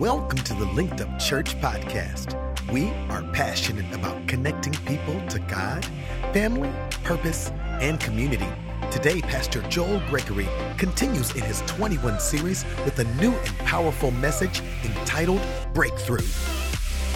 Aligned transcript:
Welcome 0.00 0.38
to 0.38 0.54
the 0.54 0.64
Linked 0.64 1.02
Up 1.02 1.18
Church 1.18 1.60
podcast. 1.60 2.34
We 2.72 2.88
are 3.10 3.22
passionate 3.34 3.94
about 3.94 4.26
connecting 4.26 4.72
people 4.86 5.20
to 5.28 5.38
God, 5.40 5.84
family, 6.32 6.72
purpose, 7.04 7.50
and 7.82 8.00
community. 8.00 8.46
Today, 8.90 9.20
Pastor 9.20 9.60
Joel 9.68 10.00
Gregory 10.08 10.48
continues 10.78 11.32
in 11.36 11.42
his 11.42 11.60
21 11.66 12.18
series 12.18 12.64
with 12.86 12.98
a 13.00 13.04
new 13.20 13.30
and 13.30 13.58
powerful 13.58 14.10
message 14.12 14.62
entitled 14.84 15.42
Breakthrough. 15.74 16.26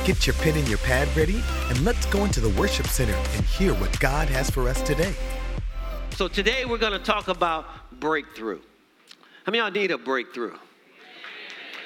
Get 0.04 0.26
your 0.26 0.34
pen 0.34 0.58
and 0.58 0.68
your 0.68 0.76
pad 0.76 1.08
ready, 1.16 1.42
and 1.70 1.82
let's 1.86 2.04
go 2.04 2.26
into 2.26 2.42
the 2.42 2.50
worship 2.50 2.86
center 2.88 3.14
and 3.14 3.46
hear 3.46 3.72
what 3.72 3.98
God 3.98 4.28
has 4.28 4.50
for 4.50 4.68
us 4.68 4.82
today. 4.82 5.14
So, 6.10 6.28
today 6.28 6.66
we're 6.66 6.76
going 6.76 6.92
to 6.92 6.98
talk 6.98 7.28
about 7.28 7.64
breakthrough. 7.98 8.60
How 9.44 9.52
many 9.52 9.62
y'all 9.62 9.70
need 9.70 9.90
a 9.90 9.96
breakthrough? 9.96 10.58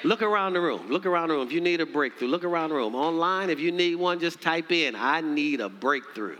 Look 0.03 0.21
around 0.21 0.53
the 0.53 0.61
room. 0.61 0.89
Look 0.89 1.05
around 1.05 1.29
the 1.29 1.35
room. 1.35 1.47
If 1.47 1.53
you 1.53 1.61
need 1.61 1.81
a 1.81 1.85
breakthrough, 1.85 2.27
look 2.27 2.43
around 2.43 2.69
the 2.69 2.75
room. 2.75 2.95
Online, 2.95 3.49
if 3.49 3.59
you 3.59 3.71
need 3.71 3.95
one, 3.95 4.19
just 4.19 4.41
type 4.41 4.71
in, 4.71 4.95
I 4.95 5.21
need 5.21 5.61
a 5.61 5.69
breakthrough. 5.69 6.37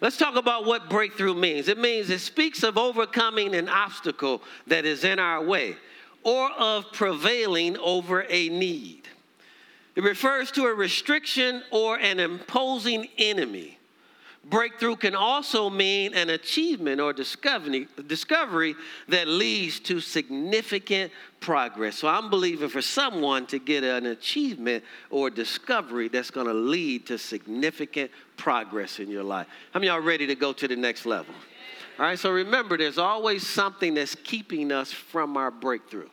Let's 0.00 0.16
talk 0.16 0.36
about 0.36 0.64
what 0.64 0.90
breakthrough 0.90 1.34
means. 1.34 1.68
It 1.68 1.78
means 1.78 2.10
it 2.10 2.20
speaks 2.20 2.62
of 2.62 2.76
overcoming 2.76 3.54
an 3.54 3.68
obstacle 3.68 4.42
that 4.66 4.84
is 4.84 5.04
in 5.04 5.18
our 5.18 5.42
way 5.42 5.76
or 6.22 6.50
of 6.52 6.92
prevailing 6.92 7.76
over 7.78 8.26
a 8.28 8.48
need. 8.48 9.02
It 9.94 10.02
refers 10.02 10.50
to 10.52 10.64
a 10.64 10.74
restriction 10.74 11.62
or 11.70 11.98
an 11.98 12.18
imposing 12.18 13.08
enemy. 13.18 13.73
Breakthrough 14.50 14.96
can 14.96 15.14
also 15.14 15.70
mean 15.70 16.12
an 16.14 16.30
achievement 16.30 17.00
or 17.00 17.12
discovery, 17.12 17.88
discovery 18.06 18.74
that 19.08 19.26
leads 19.26 19.80
to 19.80 20.00
significant 20.00 21.12
progress. 21.40 21.98
So 21.98 22.08
I'm 22.08 22.28
believing 22.28 22.68
for 22.68 22.82
someone 22.82 23.46
to 23.46 23.58
get 23.58 23.84
an 23.84 24.06
achievement 24.06 24.84
or 25.10 25.30
discovery 25.30 26.08
that's 26.08 26.30
going 26.30 26.46
to 26.46 26.54
lead 26.54 27.06
to 27.06 27.18
significant 27.18 28.10
progress 28.36 28.98
in 28.98 29.08
your 29.08 29.24
life. 29.24 29.46
How 29.72 29.80
many 29.80 29.90
y'all 29.90 30.00
ready 30.00 30.26
to 30.26 30.34
go 30.34 30.52
to 30.52 30.68
the 30.68 30.76
next 30.76 31.06
level? 31.06 31.34
All 31.98 32.04
right, 32.04 32.18
so 32.18 32.30
remember, 32.30 32.76
there's 32.76 32.98
always 32.98 33.46
something 33.46 33.94
that's 33.94 34.14
keeping 34.14 34.72
us 34.72 34.92
from 34.92 35.36
our 35.36 35.50
breakthrough. 35.50 36.08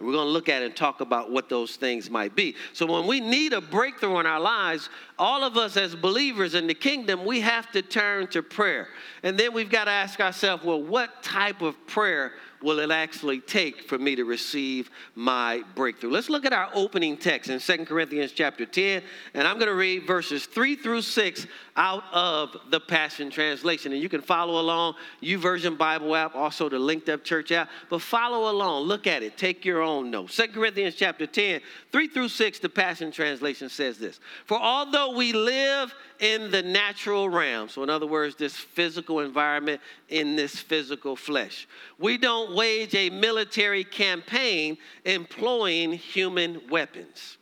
We're 0.00 0.12
going 0.12 0.26
to 0.26 0.32
look 0.32 0.48
at 0.48 0.62
and 0.62 0.76
talk 0.76 1.00
about 1.00 1.30
what 1.30 1.48
those 1.48 1.76
things 1.76 2.10
might 2.10 2.36
be. 2.36 2.54
So, 2.74 2.86
when 2.86 3.06
we 3.06 3.20
need 3.20 3.52
a 3.52 3.60
breakthrough 3.60 4.18
in 4.18 4.26
our 4.26 4.40
lives, 4.40 4.90
all 5.18 5.42
of 5.42 5.56
us 5.56 5.76
as 5.76 5.94
believers 5.94 6.54
in 6.54 6.66
the 6.66 6.74
kingdom, 6.74 7.24
we 7.24 7.40
have 7.40 7.70
to 7.72 7.80
turn 7.80 8.26
to 8.28 8.42
prayer. 8.42 8.88
And 9.22 9.38
then 9.38 9.54
we've 9.54 9.70
got 9.70 9.84
to 9.84 9.90
ask 9.90 10.20
ourselves, 10.20 10.64
well, 10.64 10.82
what 10.82 11.22
type 11.22 11.62
of 11.62 11.86
prayer 11.86 12.32
will 12.62 12.78
it 12.78 12.90
actually 12.90 13.40
take 13.40 13.82
for 13.82 13.98
me 13.98 14.16
to 14.16 14.24
receive 14.24 14.90
my 15.14 15.62
breakthrough? 15.74 16.10
Let's 16.10 16.28
look 16.28 16.44
at 16.44 16.52
our 16.52 16.68
opening 16.74 17.16
text 17.16 17.48
in 17.48 17.58
Second 17.58 17.86
Corinthians 17.86 18.32
chapter 18.32 18.66
10, 18.66 19.02
and 19.34 19.48
I'm 19.48 19.56
going 19.56 19.68
to 19.68 19.74
read 19.74 20.06
verses 20.06 20.46
3 20.46 20.76
through 20.76 21.02
6 21.02 21.46
out 21.76 22.04
of 22.12 22.56
the 22.70 22.80
Passion 22.80 23.30
Translation. 23.30 23.92
And 23.92 24.02
you 24.02 24.08
can 24.08 24.22
follow 24.22 24.60
along, 24.60 24.94
YouVersion 25.22 25.76
Bible 25.76 26.14
app, 26.16 26.34
also 26.34 26.68
the 26.68 26.78
Linked 26.78 27.08
Up 27.08 27.24
Church 27.24 27.52
app, 27.52 27.68
but 27.90 28.00
follow 28.00 28.50
along, 28.50 28.84
look 28.84 29.06
at 29.06 29.22
it, 29.22 29.36
take 29.36 29.64
your 29.64 29.82
own 29.82 30.10
notes. 30.10 30.34
Second 30.34 30.54
Corinthians 30.54 30.94
chapter 30.94 31.26
10, 31.26 31.60
3 31.92 32.08
through 32.08 32.28
6, 32.28 32.58
the 32.60 32.68
Passion 32.68 33.10
Translation 33.10 33.68
says 33.68 33.98
this 33.98 34.20
For 34.46 34.58
although 34.58 35.14
we 35.14 35.32
live 35.32 35.94
in 36.20 36.50
the 36.50 36.62
natural 36.62 37.28
realm. 37.28 37.68
So, 37.68 37.82
in 37.82 37.90
other 37.90 38.06
words, 38.06 38.36
this 38.36 38.56
physical 38.56 39.20
environment 39.20 39.80
in 40.08 40.36
this 40.36 40.58
physical 40.58 41.16
flesh. 41.16 41.68
We 41.98 42.18
don't 42.18 42.54
wage 42.54 42.94
a 42.94 43.10
military 43.10 43.84
campaign 43.84 44.78
employing 45.04 45.92
human 45.92 46.62
weapons. 46.70 47.36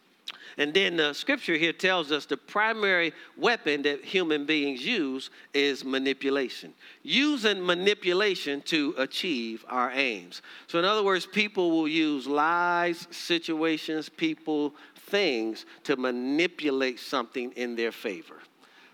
And 0.57 0.73
then 0.73 0.97
the 0.97 1.13
scripture 1.13 1.57
here 1.57 1.73
tells 1.73 2.13
us 2.13 2.27
the 2.27 2.37
primary 2.37 3.13
weapon 3.37 3.83
that 3.83 4.05
human 4.05 4.47
beings 4.47 4.85
use 4.85 5.31
is 5.53 5.85
manipulation. 5.85 6.73
Using 7.03 7.65
manipulation 7.65 8.61
to 8.63 8.95
achieve 8.97 9.65
our 9.69 9.91
aims. 9.93 10.43
So, 10.69 10.79
in 10.79 10.85
other 10.85 11.03
words, 11.03 11.27
people 11.27 11.71
will 11.71 11.89
use 11.89 12.27
lies, 12.27 13.09
situations, 13.11 14.09
people, 14.09 14.75
things 15.07 15.67
to 15.85 15.97
manipulate 15.97 17.01
something 17.01 17.53
in 17.53 17.77
their 17.77 17.93
favor. 17.93 18.37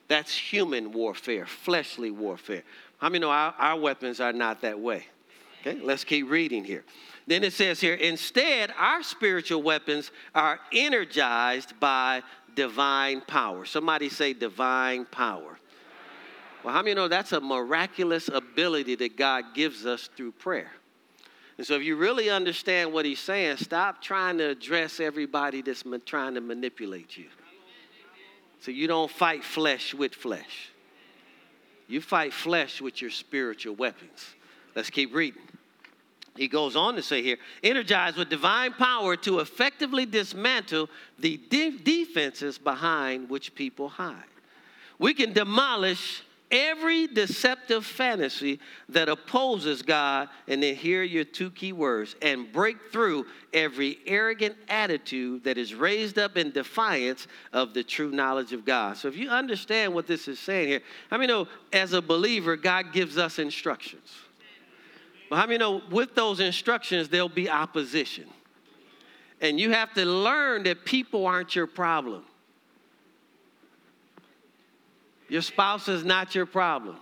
That's 0.09 0.35
human 0.35 0.93
warfare, 0.93 1.47
fleshly 1.47 2.11
warfare. 2.11 2.63
How 2.99 3.09
many 3.09 3.21
know 3.21 3.31
our, 3.31 3.55
our 3.59 3.79
weapons 3.79 4.21
are 4.21 4.33
not 4.33 4.63
that 4.63 4.79
way? 4.79 5.07
Okay, 5.61 5.79
let's 5.81 6.05
keep 6.05 6.29
reading 6.29 6.65
here. 6.65 6.85
Then 7.31 7.45
it 7.45 7.53
says 7.53 7.81
here, 7.81 7.95
instead, 7.95 8.75
our 8.77 9.05
spiritual 9.05 9.63
weapons 9.63 10.11
are 10.35 10.59
energized 10.73 11.79
by 11.79 12.25
divine 12.57 13.21
power. 13.21 13.65
Somebody 13.65 14.09
say 14.09 14.33
divine 14.33 15.05
power. 15.05 15.57
Well, 16.65 16.75
how 16.75 16.83
many 16.83 16.97
know 16.97 17.07
that's 17.07 17.31
a 17.31 17.41
miraculous 17.41 18.27
ability 18.27 18.97
that 18.97 19.17
God 19.17 19.55
gives 19.55 19.87
us 19.87 20.11
through 20.17 20.33
prayer? 20.33 20.73
And 21.57 21.65
so, 21.65 21.77
if 21.77 21.85
you 21.85 21.95
really 21.95 22.31
understand 22.31 22.93
what 22.93 23.05
he's 23.05 23.21
saying, 23.21 23.59
stop 23.59 24.03
trying 24.03 24.39
to 24.39 24.49
address 24.49 24.99
everybody 24.99 25.63
that's 25.63 25.85
trying 26.07 26.35
to 26.35 26.41
manipulate 26.41 27.17
you. 27.17 27.27
So 28.59 28.73
you 28.73 28.89
don't 28.89 29.09
fight 29.09 29.45
flesh 29.45 29.95
with 29.95 30.17
flesh. 30.17 30.71
You 31.87 32.01
fight 32.01 32.33
flesh 32.33 32.81
with 32.81 33.01
your 33.01 33.13
spiritual 33.13 33.77
weapons. 33.77 34.35
Let's 34.75 34.91
keep 34.91 35.15
reading. 35.15 35.43
He 36.37 36.49
goes 36.49 36.77
on 36.77 36.95
to 36.97 37.03
say 37.03 37.23
here, 37.23 37.39
energized 37.63 38.17
with 38.17 38.31
divine 38.31 38.73
power 38.73 39.17
to 39.17 39.41
effectively 39.41 40.07
dismantle 40.07 40.89
the 41.19 41.37
de- 41.37 41.79
defenses 41.79 42.57
behind 42.57 43.29
which 43.29 43.55
people 43.55 43.89
hide. 43.89 44.25
We 44.99 45.15
can 45.15 45.33
demolish 45.33 46.23
every 46.51 47.07
deceptive 47.07 47.87
fantasy 47.87 48.59
that 48.89 49.09
opposes 49.09 49.83
God, 49.83 50.29
and 50.49 50.63
then 50.63 50.75
hear 50.75 51.03
your 51.03 51.25
two 51.25 51.51
key 51.51 51.73
words, 51.73 52.17
and 52.23 52.51
break 52.53 52.77
through 52.91 53.27
every 53.53 53.99
arrogant 54.07 54.57
attitude 54.69 55.45
that 55.45 55.59
is 55.59 55.75
raised 55.75 56.19
up 56.19 56.37
in 56.37 56.51
defiance 56.51 57.29
of 57.53 57.73
the 57.73 57.85
true 57.85 58.11
knowledge 58.11 58.53
of 58.53 58.65
God. 58.65 58.97
So 58.97 59.09
if 59.09 59.17
you 59.17 59.29
understand 59.29 59.95
what 59.95 60.07
this 60.07 60.29
is 60.29 60.39
saying 60.39 60.69
here, 60.69 60.81
how 61.11 61.19
many 61.19 61.33
know 61.33 61.49
as 61.73 61.93
a 61.93 62.03
believer, 62.03 62.57
God 62.57 62.93
gives 62.93 63.17
us 63.17 63.39
instructions? 63.39 64.11
Well, 65.31 65.39
how 65.39 65.47
many 65.47 65.59
know 65.59 65.81
with 65.91 66.17
those 66.17 66.41
instructions, 66.41 67.09
there'll 67.09 67.29
be 67.29 67.49
opposition? 67.49 68.27
And 69.41 69.59
you 69.59 69.71
have 69.71 69.95
to 69.95 70.05
learn 70.05 70.65
that 70.65 70.85
people 70.85 71.25
aren't 71.25 71.55
your 71.55 71.69
problem. 71.69 72.25
Your 75.29 75.43
spouse 75.43 75.89
is 75.89 76.05
not 76.05 76.35
your 76.35 76.47
problem. 76.47 76.97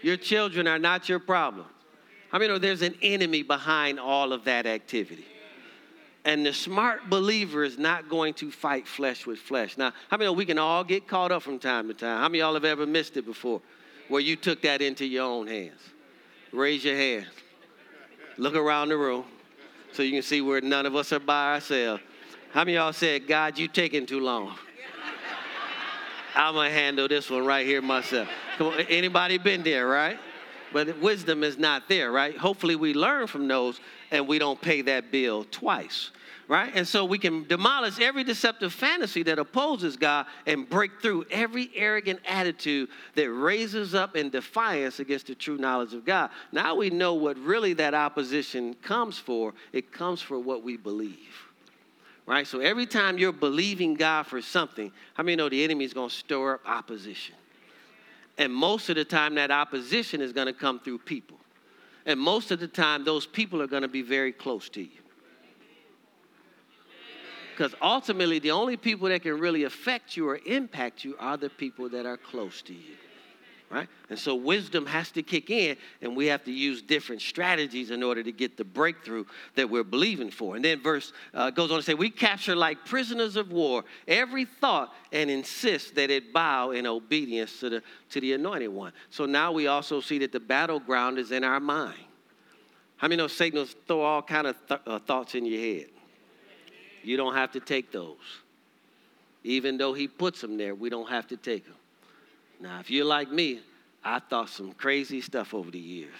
Your 0.00 0.16
children 0.16 0.68
are 0.68 0.78
not 0.78 1.08
your 1.08 1.18
problem. 1.18 1.66
I 2.32 2.38
mean, 2.38 2.60
there's 2.60 2.82
an 2.82 2.94
enemy 3.02 3.42
behind 3.42 3.98
all 3.98 4.32
of 4.32 4.44
that 4.44 4.64
activity. 4.64 5.26
And 6.24 6.46
the 6.46 6.52
smart 6.52 7.10
believer 7.10 7.64
is 7.64 7.76
not 7.76 8.08
going 8.08 8.34
to 8.34 8.52
fight 8.52 8.86
flesh 8.86 9.26
with 9.26 9.38
flesh. 9.40 9.76
Now, 9.76 9.92
how 10.08 10.16
many 10.16 10.26
know 10.26 10.32
we 10.32 10.46
can 10.46 10.58
all 10.58 10.84
get 10.84 11.08
caught 11.08 11.32
up 11.32 11.42
from 11.42 11.58
time 11.58 11.88
to 11.88 11.94
time? 11.94 12.18
How 12.18 12.28
many 12.28 12.38
y'all 12.38 12.54
have 12.54 12.64
ever 12.64 12.86
missed 12.86 13.16
it 13.16 13.26
before 13.26 13.60
where 14.08 14.20
you 14.20 14.36
took 14.36 14.62
that 14.62 14.80
into 14.80 15.04
your 15.04 15.24
own 15.24 15.48
hands? 15.48 15.80
Raise 16.52 16.84
your 16.84 16.96
hand. 16.96 17.26
Look 18.36 18.54
around 18.54 18.88
the 18.88 18.96
room 18.96 19.24
so 19.92 20.02
you 20.02 20.12
can 20.12 20.22
see 20.22 20.40
where 20.40 20.60
none 20.60 20.86
of 20.86 20.96
us 20.96 21.12
are 21.12 21.20
by 21.20 21.54
ourselves. 21.54 22.02
How 22.52 22.62
many 22.62 22.74
y'all 22.74 22.92
said, 22.92 23.28
God, 23.28 23.58
you 23.58 23.68
taking 23.68 24.06
too 24.06 24.20
long? 24.20 24.56
I'm 26.34 26.54
gonna 26.54 26.70
handle 26.70 27.08
this 27.08 27.28
one 27.28 27.44
right 27.44 27.66
here 27.66 27.82
myself. 27.82 28.28
Come 28.56 28.68
on, 28.68 28.80
anybody 28.88 29.38
been 29.38 29.62
there, 29.62 29.86
right? 29.86 30.18
But 30.72 30.98
wisdom 31.00 31.42
is 31.42 31.58
not 31.58 31.88
there, 31.88 32.12
right? 32.12 32.36
Hopefully 32.36 32.76
we 32.76 32.94
learn 32.94 33.26
from 33.26 33.48
those 33.48 33.80
and 34.10 34.26
we 34.26 34.38
don't 34.38 34.60
pay 34.60 34.82
that 34.82 35.10
bill 35.10 35.44
twice, 35.50 36.10
right? 36.50 36.72
And 36.74 36.86
so 36.86 37.04
we 37.04 37.16
can 37.16 37.46
demolish 37.46 38.00
every 38.00 38.24
deceptive 38.24 38.72
fantasy 38.72 39.22
that 39.22 39.38
opposes 39.38 39.96
God 39.96 40.26
and 40.46 40.68
break 40.68 41.00
through 41.00 41.24
every 41.30 41.70
arrogant 41.76 42.18
attitude 42.26 42.88
that 43.14 43.30
raises 43.30 43.94
up 43.94 44.16
in 44.16 44.30
defiance 44.30 44.98
against 44.98 45.28
the 45.28 45.36
true 45.36 45.58
knowledge 45.58 45.94
of 45.94 46.04
God. 46.04 46.30
Now 46.50 46.74
we 46.74 46.90
know 46.90 47.14
what 47.14 47.38
really 47.38 47.72
that 47.74 47.94
opposition 47.94 48.74
comes 48.82 49.16
for. 49.16 49.54
It 49.72 49.92
comes 49.92 50.20
for 50.20 50.40
what 50.40 50.64
we 50.64 50.76
believe 50.76 51.46
right? 52.26 52.46
So 52.46 52.60
every 52.60 52.86
time 52.86 53.18
you're 53.18 53.32
believing 53.32 53.94
God 53.94 54.22
for 54.22 54.40
something, 54.40 54.92
how 55.14 55.24
many 55.24 55.34
know 55.34 55.48
the 55.48 55.64
enemy 55.64 55.84
is 55.84 55.92
going 55.92 56.10
to 56.10 56.14
stir 56.14 56.54
up 56.54 56.60
opposition? 56.64 57.34
And 58.38 58.54
most 58.54 58.88
of 58.88 58.94
the 58.94 59.04
time, 59.04 59.34
that 59.34 59.50
opposition 59.50 60.20
is 60.20 60.32
going 60.32 60.46
to 60.46 60.52
come 60.52 60.78
through 60.78 60.98
people. 60.98 61.38
And 62.06 62.20
most 62.20 62.52
of 62.52 62.60
the 62.60 62.68
time, 62.68 63.04
those 63.04 63.26
people 63.26 63.60
are 63.60 63.66
going 63.66 63.82
to 63.82 63.88
be 63.88 64.02
very 64.02 64.30
close 64.30 64.68
to 64.68 64.80
you. 64.80 64.99
Because 67.60 67.74
ultimately, 67.82 68.38
the 68.38 68.52
only 68.52 68.78
people 68.78 69.10
that 69.10 69.20
can 69.20 69.38
really 69.38 69.64
affect 69.64 70.16
you 70.16 70.26
or 70.26 70.40
impact 70.46 71.04
you 71.04 71.14
are 71.20 71.36
the 71.36 71.50
people 71.50 71.90
that 71.90 72.06
are 72.06 72.16
close 72.16 72.62
to 72.62 72.72
you. 72.72 72.94
right? 73.68 73.86
And 74.08 74.18
so 74.18 74.34
wisdom 74.34 74.86
has 74.86 75.10
to 75.10 75.22
kick 75.22 75.50
in, 75.50 75.76
and 76.00 76.16
we 76.16 76.24
have 76.28 76.42
to 76.44 76.52
use 76.52 76.80
different 76.80 77.20
strategies 77.20 77.90
in 77.90 78.02
order 78.02 78.22
to 78.22 78.32
get 78.32 78.56
the 78.56 78.64
breakthrough 78.64 79.26
that 79.56 79.68
we're 79.68 79.84
believing 79.84 80.30
for. 80.30 80.56
And 80.56 80.64
then 80.64 80.80
verse 80.80 81.12
uh, 81.34 81.50
goes 81.50 81.70
on 81.70 81.76
to 81.76 81.82
say, 81.82 81.92
We 81.92 82.08
capture 82.08 82.56
like 82.56 82.86
prisoners 82.86 83.36
of 83.36 83.52
war 83.52 83.84
every 84.08 84.46
thought 84.46 84.94
and 85.12 85.28
insist 85.28 85.96
that 85.96 86.08
it 86.08 86.32
bow 86.32 86.70
in 86.70 86.86
obedience 86.86 87.60
to 87.60 87.68
the, 87.68 87.82
to 88.08 88.22
the 88.22 88.32
anointed 88.32 88.70
one. 88.70 88.94
So 89.10 89.26
now 89.26 89.52
we 89.52 89.66
also 89.66 90.00
see 90.00 90.16
that 90.20 90.32
the 90.32 90.40
battleground 90.40 91.18
is 91.18 91.30
in 91.30 91.44
our 91.44 91.60
mind. 91.60 92.00
How 92.96 93.08
many 93.08 93.18
know 93.18 93.26
Satan 93.26 93.58
will 93.58 93.66
throw 93.66 94.00
all 94.00 94.22
kind 94.22 94.46
of 94.46 94.56
th- 94.66 94.80
uh, 94.86 94.98
thoughts 95.00 95.34
in 95.34 95.44
your 95.44 95.60
head? 95.60 95.90
You 97.02 97.16
don't 97.16 97.34
have 97.34 97.52
to 97.52 97.60
take 97.60 97.92
those. 97.92 98.16
Even 99.42 99.78
though 99.78 99.94
he 99.94 100.06
puts 100.06 100.40
them 100.40 100.56
there, 100.56 100.74
we 100.74 100.90
don't 100.90 101.08
have 101.08 101.26
to 101.28 101.36
take 101.36 101.64
them. 101.64 101.76
Now, 102.60 102.80
if 102.80 102.90
you're 102.90 103.06
like 103.06 103.30
me, 103.30 103.60
I 104.04 104.18
thought 104.18 104.50
some 104.50 104.72
crazy 104.72 105.20
stuff 105.20 105.54
over 105.54 105.70
the 105.70 105.78
years. 105.78 106.14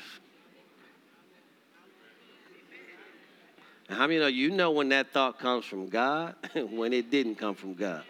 And 3.88 3.98
how 3.98 4.06
many 4.06 4.20
of 4.20 4.30
you 4.30 4.50
know 4.50 4.70
when 4.70 4.88
that 4.90 5.12
thought 5.12 5.38
comes 5.38 5.64
from 5.64 5.88
God, 5.88 6.36
and 6.54 6.72
when 6.78 6.92
it 6.92 7.10
didn't 7.10 7.34
come 7.34 7.54
from 7.54 7.74
God? 7.74 8.04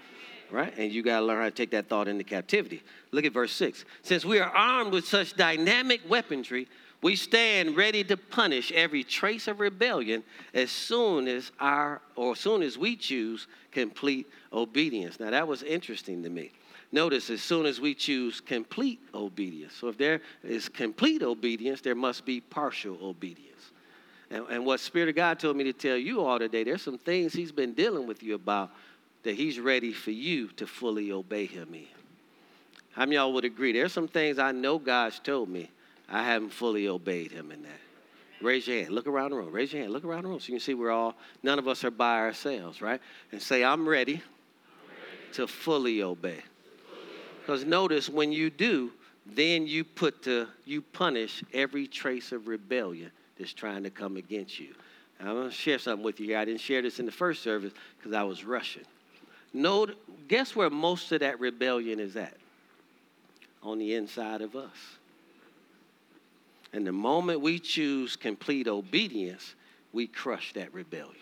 Right? 0.51 0.73
And 0.77 0.93
you 0.93 1.03
got 1.03 1.21
to 1.21 1.27
learn 1.27 1.39
how 1.39 1.45
to 1.45 1.51
take 1.51 1.71
that 1.71 1.89
thought 1.89 2.07
into 2.07 2.25
captivity. 2.25 2.83
Look 3.13 3.25
at 3.25 3.33
verse 3.33 3.53
6. 3.53 3.85
Since 4.03 4.25
we 4.25 4.41
are 4.41 4.51
armed 4.51 4.93
with 4.93 5.07
such 5.07 5.37
dynamic 5.37 6.01
weaponry, 6.09 6.69
we 7.03 7.17
stand 7.17 7.77
ready 7.77 8.05
to 8.05 8.17
punish 8.17 8.71
every 8.73 9.05
trace 9.05 9.49
of 9.49 9.61
rebellion 9.61 10.23
as 10.53 10.71
soon 10.71 11.29
as 11.29 11.51
our 11.59 12.03
or 12.15 12.33
as 12.33 12.41
soon 12.41 12.63
as 12.63 12.77
we 12.77 12.97
choose 12.97 13.47
complete 13.73 14.27
obedience. 14.53 15.19
Now 15.19 15.31
that 15.31 15.49
was 15.49 15.63
interesting 15.63 16.23
to 16.23 16.31
me. 16.31 16.53
Notice 16.93 17.31
as 17.31 17.41
soon 17.41 17.67
as 17.67 17.81
we 17.81 17.95
choose 17.95 18.41
complete 18.41 19.01
obedience. 19.15 19.75
So 19.75 19.89
if 19.89 19.97
there 19.97 20.21
is 20.43 20.69
complete 20.69 21.23
obedience, 21.23 21.81
there 21.81 21.95
must 21.95 22.27
be 22.27 22.41
partial 22.41 22.99
obedience. 23.01 23.71
And, 24.31 24.45
and 24.51 24.67
what 24.67 24.81
Spirit 24.81 25.09
of 25.09 25.15
God 25.15 25.39
told 25.39 25.57
me 25.57 25.65
to 25.65 25.73
tell 25.73 25.97
you 25.97 26.23
all 26.23 26.39
today, 26.39 26.65
there's 26.65 26.83
some 26.83 26.99
things 26.99 27.33
He's 27.33 27.53
been 27.53 27.75
dealing 27.75 28.07
with 28.07 28.23
you 28.23 28.35
about 28.35 28.73
that 29.23 29.37
He's 29.37 29.59
ready 29.61 29.93
for 29.93 30.11
you 30.11 30.49
to 30.49 30.67
fully 30.67 31.13
obey 31.13 31.47
Him 31.47 31.69
in. 31.75 31.87
How 32.93 33.03
many 33.03 33.17
y'all 33.17 33.33
would 33.33 33.45
agree? 33.45 33.73
There's 33.73 33.93
some 33.93 34.09
things 34.09 34.39
I 34.39 34.51
know 34.53 34.79
God's 34.79 35.21
told 35.21 35.49
me 35.49 35.71
I 36.11 36.25
haven't 36.25 36.51
fully 36.51 36.89
obeyed 36.89 37.31
him 37.31 37.53
in 37.53 37.63
that. 37.63 37.81
Raise 38.43 38.67
your 38.67 38.79
hand. 38.79 38.91
Look 38.91 39.07
around 39.07 39.31
the 39.31 39.37
room. 39.37 39.53
Raise 39.53 39.73
your 39.73 39.83
hand. 39.83 39.93
Look 39.93 40.05
around 40.05 40.23
the 40.23 40.29
room 40.29 40.41
so 40.41 40.49
you 40.49 40.55
can 40.55 40.61
see 40.61 40.75
we're 40.75 40.91
all, 40.91 41.15
none 41.43 41.59
of 41.59 41.69
us 41.69 41.85
are 41.85 41.91
by 41.91 42.19
ourselves, 42.19 42.81
right? 42.81 43.01
And 43.33 43.41
say, 43.41 43.63
I'm 43.63 43.89
ready, 43.89 44.23
to 45.35 45.47
fully 45.47 46.03
obey. 46.03 46.43
Because 47.41 47.65
notice 47.65 48.09
when 48.09 48.33
you 48.33 48.51
do, 48.51 48.93
then 49.27 49.67
you 49.67 49.85
put 49.85 50.23
to, 50.25 50.49
you 50.65 50.83
punish 50.83 51.45
every 51.53 51.87
trace 51.87 52.33
of 52.33 52.49
rebellion 52.49 53.11
that's 53.39 53.53
trying 53.53 53.83
to 53.85 53.91
come 53.91 54.17
against 54.17 54.59
you. 54.59 54.75
I'm 55.21 55.35
going 55.35 55.51
to 55.51 55.55
share 55.55 55.79
something 55.79 56.03
with 56.03 56.19
you 56.19 56.27
here. 56.27 56.39
I 56.39 56.47
didn't 56.47 56.61
share 56.61 56.81
this 56.81 56.99
in 56.99 57.05
the 57.07 57.13
first 57.13 57.43
service 57.43 57.73
because 57.99 58.15
I 58.15 58.23
was 58.23 58.45
rushing. 58.45 58.85
Note, 59.53 59.97
guess 60.29 60.57
where 60.57 60.71
most 60.71 61.13
of 61.13 61.21
that 61.21 61.39
rebellion 61.41 62.01
is 62.01 62.17
at? 62.17 62.37
On 63.63 63.79
the 63.79 63.95
inside 63.95 64.41
of 64.41 64.57
us. 64.57 64.71
And 66.73 66.87
the 66.87 66.93
moment 66.93 67.41
we 67.41 67.59
choose 67.59 68.17
complete 68.17 68.69
obedience, 68.69 69.55
we 69.93 70.07
crush 70.07 70.53
that 70.53 70.73
rebellion. 70.73 71.17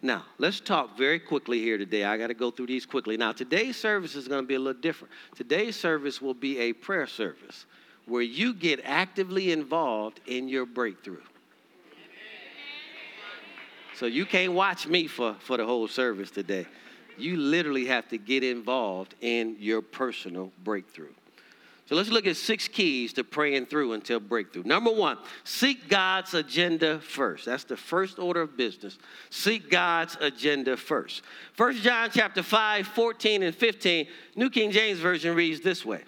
Now, 0.00 0.24
let's 0.38 0.60
talk 0.60 0.96
very 0.96 1.18
quickly 1.18 1.60
here 1.60 1.76
today. 1.76 2.04
I 2.04 2.16
got 2.16 2.28
to 2.28 2.34
go 2.34 2.52
through 2.52 2.68
these 2.68 2.86
quickly. 2.86 3.16
Now, 3.16 3.32
today's 3.32 3.76
service 3.76 4.14
is 4.14 4.28
going 4.28 4.42
to 4.42 4.46
be 4.46 4.54
a 4.54 4.58
little 4.60 4.80
different. 4.80 5.12
Today's 5.34 5.74
service 5.74 6.22
will 6.22 6.34
be 6.34 6.58
a 6.58 6.72
prayer 6.72 7.08
service 7.08 7.66
where 8.06 8.22
you 8.22 8.54
get 8.54 8.80
actively 8.84 9.50
involved 9.50 10.20
in 10.26 10.48
your 10.48 10.66
breakthrough. 10.66 11.20
So 13.96 14.06
you 14.06 14.24
can't 14.24 14.52
watch 14.52 14.86
me 14.86 15.08
for, 15.08 15.34
for 15.40 15.56
the 15.56 15.66
whole 15.66 15.88
service 15.88 16.30
today 16.30 16.68
you 17.20 17.36
literally 17.36 17.86
have 17.86 18.08
to 18.08 18.18
get 18.18 18.44
involved 18.44 19.14
in 19.20 19.56
your 19.58 19.82
personal 19.82 20.52
breakthrough. 20.64 21.12
So 21.88 21.94
let's 21.94 22.10
look 22.10 22.26
at 22.26 22.36
six 22.36 22.68
keys 22.68 23.14
to 23.14 23.24
praying 23.24 23.64
through 23.66 23.94
until 23.94 24.20
breakthrough. 24.20 24.64
Number 24.64 24.92
one, 24.92 25.16
seek 25.44 25.88
God's 25.88 26.34
agenda 26.34 27.00
first. 27.00 27.46
That's 27.46 27.64
the 27.64 27.78
first 27.78 28.18
order 28.18 28.42
of 28.42 28.58
business. 28.58 28.98
Seek 29.30 29.70
God's 29.70 30.14
agenda 30.20 30.76
first. 30.76 31.22
First 31.54 31.82
John 31.82 32.10
chapter 32.12 32.42
5, 32.42 32.86
14 32.88 33.42
and 33.42 33.56
15, 33.56 34.06
New 34.36 34.50
King 34.50 34.70
James 34.70 34.98
Version 34.98 35.34
reads 35.34 35.62
this 35.62 35.82
way. 35.82 36.02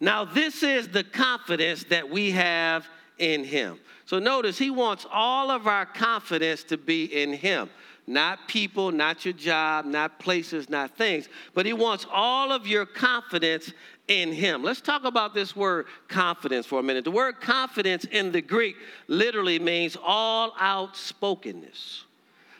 Now, 0.00 0.24
this 0.24 0.62
is 0.62 0.88
the 0.88 1.04
confidence 1.04 1.84
that 1.84 2.08
we 2.08 2.30
have 2.30 2.88
in 3.18 3.44
him. 3.44 3.78
So 4.06 4.18
notice 4.18 4.56
he 4.56 4.70
wants 4.70 5.06
all 5.12 5.50
of 5.50 5.66
our 5.66 5.84
confidence 5.84 6.64
to 6.64 6.78
be 6.78 7.04
in 7.04 7.34
him 7.34 7.68
not 8.06 8.48
people, 8.48 8.90
not 8.90 9.24
your 9.24 9.34
job, 9.34 9.84
not 9.84 10.18
places, 10.18 10.68
not 10.68 10.96
things, 10.96 11.28
but 11.54 11.66
He 11.66 11.72
wants 11.72 12.06
all 12.10 12.50
of 12.52 12.66
your 12.66 12.84
confidence 12.84 13.72
in 14.08 14.32
Him. 14.32 14.62
Let's 14.62 14.80
talk 14.80 15.04
about 15.04 15.34
this 15.34 15.54
word 15.54 15.86
confidence 16.08 16.66
for 16.66 16.80
a 16.80 16.82
minute. 16.82 17.04
The 17.04 17.10
word 17.10 17.40
confidence 17.40 18.04
in 18.04 18.32
the 18.32 18.42
Greek 18.42 18.76
literally 19.06 19.58
means 19.58 19.96
all 20.02 20.54
outspokenness, 20.60 22.04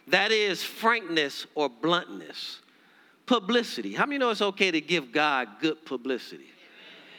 that 0.08 0.30
is, 0.30 0.62
frankness 0.62 1.46
or 1.54 1.68
bluntness. 1.68 2.60
Publicity. 3.24 3.94
How 3.94 4.04
many 4.04 4.18
know 4.18 4.30
it's 4.30 4.42
okay 4.42 4.72
to 4.72 4.80
give 4.80 5.12
God 5.12 5.48
good 5.60 5.86
publicity? 5.86 6.50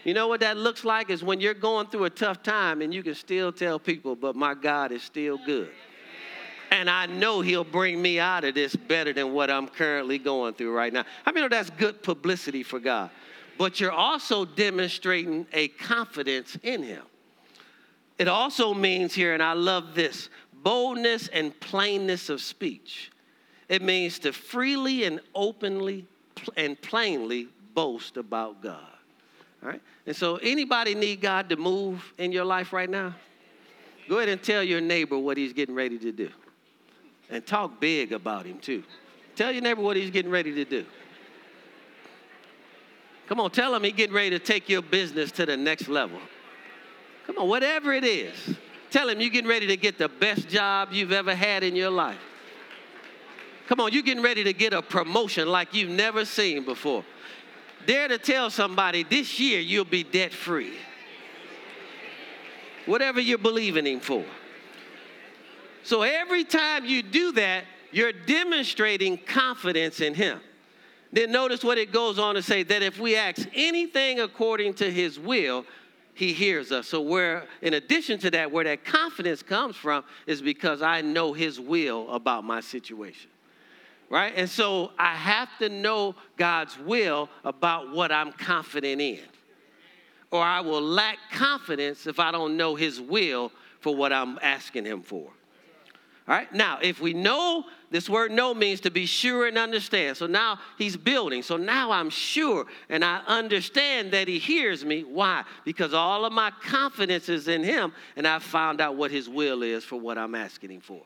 You 0.03 0.13
know 0.13 0.27
what 0.27 0.41
that 0.41 0.57
looks 0.57 0.83
like 0.83 1.09
is 1.09 1.23
when 1.23 1.39
you're 1.39 1.53
going 1.53 1.87
through 1.87 2.03
a 2.03 2.09
tough 2.09 2.43
time 2.43 2.81
and 2.81 2.93
you 2.93 3.01
can 3.01 3.15
still 3.15 3.53
tell 3.53 3.79
people, 3.79 4.15
but 4.15 4.35
my 4.35 4.53
God 4.53 4.91
is 4.91 5.01
still 5.01 5.39
good 5.45 5.71
and 6.73 6.89
I 6.89 7.05
know 7.05 7.41
he'll 7.41 7.63
bring 7.63 8.01
me 8.01 8.19
out 8.19 8.43
of 8.43 8.55
this 8.55 8.75
better 8.75 9.13
than 9.13 9.31
what 9.31 9.51
I'm 9.51 9.67
currently 9.67 10.17
going 10.17 10.55
through 10.55 10.73
right 10.73 10.91
now. 10.91 11.05
I 11.23 11.31
mean, 11.31 11.43
oh, 11.43 11.47
that's 11.47 11.69
good 11.69 12.01
publicity 12.01 12.63
for 12.63 12.79
God. 12.79 13.11
But 13.59 13.79
you're 13.79 13.91
also 13.91 14.43
demonstrating 14.43 15.45
a 15.53 15.67
confidence 15.67 16.57
in 16.63 16.81
him. 16.81 17.03
It 18.17 18.27
also 18.27 18.73
means 18.73 19.13
here, 19.13 19.35
and 19.35 19.43
I 19.43 19.53
love 19.53 19.93
this 19.93 20.29
boldness 20.63 21.27
and 21.27 21.57
plainness 21.59 22.29
of 22.29 22.41
speech. 22.41 23.11
It 23.69 23.83
means 23.83 24.17
to 24.19 24.33
freely 24.33 25.03
and 25.03 25.19
openly 25.35 26.07
and 26.57 26.81
plainly 26.81 27.49
boast 27.75 28.17
about 28.17 28.63
God. 28.63 28.79
All 29.61 29.69
right? 29.69 29.81
And 30.07 30.15
so, 30.15 30.37
anybody 30.37 30.95
need 30.95 31.21
God 31.21 31.49
to 31.49 31.55
move 31.55 32.13
in 32.17 32.31
your 32.31 32.45
life 32.45 32.73
right 32.73 32.89
now? 32.89 33.13
Go 34.09 34.17
ahead 34.17 34.29
and 34.29 34.41
tell 34.41 34.63
your 34.63 34.81
neighbor 34.81 35.19
what 35.19 35.37
he's 35.37 35.53
getting 35.53 35.75
ready 35.75 35.99
to 35.99 36.11
do. 36.11 36.29
And 37.29 37.45
talk 37.45 37.79
big 37.79 38.11
about 38.11 38.45
him, 38.45 38.59
too. 38.59 38.83
Tell 39.35 39.51
your 39.51 39.61
neighbor 39.61 39.81
what 39.81 39.95
he's 39.95 40.11
getting 40.11 40.31
ready 40.31 40.53
to 40.53 40.65
do. 40.65 40.85
Come 43.27 43.39
on, 43.39 43.51
tell 43.51 43.73
him 43.73 43.83
he's 43.83 43.93
getting 43.93 44.15
ready 44.15 44.29
to 44.31 44.39
take 44.39 44.69
your 44.69 44.81
business 44.81 45.31
to 45.33 45.45
the 45.45 45.57
next 45.57 45.87
level. 45.87 46.19
Come 47.25 47.37
on, 47.37 47.47
whatever 47.47 47.93
it 47.93 48.03
is. 48.03 48.35
Tell 48.91 49.09
him 49.09 49.19
you're 49.19 49.29
getting 49.29 49.49
ready 49.49 49.65
to 49.67 49.77
get 49.77 49.97
the 49.97 50.09
best 50.09 50.49
job 50.49 50.89
you've 50.91 51.13
ever 51.13 51.33
had 51.33 51.63
in 51.63 51.75
your 51.75 51.89
life. 51.89 52.19
Come 53.67 53.79
on, 53.79 53.93
you're 53.93 54.03
getting 54.03 54.23
ready 54.23 54.43
to 54.43 54.53
get 54.53 54.73
a 54.73 54.81
promotion 54.81 55.47
like 55.47 55.73
you've 55.73 55.89
never 55.89 56.25
seen 56.25 56.65
before. 56.65 57.03
Dare 57.87 58.07
to 58.09 58.17
tell 58.17 58.49
somebody 58.49 59.03
this 59.03 59.39
year 59.39 59.59
you'll 59.59 59.85
be 59.85 60.03
debt 60.03 60.33
free. 60.33 60.73
Whatever 62.85 63.21
you're 63.21 63.37
believing 63.37 63.87
him 63.87 63.99
for. 63.99 64.25
So 65.83 66.01
every 66.01 66.43
time 66.43 66.85
you 66.85 67.03
do 67.03 67.33
that, 67.33 67.65
you're 67.91 68.13
demonstrating 68.13 69.17
confidence 69.17 70.01
in 70.01 70.13
Him. 70.13 70.39
Then 71.11 71.31
notice 71.31 71.63
what 71.63 71.77
it 71.77 71.91
goes 71.91 72.17
on 72.17 72.35
to 72.35 72.41
say 72.41 72.63
that 72.63 72.81
if 72.81 72.99
we 72.99 73.15
ask 73.15 73.47
anything 73.53 74.19
according 74.19 74.73
to 74.75 74.89
His 74.89 75.19
will, 75.19 75.65
He 76.15 76.33
hears 76.33 76.71
us. 76.71 76.87
So, 76.87 77.01
where, 77.01 77.45
in 77.61 77.75
addition 77.75 78.17
to 78.19 78.31
that, 78.31 78.51
where 78.51 78.63
that 78.63 78.83
confidence 78.83 79.43
comes 79.43 79.75
from 79.75 80.03
is 80.25 80.41
because 80.41 80.81
I 80.81 81.01
know 81.01 81.33
His 81.33 81.59
will 81.59 82.09
about 82.09 82.43
my 82.43 82.61
situation. 82.61 83.29
Right? 84.09 84.33
And 84.35 84.49
so 84.49 84.91
I 84.97 85.15
have 85.15 85.49
to 85.59 85.69
know 85.69 86.15
God's 86.37 86.77
will 86.79 87.29
about 87.43 87.91
what 87.91 88.11
I'm 88.11 88.31
confident 88.31 89.01
in. 89.01 89.19
Or 90.31 90.41
I 90.41 90.61
will 90.61 90.81
lack 90.81 91.17
confidence 91.31 92.07
if 92.07 92.19
I 92.19 92.31
don't 92.31 92.57
know 92.57 92.75
His 92.75 92.99
will 92.99 93.51
for 93.81 93.95
what 93.95 94.11
I'm 94.11 94.39
asking 94.41 94.85
Him 94.85 95.01
for. 95.01 95.29
All 96.25 96.33
right, 96.33 96.51
now 96.53 96.79
if 96.81 97.01
we 97.01 97.13
know, 97.13 97.65
this 97.91 98.09
word 98.09 98.31
know 98.31 98.53
means 98.53 98.79
to 98.81 98.91
be 98.91 99.05
sure 99.05 99.45
and 99.45 99.57
understand. 99.57 100.15
So 100.15 100.25
now 100.25 100.57
he's 100.77 100.95
building. 100.95 101.43
So 101.43 101.57
now 101.57 101.91
I'm 101.91 102.09
sure 102.09 102.65
and 102.89 103.03
I 103.03 103.21
understand 103.27 104.13
that 104.13 104.29
he 104.29 104.39
hears 104.39 104.85
me. 104.85 105.03
Why? 105.03 105.43
Because 105.65 105.93
all 105.93 106.23
of 106.23 106.31
my 106.31 106.51
confidence 106.63 107.27
is 107.27 107.49
in 107.49 107.61
him 107.61 107.91
and 108.15 108.25
I 108.25 108.39
found 108.39 108.79
out 108.79 108.95
what 108.95 109.11
his 109.11 109.27
will 109.27 109.63
is 109.63 109.83
for 109.83 109.99
what 109.99 110.17
I'm 110.17 110.33
asking 110.33 110.71
him 110.71 110.81
for. 110.81 111.01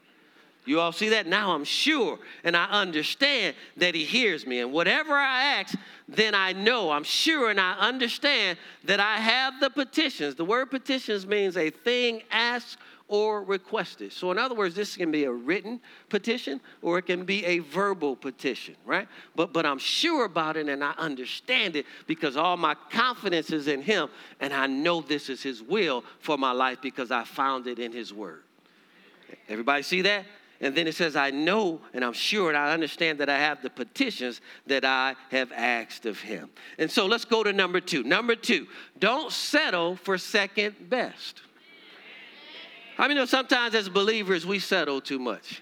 You 0.68 0.82
all 0.82 0.92
see 0.92 1.10
that? 1.10 1.28
Now 1.28 1.54
I'm 1.54 1.64
sure 1.64 2.20
and 2.44 2.56
I 2.56 2.66
understand 2.66 3.56
that 3.78 3.96
He 3.96 4.04
hears 4.04 4.46
me. 4.46 4.60
And 4.60 4.74
whatever 4.74 5.14
I 5.14 5.44
ask, 5.60 5.76
then 6.10 6.36
I 6.36 6.52
know, 6.52 6.92
I'm 6.92 7.06
sure 7.06 7.50
and 7.50 7.60
I 7.60 7.74
understand 7.80 8.58
that 8.84 9.00
I 9.00 9.16
have 9.18 9.62
the 9.62 9.70
petitions. 9.70 10.36
The 10.36 10.44
word 10.44 10.70
petitions 10.70 11.26
means 11.26 11.56
a 11.56 11.70
thing 11.70 12.22
asked 12.30 12.78
or 13.08 13.44
requested. 13.44 14.12
So, 14.12 14.32
in 14.32 14.38
other 14.38 14.56
words, 14.56 14.76
this 14.76 14.98
can 14.98 15.12
be 15.12 15.24
a 15.24 15.32
written 15.32 15.80
petition 16.10 16.60
or 16.82 16.98
it 16.98 17.04
can 17.04 17.24
be 17.24 17.46
a 17.46 17.60
verbal 17.60 18.16
petition, 18.16 18.76
right? 18.86 19.08
But, 19.36 19.54
but 19.54 19.66
I'm 19.66 19.80
sure 19.80 20.26
about 20.26 20.58
it 20.58 20.68
and 20.68 20.84
I 20.84 20.94
understand 20.98 21.76
it 21.76 21.86
because 22.06 22.36
all 22.36 22.58
my 22.58 22.76
confidence 22.92 23.52
is 23.52 23.68
in 23.68 23.82
Him 23.82 24.10
and 24.40 24.54
I 24.54 24.68
know 24.68 25.02
this 25.02 25.30
is 25.30 25.42
His 25.42 25.62
will 25.62 26.04
for 26.20 26.38
my 26.38 26.52
life 26.52 26.80
because 26.82 27.12
I 27.12 27.24
found 27.24 27.68
it 27.68 27.80
in 27.80 27.94
His 27.94 28.14
Word. 28.14 28.44
Everybody 29.50 29.84
see 29.84 30.02
that? 30.02 30.26
And 30.60 30.76
then 30.76 30.88
it 30.88 30.96
says, 30.96 31.16
I 31.16 31.30
know 31.30 31.82
and 31.94 32.04
I'm 32.04 32.14
sure 32.14 32.50
and 32.50 32.58
I 32.58 32.74
understand 32.74 33.20
that 33.20 33.30
I 33.30 33.38
have 33.38 33.62
the 33.62 33.70
petitions 33.70 34.42
that 34.66 34.84
I 34.84 35.16
have 35.30 35.52
asked 35.52 36.06
of 36.06 36.20
him. 36.20 36.50
And 36.80 36.90
so 36.90 37.06
let's 37.06 37.26
go 37.26 37.44
to 37.44 37.54
number 37.54 37.80
two. 37.80 38.04
Number 38.04 38.36
two, 38.36 38.68
don't 38.98 39.32
settle 39.32 39.96
for 39.98 40.18
second 40.18 40.90
best. 40.90 41.42
I 42.98 43.08
mean, 43.08 43.26
sometimes 43.28 43.76
as 43.76 43.90
believers, 43.90 44.46
we 44.46 44.60
settle 44.60 45.02
too 45.02 45.20
much. 45.20 45.62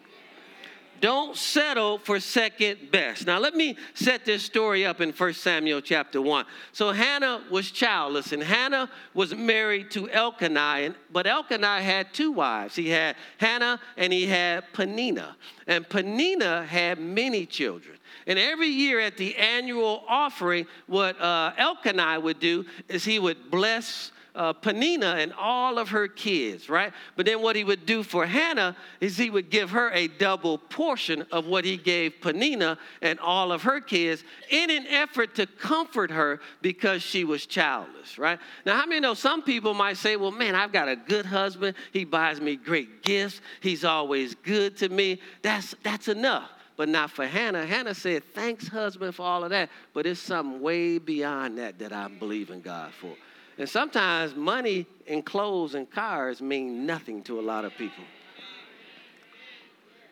Don't 1.01 1.35
settle 1.35 1.97
for 1.99 2.19
second 2.19 2.89
best. 2.89 3.27
Now, 3.27 3.37
let 3.37 3.53
me 3.53 3.75
set 3.93 4.23
this 4.23 4.43
story 4.43 4.85
up 4.85 5.01
in 5.01 5.11
1 5.11 5.33
Samuel 5.33 5.81
chapter 5.81 6.21
1. 6.21 6.45
So, 6.71 6.91
Hannah 6.91 7.43
was 7.51 7.69
childless, 7.69 8.31
and 8.31 8.41
Hannah 8.41 8.89
was 9.13 9.35
married 9.35 9.91
to 9.91 10.09
Elkanah, 10.09 10.95
but 11.11 11.27
Elkanah 11.27 11.81
had 11.81 12.13
two 12.13 12.31
wives. 12.31 12.75
He 12.75 12.89
had 12.89 13.17
Hannah 13.37 13.79
and 13.97 14.13
he 14.13 14.25
had 14.25 14.71
Peninnah. 14.73 15.35
And 15.67 15.87
Peninnah 15.87 16.65
had 16.65 16.97
many 16.97 17.45
children. 17.45 17.97
And 18.25 18.39
every 18.39 18.69
year 18.69 18.99
at 18.99 19.17
the 19.17 19.35
annual 19.35 20.03
offering, 20.07 20.65
what 20.87 21.19
uh, 21.19 21.51
Elkanah 21.57 22.19
would 22.19 22.39
do 22.39 22.65
is 22.87 23.03
he 23.03 23.19
would 23.19 23.51
bless 23.51 24.11
uh, 24.35 24.53
and 24.63 25.33
all 25.33 25.77
of 25.77 25.89
her 25.89 26.07
kids, 26.07 26.69
right? 26.69 26.91
But 27.15 27.25
then 27.25 27.41
what 27.41 27.55
he 27.55 27.63
would 27.63 27.85
do 27.85 28.03
for 28.03 28.25
Hannah 28.25 28.75
is 28.99 29.17
he 29.17 29.29
would 29.29 29.49
give 29.49 29.71
her 29.71 29.89
a 29.91 30.07
double 30.07 30.57
portion 30.57 31.25
of 31.31 31.45
what 31.45 31.65
he 31.65 31.77
gave 31.77 32.19
Peninnah 32.21 32.77
and 33.01 33.19
all 33.19 33.51
of 33.51 33.63
her 33.63 33.79
kids 33.79 34.23
in 34.49 34.69
an 34.69 34.85
effort 34.87 35.35
to 35.35 35.47
comfort 35.47 36.11
her 36.11 36.41
because 36.61 37.01
she 37.01 37.23
was 37.23 37.45
childless, 37.45 38.17
right? 38.17 38.39
Now, 38.65 38.77
how 38.77 38.85
many 38.85 38.99
know 38.99 39.13
some 39.13 39.41
people 39.41 39.73
might 39.73 39.97
say, 39.97 40.15
well, 40.15 40.31
man, 40.31 40.55
I've 40.55 40.71
got 40.71 40.89
a 40.89 40.95
good 40.95 41.25
husband. 41.25 41.75
He 41.93 42.03
buys 42.03 42.41
me 42.41 42.55
great 42.55 43.03
gifts. 43.03 43.41
He's 43.61 43.85
always 43.85 44.35
good 44.35 44.77
to 44.77 44.89
me. 44.89 45.21
That's, 45.41 45.75
that's 45.83 46.07
enough 46.07 46.49
but 46.77 46.89
not 46.89 47.09
for 47.09 47.25
Hannah. 47.25 47.65
Hannah 47.65 47.95
said, 47.95 48.23
Thanks, 48.33 48.67
husband, 48.67 49.15
for 49.15 49.21
all 49.21 49.45
of 49.45 49.49
that, 49.51 49.69
but 49.93 50.05
it's 50.05 50.19
something 50.19 50.61
way 50.61 50.97
beyond 50.97 51.57
that 51.57 51.79
that 51.79 51.93
I 51.93 52.09
believe 52.09 52.49
in 52.49 52.59
God 52.59 52.91
for. 52.91 53.15
And 53.57 53.69
sometimes 53.69 54.35
money 54.35 54.85
and 55.07 55.25
clothes 55.25 55.75
and 55.75 55.89
cars 55.89 56.41
mean 56.41 56.85
nothing 56.85 57.23
to 57.23 57.39
a 57.39 57.41
lot 57.41 57.63
of 57.63 57.75
people. 57.77 58.03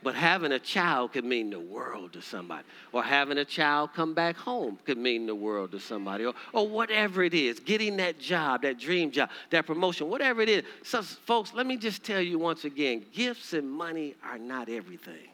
But 0.02 0.16
having 0.16 0.52
a 0.52 0.60
child 0.60 1.14
could 1.14 1.24
mean 1.24 1.50
the 1.50 1.60
world 1.60 2.12
to 2.14 2.22
somebody. 2.22 2.66
Or 2.92 3.02
having 3.02 3.38
a 3.38 3.46
child 3.46 3.94
come 3.94 4.14
back 4.14 4.36
home 4.36 4.78
could 4.86 4.98
mean 4.98 5.26
the 5.26 5.36
world 5.36 5.72
to 5.72 5.80
somebody. 5.80 6.26
Or, 6.26 6.34
or 6.52 6.68
whatever 6.68 7.24
it 7.24 7.34
is, 7.34 7.60
getting 7.60 7.98
that 7.98 8.20
job, 8.20 8.64
that 8.64 8.78
dream 8.78 9.12
job, 9.12 9.30
that 9.50 9.66
promotion, 9.66 10.10
whatever 10.10 10.42
it 10.42 10.50
is. 10.50 10.64
So, 10.84 11.02
folks, 11.02 11.54
let 11.54 11.66
me 11.66 11.78
just 11.78 12.04
tell 12.04 12.20
you 12.20 12.38
once 12.38 12.66
again 12.66 13.06
gifts 13.14 13.54
and 13.54 13.72
money 13.72 14.16
are 14.24 14.38
not 14.38 14.68
everything. 14.68 15.30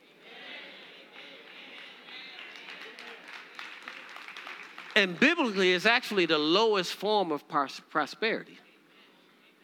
And 4.99 5.17
biblically, 5.17 5.71
it's 5.71 5.85
actually 5.85 6.25
the 6.25 6.37
lowest 6.37 6.93
form 6.93 7.31
of 7.31 7.47
prosperity. 7.47 8.59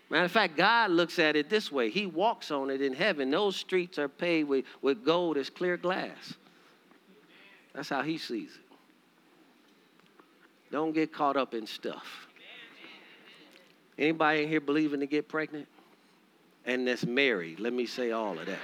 Matter 0.10 0.24
of 0.24 0.32
fact, 0.32 0.56
God 0.56 0.92
looks 0.92 1.20
at 1.20 1.36
it 1.36 1.50
this 1.50 1.70
way 1.70 1.90
He 1.90 2.06
walks 2.06 2.52
on 2.52 2.70
it 2.70 2.82
in 2.82 2.94
heaven. 2.94 3.32
Those 3.32 3.58
streets 3.58 4.00
are 4.00 4.08
paved 4.08 4.48
with, 4.48 4.64
with 4.82 5.04
gold 5.04 5.36
as 5.36 5.50
clear 5.50 5.76
glass. 5.76 6.36
That's 7.74 7.90
how 7.90 8.02
He 8.02 8.18
sees 8.18 8.52
it. 8.52 8.78
Don't 10.72 10.94
get 10.94 11.12
caught 11.12 11.36
up 11.36 11.54
in 11.54 11.68
stuff. 11.68 12.28
Anybody 14.00 14.44
in 14.44 14.50
here 14.50 14.62
believing 14.62 15.02
to 15.02 15.06
get 15.06 15.28
pregnant? 15.28 15.68
And 16.66 16.88
that's 16.88 17.06
married. 17.06 17.60
Let 17.60 17.74
me 17.74 17.86
say 17.86 18.12
all 18.12 18.40
of 18.40 18.46
that. 18.46 18.60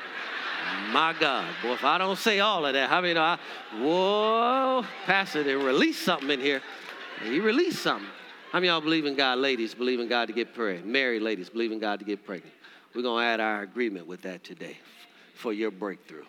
My 0.91 1.15
God, 1.19 1.47
boy, 1.61 1.73
if 1.73 1.83
I 1.83 1.97
don't 1.97 2.17
say 2.17 2.39
all 2.39 2.65
of 2.65 2.73
that, 2.73 2.89
how 2.89 3.01
many 3.01 3.13
know 3.13 3.21
I, 3.21 3.39
whoa, 3.77 4.85
Pastor, 5.05 5.43
they 5.43 5.55
release 5.55 5.97
something 5.97 6.29
in 6.29 6.39
here. 6.39 6.61
He 7.23 7.39
released 7.39 7.81
something. 7.81 8.09
How 8.51 8.59
many 8.59 8.67
y'all 8.67 8.81
believe 8.81 9.05
in 9.05 9.15
God, 9.15 9.39
ladies, 9.39 9.73
believe 9.73 9.99
in 9.99 10.09
God 10.09 10.27
to 10.27 10.33
get 10.33 10.53
pregnant? 10.53 10.85
Married 10.85 11.21
ladies, 11.21 11.49
believe 11.49 11.71
in 11.71 11.79
God 11.79 11.99
to 11.99 12.05
get 12.05 12.25
pregnant. 12.25 12.53
We're 12.93 13.01
going 13.01 13.23
to 13.23 13.27
add 13.27 13.39
our 13.39 13.61
agreement 13.61 14.07
with 14.07 14.21
that 14.23 14.43
today 14.43 14.77
for 15.35 15.53
your 15.53 15.71
breakthrough. 15.71 16.25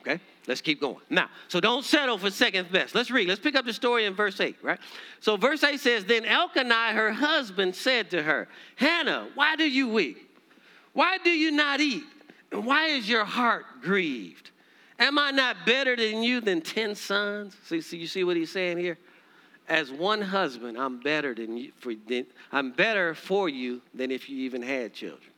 Okay? 0.00 0.20
Let's 0.46 0.60
keep 0.60 0.80
going. 0.80 1.00
Now, 1.10 1.28
so 1.48 1.60
don't 1.60 1.84
settle 1.84 2.16
for 2.16 2.30
second 2.30 2.70
best. 2.70 2.94
Let's 2.94 3.10
read. 3.10 3.28
Let's 3.28 3.40
pick 3.40 3.56
up 3.56 3.64
the 3.64 3.72
story 3.72 4.06
in 4.06 4.14
verse 4.14 4.40
8, 4.40 4.56
right? 4.62 4.78
So, 5.20 5.36
verse 5.36 5.64
8 5.64 5.80
says 5.80 6.04
Then 6.04 6.24
Elkanah, 6.24 6.92
her 6.92 7.12
husband, 7.12 7.74
said 7.74 8.10
to 8.10 8.22
her, 8.22 8.48
Hannah, 8.76 9.28
why 9.34 9.56
do 9.56 9.68
you 9.68 9.88
weep? 9.88 10.30
Why 10.92 11.18
do 11.18 11.30
you 11.30 11.50
not 11.50 11.80
eat? 11.80 12.04
Why 12.52 12.86
is 12.86 13.08
your 13.08 13.24
heart 13.24 13.64
grieved? 13.82 14.50
Am 14.98 15.18
I 15.18 15.30
not 15.30 15.66
better 15.66 15.94
than 15.94 16.22
you 16.22 16.40
than 16.40 16.60
10 16.60 16.94
sons? 16.94 17.56
See, 17.64 17.80
see 17.80 17.98
you 17.98 18.06
see 18.06 18.24
what 18.24 18.36
he's 18.36 18.50
saying 18.50 18.78
here? 18.78 18.98
As 19.68 19.90
one 19.90 20.22
husband, 20.22 20.78
I'm 20.78 21.00
better 21.00 21.34
than 21.34 21.56
you 21.56 21.72
for 21.78 21.92
than, 22.08 22.26
I'm 22.52 22.70
better 22.70 23.14
for 23.14 23.48
you 23.48 23.82
than 23.92 24.10
if 24.10 24.30
you 24.30 24.38
even 24.38 24.62
had 24.62 24.94
children. 24.94 25.30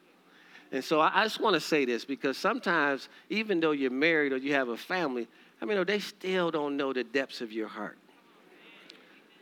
And 0.71 0.85
so 0.85 1.01
I, 1.01 1.11
I 1.15 1.25
just 1.25 1.41
want 1.41 1.55
to 1.55 1.61
say 1.61 1.87
this 1.87 2.05
because 2.05 2.37
sometimes, 2.37 3.09
even 3.31 3.59
though 3.59 3.71
you're 3.71 3.91
married 3.91 4.33
or 4.33 4.37
you 4.37 4.53
have 4.53 4.69
a 4.69 4.77
family, 4.77 5.27
I 5.61 5.65
mean, 5.65 5.83
they 5.87 5.99
still 5.99 6.51
don't 6.51 6.77
know 6.77 6.93
the 6.93 7.05
depths 7.05 7.41
of 7.41 7.53
your 7.53 7.69
heart. 7.69 7.97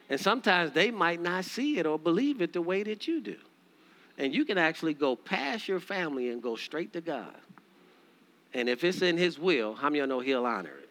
And 0.08 0.20
sometimes 0.20 0.72
they 0.72 0.92
might 0.92 1.20
not 1.20 1.44
see 1.44 1.78
it 1.78 1.86
or 1.86 1.98
believe 1.98 2.40
it 2.40 2.52
the 2.52 2.62
way 2.62 2.84
that 2.84 3.08
you 3.08 3.20
do. 3.20 3.36
And 4.18 4.34
you 4.34 4.44
can 4.44 4.56
actually 4.56 4.94
go 4.94 5.16
past 5.16 5.68
your 5.68 5.80
family 5.80 6.30
and 6.30 6.40
go 6.40 6.56
straight 6.56 6.92
to 6.92 7.00
God. 7.00 7.34
And 8.54 8.68
if 8.68 8.84
it's 8.84 9.02
in 9.02 9.16
his 9.16 9.38
will, 9.38 9.74
how 9.74 9.88
many 9.88 10.00
of 10.00 10.04
you 10.04 10.14
know 10.14 10.20
he'll 10.20 10.46
honor 10.46 10.70
it? 10.70 10.86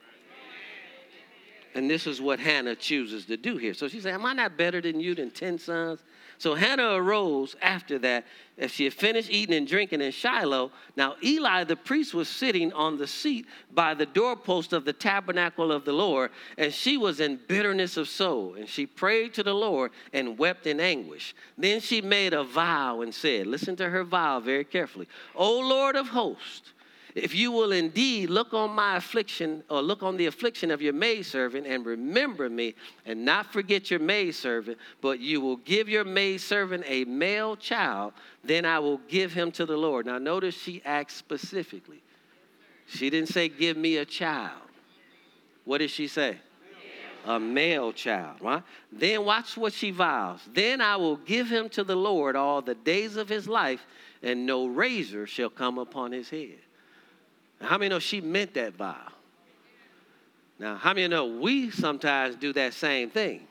And 1.75 1.89
this 1.89 2.07
is 2.07 2.21
what 2.21 2.39
Hannah 2.39 2.75
chooses 2.75 3.25
to 3.25 3.35
do 3.35 3.57
here. 3.57 3.73
So 3.73 3.89
she 3.89 3.99
said, 3.99 4.13
Am 4.13 4.25
I 4.25 4.31
not 4.31 4.57
better 4.57 4.79
than 4.79 5.01
you 5.01 5.13
than 5.13 5.29
10 5.29 5.59
sons? 5.59 5.99
So 6.37 6.55
Hannah 6.55 6.93
arose 6.95 7.55
after 7.61 7.99
that, 7.99 8.25
as 8.57 8.71
she 8.71 8.85
had 8.85 8.93
finished 8.93 9.29
eating 9.29 9.55
and 9.55 9.67
drinking 9.67 10.01
in 10.01 10.11
Shiloh. 10.11 10.71
Now 10.95 11.15
Eli 11.21 11.65
the 11.65 11.75
priest 11.75 12.13
was 12.13 12.29
sitting 12.29 12.71
on 12.73 12.97
the 12.97 13.07
seat 13.07 13.45
by 13.73 13.93
the 13.93 14.05
doorpost 14.05 14.71
of 14.71 14.85
the 14.85 14.93
tabernacle 14.93 15.71
of 15.71 15.83
the 15.83 15.91
Lord, 15.91 16.31
and 16.57 16.73
she 16.73 16.95
was 16.95 17.19
in 17.19 17.39
bitterness 17.47 17.97
of 17.97 18.07
soul. 18.07 18.55
And 18.55 18.69
she 18.69 18.85
prayed 18.85 19.33
to 19.33 19.43
the 19.43 19.53
Lord 19.53 19.91
and 20.13 20.37
wept 20.37 20.67
in 20.67 20.79
anguish. 20.79 21.35
Then 21.57 21.81
she 21.81 22.01
made 22.01 22.33
a 22.33 22.43
vow 22.45 23.01
and 23.01 23.13
said, 23.13 23.47
Listen 23.47 23.75
to 23.77 23.89
her 23.89 24.05
vow 24.05 24.39
very 24.39 24.63
carefully. 24.63 25.09
O 25.35 25.59
Lord 25.59 25.97
of 25.97 26.07
hosts, 26.07 26.71
if 27.15 27.33
you 27.33 27.49
will 27.49 27.71
indeed 27.71 28.29
look 28.29 28.53
on 28.53 28.71
my 28.71 28.97
affliction 28.97 29.63
or 29.69 29.81
look 29.81 30.03
on 30.03 30.17
the 30.17 30.25
affliction 30.25 30.69
of 30.69 30.81
your 30.81 30.91
maidservant 30.91 31.65
and 31.65 31.85
remember 31.85 32.49
me 32.49 32.75
and 33.05 33.23
not 33.23 33.53
forget 33.53 33.89
your 33.89 34.01
maidservant, 34.01 34.77
but 34.99 35.21
you 35.21 35.39
will 35.39 35.55
give 35.55 35.87
your 35.87 36.03
maidservant 36.03 36.83
a 36.85 37.05
male 37.05 37.55
child, 37.55 38.11
then 38.43 38.65
I 38.65 38.79
will 38.79 38.99
give 39.07 39.31
him 39.31 39.49
to 39.53 39.65
the 39.65 39.77
Lord. 39.77 40.05
Now, 40.05 40.17
notice 40.17 40.55
she 40.55 40.81
acts 40.83 41.15
specifically. 41.15 42.01
She 42.85 43.09
didn't 43.09 43.29
say, 43.29 43.47
Give 43.47 43.77
me 43.77 43.95
a 43.95 44.05
child. 44.05 44.61
What 45.63 45.77
did 45.77 45.91
she 45.91 46.07
say? 46.07 46.37
a 47.27 47.39
male 47.39 47.91
child, 47.91 48.39
right? 48.39 48.61
Then 48.91 49.25
watch 49.25 49.57
what 49.57 49.73
she 49.73 49.89
vows. 49.89 50.41
Then 50.53 50.79
I 50.79 50.95
will 50.95 51.17
give 51.17 51.49
him 51.49 51.69
to 51.69 51.83
the 51.83 51.95
Lord 51.95 52.35
all 52.35 52.61
the 52.61 52.75
days 52.75 53.17
of 53.17 53.27
his 53.27 53.47
life, 53.47 53.83
and 54.21 54.45
no 54.45 54.67
razor 54.67 55.25
shall 55.25 55.49
come 55.49 55.79
upon 55.79 56.11
his 56.11 56.29
head. 56.29 56.59
How 57.61 57.77
many 57.77 57.89
know 57.89 57.99
she 57.99 58.21
meant 58.21 58.53
that 58.55 58.73
vow? 58.73 59.11
Now, 60.59 60.75
how 60.75 60.93
many 60.93 61.07
know 61.07 61.25
we 61.25 61.69
sometimes 61.71 62.35
do 62.35 62.53
that 62.53 62.73
same 62.73 63.09
thing, 63.09 63.41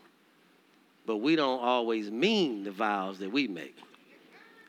but 1.06 1.18
we 1.18 1.36
don't 1.36 1.60
always 1.60 2.10
mean 2.10 2.64
the 2.64 2.70
vows 2.70 3.18
that 3.18 3.30
we 3.30 3.46
make? 3.46 3.76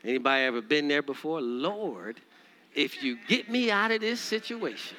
Anybody 0.04 0.44
ever 0.44 0.60
been 0.60 0.86
there 0.88 1.02
before? 1.02 1.40
Lord, 1.40 2.20
if 2.74 3.02
you 3.02 3.18
get 3.26 3.50
me 3.50 3.70
out 3.70 3.90
of 3.90 4.00
this 4.00 4.20
situation, 4.20 4.96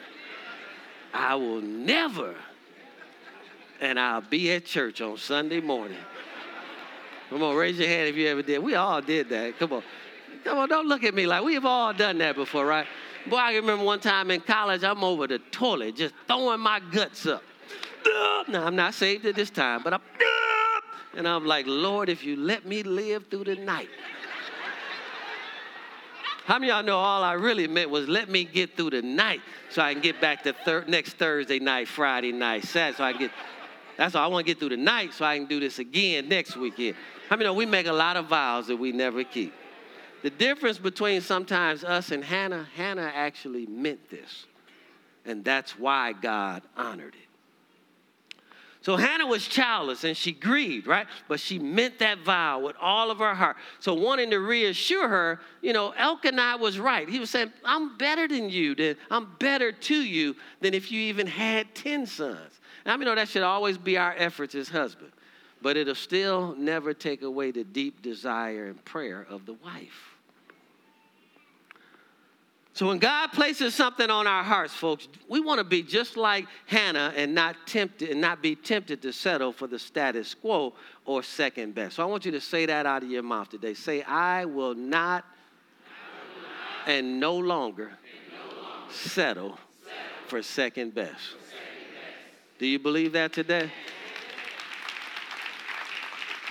I 1.13 1.35
will 1.35 1.61
never, 1.61 2.35
and 3.79 3.99
I'll 3.99 4.21
be 4.21 4.51
at 4.51 4.65
church 4.65 4.99
on 4.99 5.17
Sunday 5.17 5.61
morning. 5.61 5.97
Come 7.29 7.43
on, 7.43 7.55
raise 7.55 7.77
your 7.77 7.87
hand 7.87 8.09
if 8.09 8.15
you 8.15 8.27
ever 8.27 8.41
did. 8.41 8.63
We 8.63 8.75
all 8.75 9.01
did 9.01 9.29
that. 9.29 9.59
Come 9.59 9.73
on. 9.73 9.83
Come 10.43 10.57
on, 10.57 10.69
don't 10.69 10.87
look 10.87 11.03
at 11.03 11.13
me 11.13 11.27
like 11.27 11.43
we've 11.43 11.65
all 11.65 11.93
done 11.93 12.17
that 12.19 12.35
before, 12.35 12.65
right? 12.65 12.87
Boy, 13.29 13.35
I 13.35 13.55
remember 13.55 13.83
one 13.83 13.99
time 13.99 14.31
in 14.31 14.39
college, 14.39 14.83
I'm 14.83 15.03
over 15.03 15.27
the 15.27 15.39
toilet 15.39 15.97
just 15.97 16.13
throwing 16.27 16.61
my 16.61 16.79
guts 16.79 17.25
up. 17.25 17.43
Now, 18.49 18.65
I'm 18.65 18.77
not 18.77 18.93
saved 18.93 19.25
at 19.25 19.35
this 19.35 19.49
time, 19.49 19.81
but 19.83 19.93
I'm, 19.93 19.99
and 21.17 21.27
I'm 21.27 21.45
like, 21.45 21.65
Lord, 21.67 22.07
if 22.07 22.23
you 22.23 22.37
let 22.37 22.65
me 22.65 22.81
live 22.81 23.25
through 23.29 23.43
the 23.43 23.55
night. 23.55 23.89
How 26.45 26.57
many 26.57 26.71
y'all 26.71 26.81
know 26.81 26.97
all 26.97 27.25
I 27.25 27.33
really 27.33 27.67
meant 27.67 27.89
was 27.89 28.07
let 28.07 28.29
me 28.29 28.45
get 28.45 28.77
through 28.77 28.91
the 28.91 29.01
night 29.01 29.41
so 29.69 29.81
I 29.81 29.91
can 29.91 30.01
get 30.01 30.21
back 30.21 30.43
to 30.43 30.53
thir- 30.53 30.85
next 30.87 31.15
Thursday 31.15 31.59
night, 31.59 31.89
Friday 31.89 32.31
night, 32.31 32.63
Saturday, 32.63 32.95
so 32.95 33.03
I 33.03 33.11
get, 33.11 33.31
that's 33.97 34.15
all 34.15 34.23
I 34.23 34.27
want 34.27 34.47
to 34.47 34.53
get 34.53 34.59
through 34.59 34.69
the 34.69 34.77
night 34.77 35.13
so 35.13 35.25
I 35.25 35.37
can 35.37 35.47
do 35.47 35.59
this 35.59 35.79
again 35.79 36.29
next 36.29 36.55
weekend. 36.55 36.95
How 37.29 37.35
many 37.35 37.49
know 37.49 37.53
we 37.53 37.65
make 37.65 37.87
a 37.87 37.91
lot 37.91 38.15
of 38.15 38.27
vows 38.27 38.67
that 38.67 38.77
we 38.77 38.93
never 38.93 39.25
keep? 39.25 39.53
The 40.27 40.31
difference 40.31 40.77
between 40.77 41.21
sometimes 41.21 41.85
us 41.85 42.11
and 42.11 42.21
Hannah, 42.21 42.67
Hannah 42.75 43.09
actually 43.15 43.65
meant 43.65 44.09
this. 44.09 44.45
And 45.23 45.41
that's 45.41 45.79
why 45.79 46.11
God 46.11 46.63
honored 46.75 47.15
it. 47.15 48.41
So 48.81 48.97
Hannah 48.97 49.25
was 49.25 49.47
childless 49.47 50.03
and 50.03 50.17
she 50.17 50.33
grieved, 50.33 50.85
right? 50.85 51.07
But 51.29 51.39
she 51.39 51.59
meant 51.59 51.99
that 51.99 52.19
vow 52.19 52.59
with 52.59 52.75
all 52.81 53.09
of 53.09 53.19
her 53.19 53.33
heart. 53.33 53.55
So 53.79 53.93
wanting 53.93 54.29
to 54.31 54.39
reassure 54.39 55.07
her, 55.07 55.39
you 55.61 55.71
know, 55.71 55.91
Elkanah 55.91 56.57
was 56.57 56.77
right. 56.77 57.07
He 57.07 57.19
was 57.19 57.29
saying, 57.29 57.53
I'm 57.63 57.97
better 57.97 58.27
than 58.27 58.49
you. 58.49 58.75
Than, 58.75 58.97
I'm 59.09 59.29
better 59.39 59.71
to 59.71 59.95
you 59.95 60.35
than 60.59 60.73
if 60.73 60.91
you 60.91 60.99
even 61.03 61.25
had 61.25 61.73
10 61.73 62.05
sons. 62.05 62.59
Now, 62.85 62.95
I 62.95 62.97
mean, 62.97 63.05
know 63.05 63.15
that 63.15 63.29
should 63.29 63.43
always 63.43 63.77
be 63.77 63.95
our 63.95 64.13
efforts 64.17 64.55
as 64.55 64.67
husband. 64.67 65.13
But 65.61 65.77
it'll 65.77 65.95
still 65.95 66.53
never 66.57 66.93
take 66.93 67.21
away 67.21 67.51
the 67.51 67.63
deep 67.63 68.01
desire 68.01 68.65
and 68.65 68.83
prayer 68.83 69.25
of 69.29 69.45
the 69.45 69.53
wife. 69.53 70.06
So 72.77 72.85
when 72.85 72.99
God 72.99 73.31
places 73.31 73.73
something 73.73 74.11
on 74.11 74.27
our 74.27 74.43
hearts, 74.43 74.71
folks, 74.71 75.07
we 75.27 75.39
want 75.39 75.57
to 75.57 75.63
be 75.63 75.81
just 75.81 76.15
like 76.15 76.45
Hannah 76.67 77.11
and 77.15 77.33
not 77.33 77.55
tempted 77.65 78.11
and 78.11 78.21
not 78.21 78.43
be 78.43 78.55
tempted 78.55 79.01
to 79.01 79.11
settle 79.11 79.51
for 79.51 79.65
the 79.65 79.79
status 79.79 80.35
quo 80.35 80.75
or 81.03 81.23
second 81.23 81.73
best. 81.73 81.95
So 81.95 82.03
I 82.03 82.05
want 82.05 82.23
you 82.23 82.31
to 82.33 82.39
say 82.39 82.67
that 82.67 82.85
out 82.85 83.01
of 83.01 83.09
your 83.09 83.23
mouth 83.23 83.49
today. 83.49 83.73
Say, 83.73 84.03
I 84.03 84.45
will 84.45 84.75
not, 84.75 85.25
I 85.25 86.35
will 86.35 86.43
not 86.43 86.95
and 86.95 87.19
no 87.19 87.35
longer, 87.35 87.85
and 87.85 87.97
no 88.31 88.61
longer 88.61 88.91
settle, 88.91 89.49
settle, 89.49 89.59
for 90.27 90.43
second. 90.43 90.93
For 90.93 90.99
second 90.99 91.15
best. 91.15 91.35
Do 92.59 92.67
you 92.67 92.77
believe 92.77 93.13
that 93.13 93.33
today? 93.33 93.71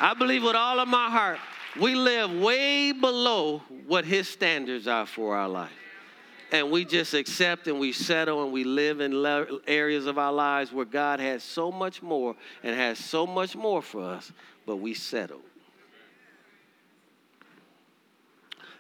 I 0.01 0.13
believe 0.15 0.43
with 0.43 0.57
all 0.57 0.81
of 0.81 0.89
my 0.89 1.09
heart, 1.09 1.39
we 1.81 1.95
live 1.95 2.33
way 2.33 2.91
below 2.91 3.63
what 3.87 4.05
his 4.05 4.29
standards 4.29 4.89
are 4.89 5.07
for 5.07 5.37
our 5.37 5.49
life 5.49 5.71
and 6.53 6.71
we 6.71 6.85
just 6.85 7.15
accept 7.15 7.67
and 7.67 7.79
we 7.79 7.93
settle 7.93 8.45
and 8.45 8.53
we 8.53 8.65
live 8.65 9.01
in 9.01 9.23
le- 9.23 9.61
areas 9.67 10.07
of 10.07 10.19
our 10.19 10.33
lives 10.33 10.73
where 10.73 10.85
God 10.85 11.21
has 11.21 11.43
so 11.43 11.73
much 11.73 12.03
more 12.03 12.35
and 12.63 12.77
has 12.77 12.99
so 12.99 13.27
much 13.27 13.57
more 13.57 13.83
for 13.83 14.03
us, 14.03 14.33
but 14.65 14.77
we 14.77 14.95
settle. 14.95 15.41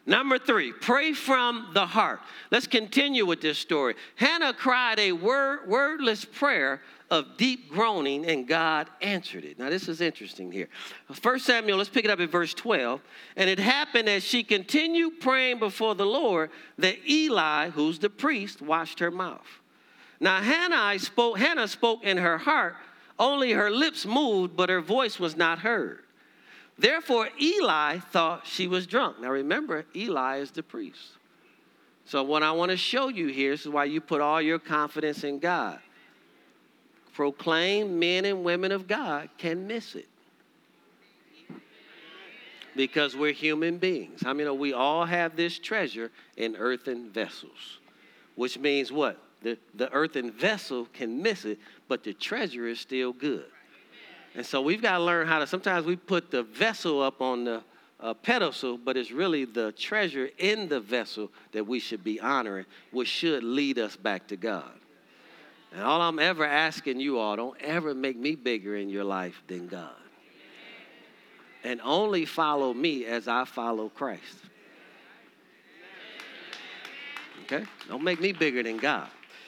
Number 0.08 0.38
three, 0.38 0.72
pray 0.72 1.12
from 1.12 1.70
the 1.74 1.84
heart. 1.84 2.20
Let's 2.52 2.68
continue 2.68 3.26
with 3.26 3.40
this 3.40 3.58
story. 3.58 3.96
Hannah 4.14 4.54
cried 4.54 5.00
a 5.00 5.10
word, 5.10 5.68
wordless 5.68 6.24
prayer 6.24 6.80
of 7.10 7.36
deep 7.36 7.70
groaning, 7.70 8.26
and 8.26 8.48
God 8.48 8.88
answered 9.00 9.44
it. 9.44 9.58
Now, 9.58 9.70
this 9.70 9.88
is 9.88 10.00
interesting 10.00 10.50
here. 10.50 10.68
First 11.12 11.46
Samuel, 11.46 11.78
let's 11.78 11.88
pick 11.88 12.04
it 12.04 12.10
up 12.10 12.20
at 12.20 12.30
verse 12.30 12.52
12. 12.54 13.00
And 13.36 13.48
it 13.48 13.58
happened 13.58 14.08
as 14.08 14.24
she 14.24 14.42
continued 14.42 15.20
praying 15.20 15.58
before 15.58 15.94
the 15.94 16.06
Lord 16.06 16.50
that 16.78 16.96
Eli, 17.08 17.70
who's 17.70 17.98
the 17.98 18.10
priest, 18.10 18.60
watched 18.60 18.98
her 18.98 19.10
mouth. 19.10 19.46
Now, 20.18 20.40
Hannah 20.40 20.98
spoke, 20.98 21.38
Hannah 21.38 21.68
spoke 21.68 22.02
in 22.02 22.16
her 22.16 22.38
heart, 22.38 22.74
only 23.18 23.52
her 23.52 23.70
lips 23.70 24.04
moved, 24.04 24.56
but 24.56 24.68
her 24.68 24.80
voice 24.80 25.20
was 25.20 25.36
not 25.36 25.60
heard. 25.60 26.00
Therefore, 26.78 27.28
Eli 27.40 27.98
thought 27.98 28.46
she 28.46 28.66
was 28.66 28.86
drunk. 28.86 29.20
Now, 29.20 29.30
remember, 29.30 29.86
Eli 29.94 30.38
is 30.38 30.50
the 30.50 30.62
priest. 30.62 31.12
So, 32.04 32.22
what 32.22 32.42
I 32.42 32.52
want 32.52 32.70
to 32.70 32.76
show 32.76 33.08
you 33.08 33.28
here 33.28 33.52
is 33.52 33.66
why 33.66 33.84
you 33.84 34.00
put 34.00 34.20
all 34.20 34.40
your 34.40 34.58
confidence 34.58 35.24
in 35.24 35.38
God 35.38 35.80
proclaimed 37.16 37.98
men 37.98 38.26
and 38.26 38.44
women 38.44 38.70
of 38.70 38.86
God 38.86 39.30
can 39.38 39.66
miss 39.66 39.94
it. 39.94 40.06
Because 42.76 43.16
we're 43.16 43.32
human 43.32 43.78
beings. 43.78 44.22
I 44.26 44.34
mean, 44.34 44.58
we 44.58 44.74
all 44.74 45.06
have 45.06 45.34
this 45.34 45.58
treasure 45.58 46.10
in 46.36 46.56
earthen 46.56 47.08
vessels, 47.08 47.78
which 48.34 48.58
means 48.58 48.92
what? 48.92 49.18
The, 49.40 49.56
the 49.74 49.90
earthen 49.92 50.30
vessel 50.30 50.88
can 50.92 51.22
miss 51.22 51.46
it, 51.46 51.58
but 51.88 52.04
the 52.04 52.12
treasure 52.12 52.68
is 52.68 52.80
still 52.80 53.14
good. 53.14 53.46
And 54.34 54.44
so 54.44 54.60
we've 54.60 54.82
got 54.82 54.98
to 54.98 55.04
learn 55.04 55.26
how 55.26 55.38
to, 55.38 55.46
sometimes 55.46 55.86
we 55.86 55.96
put 55.96 56.30
the 56.30 56.42
vessel 56.42 57.02
up 57.02 57.22
on 57.22 57.44
the 57.44 57.62
uh, 57.98 58.12
pedestal, 58.12 58.76
but 58.76 58.98
it's 58.98 59.10
really 59.10 59.46
the 59.46 59.72
treasure 59.72 60.28
in 60.36 60.68
the 60.68 60.80
vessel 60.80 61.30
that 61.52 61.66
we 61.66 61.80
should 61.80 62.04
be 62.04 62.20
honoring, 62.20 62.66
which 62.90 63.08
should 63.08 63.42
lead 63.42 63.78
us 63.78 63.96
back 63.96 64.26
to 64.26 64.36
God. 64.36 64.70
And 65.76 65.84
all 65.84 66.00
I'm 66.00 66.18
ever 66.18 66.42
asking 66.42 67.00
you 67.00 67.18
all, 67.18 67.36
don't 67.36 67.60
ever 67.60 67.94
make 67.94 68.16
me 68.16 68.34
bigger 68.34 68.76
in 68.76 68.88
your 68.88 69.04
life 69.04 69.42
than 69.46 69.66
God. 69.66 69.92
And 71.64 71.82
only 71.84 72.24
follow 72.24 72.72
me 72.72 73.04
as 73.04 73.28
I 73.28 73.44
follow 73.44 73.90
Christ. 73.90 74.38
Okay? 77.42 77.66
Don't 77.88 78.02
make 78.02 78.22
me 78.22 78.32
bigger 78.32 78.62
than 78.62 78.78
God. 78.78 79.06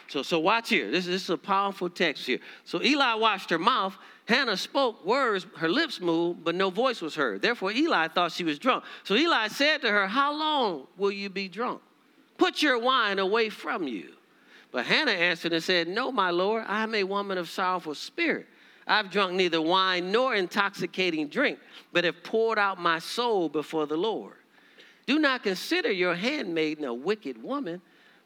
So, 0.08 0.22
so 0.22 0.38
watch 0.38 0.68
here. 0.68 0.90
This, 0.90 1.06
this 1.06 1.22
is 1.22 1.30
a 1.30 1.38
powerful 1.38 1.88
text 1.88 2.26
here. 2.26 2.40
So 2.64 2.82
Eli 2.82 3.14
watched 3.14 3.48
her 3.48 3.58
mouth. 3.58 3.96
Hannah 4.26 4.58
spoke 4.58 5.06
words, 5.06 5.46
her 5.56 5.70
lips 5.70 5.98
moved, 5.98 6.44
but 6.44 6.54
no 6.54 6.68
voice 6.68 7.00
was 7.00 7.14
heard. 7.14 7.40
Therefore, 7.40 7.72
Eli 7.72 8.08
thought 8.08 8.32
she 8.32 8.44
was 8.44 8.58
drunk. 8.58 8.84
So 9.02 9.14
Eli 9.14 9.48
said 9.48 9.80
to 9.80 9.90
her, 9.90 10.06
How 10.06 10.38
long 10.38 10.88
will 10.98 11.10
you 11.10 11.30
be 11.30 11.48
drunk? 11.48 11.80
Put 12.36 12.60
your 12.60 12.78
wine 12.78 13.18
away 13.18 13.48
from 13.48 13.84
you. 13.84 14.10
But 14.70 14.86
Hannah 14.86 15.12
answered 15.12 15.52
and 15.52 15.62
said, 15.62 15.88
No, 15.88 16.12
my 16.12 16.30
Lord, 16.30 16.64
I 16.66 16.82
am 16.82 16.94
a 16.94 17.04
woman 17.04 17.38
of 17.38 17.48
sorrowful 17.48 17.94
spirit. 17.94 18.46
I've 18.86 19.10
drunk 19.10 19.34
neither 19.34 19.60
wine 19.60 20.10
nor 20.10 20.34
intoxicating 20.34 21.28
drink, 21.28 21.58
but 21.92 22.04
have 22.04 22.22
poured 22.22 22.58
out 22.58 22.80
my 22.80 22.98
soul 22.98 23.48
before 23.48 23.86
the 23.86 23.96
Lord. 23.96 24.34
Do 25.06 25.18
not 25.18 25.42
consider 25.42 25.90
your 25.90 26.14
handmaiden 26.14 26.84
a 26.84 26.92
wicked 26.92 27.42
woman, 27.42 27.80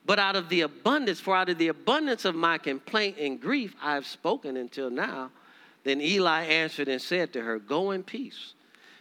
but 0.04 0.18
out 0.18 0.36
of 0.36 0.48
the 0.48 0.62
abundance, 0.62 1.20
for 1.20 1.34
out 1.36 1.48
of 1.48 1.58
the 1.58 1.68
abundance 1.68 2.24
of 2.24 2.34
my 2.34 2.58
complaint 2.58 3.18
and 3.18 3.40
grief 3.40 3.74
I 3.80 3.94
have 3.94 4.06
spoken 4.06 4.56
until 4.56 4.90
now. 4.90 5.30
Then 5.84 6.00
Eli 6.00 6.44
answered 6.44 6.88
and 6.88 7.00
said 7.00 7.32
to 7.32 7.42
her, 7.42 7.58
Go 7.58 7.90
in 7.90 8.02
peace, 8.02 8.54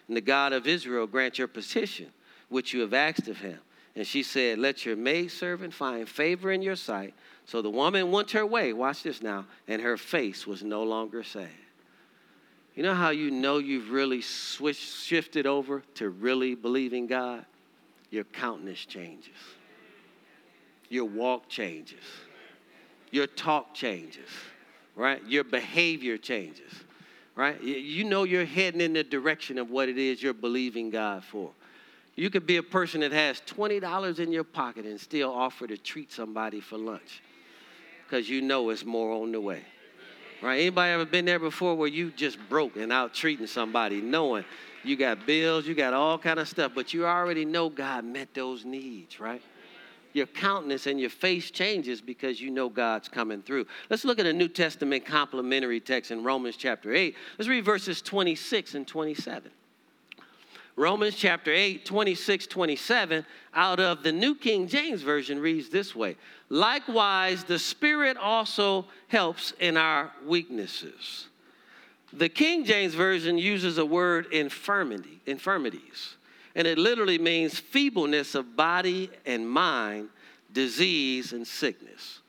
and 0.08 0.18
the 0.18 0.22
God 0.22 0.54
of 0.54 0.68
Israel 0.68 1.08
grant 1.08 1.38
your 1.38 1.48
petition, 1.48 2.08
which 2.50 2.74
you 2.74 2.82
have 2.82 2.94
asked 2.94 3.28
of 3.28 3.40
him. 3.40 3.60
And 3.96 4.06
she 4.06 4.24
said, 4.24 4.60
Let 4.60 4.86
your 4.86 4.96
maidservant 4.96 5.74
find 5.74 6.08
favor 6.08 6.52
in 6.52 6.62
your 6.62 6.76
sight. 6.76 7.14
So 7.52 7.62
the 7.62 7.70
woman 7.70 8.12
went 8.12 8.32
her 8.32 8.46
way, 8.46 8.72
watch 8.72 9.04
this 9.04 9.22
now, 9.22 9.46
and 9.68 9.82
her 9.82 9.98
face 9.98 10.48
was 10.48 10.64
no 10.64 10.84
longer 10.84 11.22
sad. 11.22 11.50
You 12.76 12.84
know 12.84 12.96
how 12.96 13.10
you 13.10 13.30
know 13.30 13.58
you've 13.58 13.92
really 13.92 14.22
switched, 14.22 14.80
shifted 14.80 15.46
over 15.46 15.84
to 15.96 16.12
really 16.12 16.56
believing 16.56 17.08
God? 17.08 17.46
Your 18.10 18.24
countenance 18.24 18.86
changes, 18.86 19.36
your 20.88 21.04
walk 21.04 21.50
changes, 21.50 22.00
your 23.12 23.28
talk 23.28 23.74
changes, 23.74 24.30
right? 24.96 25.22
Your 25.28 25.44
behavior 25.44 26.18
changes, 26.18 26.72
right? 27.36 27.62
You 27.62 28.06
know 28.06 28.24
you're 28.24 28.46
heading 28.46 28.80
in 28.80 28.94
the 28.94 29.04
direction 29.04 29.58
of 29.58 29.70
what 29.70 29.90
it 29.90 29.98
is 29.98 30.24
you're 30.24 30.34
believing 30.34 30.90
God 30.90 31.26
for. 31.26 31.52
You 32.16 32.30
could 32.30 32.48
be 32.48 32.56
a 32.56 32.64
person 32.64 33.02
that 33.02 33.12
has 33.12 33.42
$20 33.42 34.20
in 34.20 34.32
your 34.32 34.46
pocket 34.46 34.86
and 34.86 34.98
still 34.98 35.34
offer 35.34 35.68
to 35.68 35.78
treat 35.78 36.14
somebody 36.14 36.62
for 36.62 36.78
lunch 36.78 37.22
because 38.12 38.30
you 38.30 38.42
know 38.42 38.70
it's 38.72 38.84
more 38.84 39.14
on 39.14 39.32
the 39.32 39.40
way. 39.40 39.62
Right? 40.42 40.60
Anybody 40.60 40.92
ever 40.92 41.06
been 41.06 41.24
there 41.24 41.40
before 41.40 41.76
where 41.76 41.88
you 41.88 42.12
just 42.12 42.38
broke 42.50 42.76
and 42.76 42.92
out 42.92 43.14
treating 43.14 43.48
somebody, 43.48 44.02
knowing 44.02 44.44
you 44.84 44.98
got 44.98 45.26
bills, 45.26 45.66
you 45.66 45.76
got 45.76 45.94
all 45.94 46.18
kind 46.18 46.38
of 46.38 46.50
stuff, 46.50 46.74
but 46.76 46.94
you 46.94 47.06
already 47.06 47.46
know 47.46 47.70
God 47.70 48.04
met 48.04 48.34
those 48.34 48.66
needs, 48.66 49.22
right? 49.22 49.42
Your 50.12 50.26
countenance 50.26 50.88
and 50.88 51.00
your 51.00 51.10
face 51.10 51.52
changes 51.52 52.02
because 52.02 52.42
you 52.42 52.52
know 52.52 52.68
God's 52.68 53.08
coming 53.08 53.42
through. 53.42 53.66
Let's 53.90 54.04
look 54.04 54.20
at 54.20 54.26
a 54.26 54.34
New 54.34 54.50
Testament 54.50 55.06
complementary 55.06 55.80
text 55.80 56.12
in 56.12 56.22
Romans 56.22 56.58
chapter 56.58 56.94
8. 56.94 57.16
Let's 57.40 57.48
read 57.48 57.64
verses 57.64 58.02
26 58.02 58.76
and 58.76 58.86
27. 58.86 59.52
Romans 60.76 61.16
chapter 61.16 61.52
8, 61.52 61.86
26, 61.86 62.48
27, 62.48 63.26
out 63.54 63.80
of 63.80 64.04
the 64.04 64.12
New 64.12 64.36
King 64.36 64.68
James 64.68 65.02
Version 65.02 65.40
reads 65.40 65.70
this 65.70 65.96
way 65.96 66.16
Likewise, 66.50 67.44
the 67.44 67.60
Spirit 67.60 68.18
also 68.18 68.86
helps 69.08 69.54
in 69.60 69.78
our 69.78 70.12
weaknesses. 70.26 71.28
The 72.14 72.30
King 72.30 72.66
James 72.66 72.94
Version 72.94 73.38
uses 73.38 73.78
a 73.78 73.86
word 73.86 74.28
infirmity, 74.34 75.22
infirmities. 75.26 76.16
and 76.56 76.68
it 76.68 76.78
literally 76.78 77.18
means 77.18 77.58
feebleness 77.58 78.36
of 78.36 78.56
body 78.58 79.10
and 79.26 79.50
mind, 79.50 80.10
disease 80.52 81.32
and 81.32 81.48
sickness. 81.48 82.20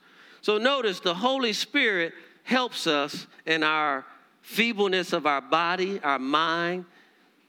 So 0.41 0.59
notice 0.59 1.01
the 1.01 1.15
Holy 1.15 1.53
Spirit 1.53 2.13
helps 2.45 2.87
us 2.87 3.27
in 3.47 3.63
our 3.63 4.05
feebleness 4.43 5.13
of 5.13 5.27
our 5.27 5.41
body, 5.41 6.01
our 6.01 6.19
mind, 6.19 6.85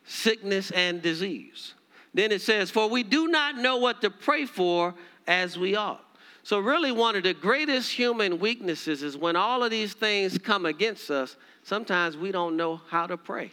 sickness, 0.06 0.72
and 0.72 1.02
disease. 1.02 1.74
Then 2.14 2.32
it 2.32 2.42
says, 2.42 2.70
For 2.70 2.90
we 2.90 3.04
do 3.04 3.28
not 3.28 3.58
know 3.58 3.78
what 3.78 4.02
to 4.02 4.10
pray 4.10 4.46
for 4.46 4.94
as 5.28 5.58
we 5.58 5.76
ought. 5.76 6.04
So, 6.44 6.60
really, 6.60 6.92
one 6.92 7.16
of 7.16 7.24
the 7.24 7.34
greatest 7.34 7.92
human 7.92 8.40
weaknesses 8.40 9.02
is 9.02 9.16
when 9.16 9.36
all 9.36 9.64
of 9.64 9.72
these 9.72 9.94
things 9.94 10.38
come 10.38 10.66
against 10.66 11.10
us, 11.10 11.38
sometimes 11.64 12.18
we 12.18 12.32
don't 12.32 12.58
know 12.58 12.82
how 12.90 13.08
to 13.08 13.16
pray 13.16 13.52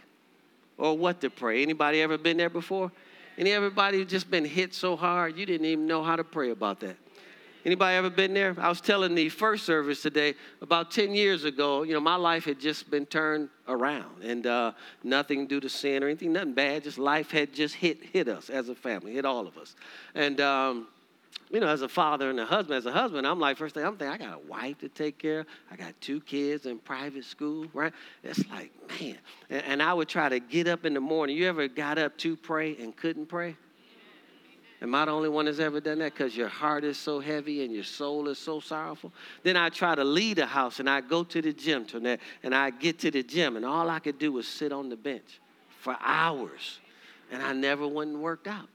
or 0.76 0.98
what 0.98 1.20
to 1.20 1.30
pray. 1.30 1.62
Anybody 1.62 2.02
ever 2.02 2.18
been 2.18 2.36
there 2.36 2.50
before? 2.50 2.90
Any 3.38 3.52
everybody 3.52 4.04
just 4.04 4.30
been 4.30 4.44
hit 4.44 4.74
so 4.74 4.96
hard 4.96 5.38
you 5.38 5.46
didn't 5.46 5.66
even 5.66 5.86
know 5.86 6.02
how 6.02 6.16
to 6.16 6.24
pray 6.24 6.50
about 6.50 6.80
that? 6.80 6.96
Anybody 7.64 7.96
ever 7.96 8.08
been 8.08 8.32
there? 8.32 8.54
I 8.58 8.68
was 8.68 8.80
telling 8.80 9.14
the 9.14 9.28
first 9.28 9.66
service 9.66 10.00
today 10.00 10.34
about 10.62 10.90
10 10.90 11.14
years 11.14 11.44
ago, 11.44 11.82
you 11.82 11.92
know, 11.92 12.00
my 12.00 12.16
life 12.16 12.44
had 12.44 12.58
just 12.58 12.90
been 12.90 13.04
turned 13.04 13.50
around 13.68 14.22
and 14.22 14.46
uh, 14.46 14.72
nothing 15.04 15.46
due 15.46 15.60
to 15.60 15.68
sin 15.68 16.02
or 16.02 16.06
anything, 16.06 16.32
nothing 16.32 16.54
bad, 16.54 16.84
just 16.84 16.98
life 16.98 17.30
had 17.30 17.52
just 17.52 17.74
hit, 17.74 18.02
hit 18.02 18.28
us 18.28 18.48
as 18.48 18.70
a 18.70 18.74
family, 18.74 19.12
hit 19.12 19.26
all 19.26 19.46
of 19.46 19.58
us. 19.58 19.76
And, 20.14 20.40
um, 20.40 20.88
you 21.50 21.60
know, 21.60 21.68
as 21.68 21.82
a 21.82 21.88
father 21.88 22.30
and 22.30 22.40
a 22.40 22.46
husband, 22.46 22.78
as 22.78 22.86
a 22.86 22.92
husband, 22.92 23.26
I'm 23.26 23.38
like, 23.38 23.58
first 23.58 23.74
thing 23.74 23.84
I'm 23.84 23.96
thinking, 23.96 24.26
I 24.26 24.30
got 24.30 24.40
a 24.42 24.46
wife 24.46 24.78
to 24.78 24.88
take 24.88 25.18
care 25.18 25.40
of. 25.40 25.46
I 25.70 25.76
got 25.76 26.00
two 26.00 26.20
kids 26.20 26.64
in 26.64 26.78
private 26.78 27.24
school, 27.24 27.66
right? 27.74 27.92
It's 28.24 28.48
like, 28.48 28.72
man. 29.00 29.18
And, 29.50 29.64
and 29.64 29.82
I 29.82 29.92
would 29.92 30.08
try 30.08 30.30
to 30.30 30.40
get 30.40 30.66
up 30.66 30.86
in 30.86 30.94
the 30.94 31.00
morning. 31.00 31.36
You 31.36 31.48
ever 31.48 31.68
got 31.68 31.98
up 31.98 32.16
to 32.18 32.36
pray 32.36 32.76
and 32.76 32.96
couldn't 32.96 33.26
pray? 33.26 33.56
Am 34.82 34.94
I 34.94 35.04
the 35.04 35.10
only 35.10 35.28
one 35.28 35.44
that's 35.44 35.58
ever 35.58 35.78
done 35.80 35.98
that? 35.98 36.14
Because 36.14 36.34
your 36.34 36.48
heart 36.48 36.84
is 36.84 36.96
so 36.96 37.20
heavy 37.20 37.64
and 37.64 37.74
your 37.74 37.84
soul 37.84 38.28
is 38.28 38.38
so 38.38 38.60
sorrowful. 38.60 39.12
Then 39.42 39.56
I 39.56 39.68
try 39.68 39.94
to 39.94 40.04
leave 40.04 40.36
the 40.36 40.46
house 40.46 40.80
and 40.80 40.88
I 40.88 41.02
go 41.02 41.22
to 41.22 41.42
the 41.42 41.52
gym 41.52 41.84
tonight 41.84 42.20
and 42.42 42.54
I 42.54 42.70
get 42.70 42.98
to 43.00 43.10
the 43.10 43.22
gym 43.22 43.56
and 43.56 43.64
all 43.64 43.90
I 43.90 43.98
could 43.98 44.18
do 44.18 44.32
was 44.32 44.48
sit 44.48 44.72
on 44.72 44.88
the 44.88 44.96
bench 44.96 45.40
for 45.80 45.96
hours 46.00 46.78
and 47.30 47.42
I 47.42 47.52
never 47.52 47.86
went 47.86 48.10
and 48.10 48.22
worked 48.22 48.46
out. 48.46 48.68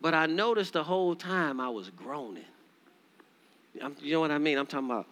But 0.00 0.14
I 0.14 0.26
noticed 0.26 0.72
the 0.72 0.84
whole 0.84 1.14
time 1.14 1.60
I 1.60 1.68
was 1.68 1.90
groaning. 1.90 2.44
I'm, 3.80 3.94
you 4.00 4.14
know 4.14 4.20
what 4.20 4.32
I 4.32 4.38
mean? 4.38 4.58
I'm 4.58 4.66
talking 4.66 4.90
about. 4.90 5.06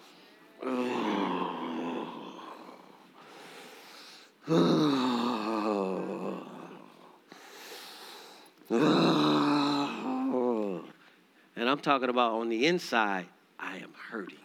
And 11.66 11.72
I'm 11.72 11.80
talking 11.80 12.10
about 12.10 12.34
on 12.34 12.48
the 12.48 12.64
inside, 12.66 13.26
I 13.58 13.78
am 13.78 13.92
hurting. 14.08 14.38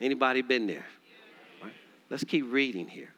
Anybody 0.00 0.42
been 0.42 0.66
there? 0.66 0.84
Right. 1.62 1.72
Let's 2.10 2.24
keep 2.24 2.50
reading 2.50 2.88
here. 2.88 3.12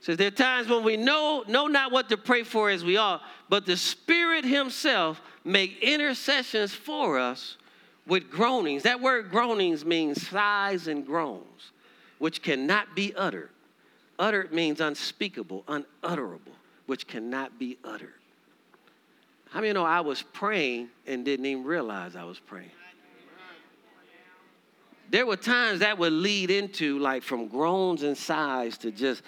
It 0.00 0.04
says 0.04 0.16
there 0.16 0.26
are 0.26 0.32
times 0.32 0.66
when 0.66 0.82
we 0.82 0.96
know 0.96 1.44
know 1.46 1.68
not 1.68 1.92
what 1.92 2.08
to 2.08 2.16
pray 2.16 2.42
for 2.42 2.70
as 2.70 2.82
we 2.82 2.96
ought, 2.96 3.22
but 3.48 3.66
the 3.66 3.76
Spirit 3.76 4.44
Himself 4.44 5.22
make 5.44 5.80
intercessions 5.80 6.74
for 6.74 7.20
us 7.20 7.56
with 8.04 8.32
groanings. 8.32 8.82
That 8.82 9.00
word 9.00 9.30
groanings 9.30 9.84
means 9.84 10.26
sighs 10.26 10.88
and 10.88 11.06
groans, 11.06 11.70
which 12.18 12.42
cannot 12.42 12.96
be 12.96 13.14
uttered. 13.14 13.50
Uttered 14.18 14.52
means 14.52 14.80
unspeakable, 14.80 15.62
unutterable, 15.68 16.50
which 16.86 17.06
cannot 17.06 17.60
be 17.60 17.78
uttered. 17.84 18.19
How 19.50 19.60
many 19.60 19.72
know 19.72 19.84
I 19.84 20.00
was 20.00 20.22
praying 20.22 20.90
and 21.06 21.24
didn't 21.24 21.46
even 21.46 21.64
realize 21.64 22.14
I 22.14 22.24
was 22.24 22.38
praying? 22.38 22.70
There 25.10 25.26
were 25.26 25.36
times 25.36 25.80
that 25.80 25.98
would 25.98 26.12
lead 26.12 26.52
into 26.52 27.00
like 27.00 27.24
from 27.24 27.48
groans 27.48 28.04
and 28.04 28.16
sighs 28.16 28.78
to 28.78 28.92
just. 28.92 29.22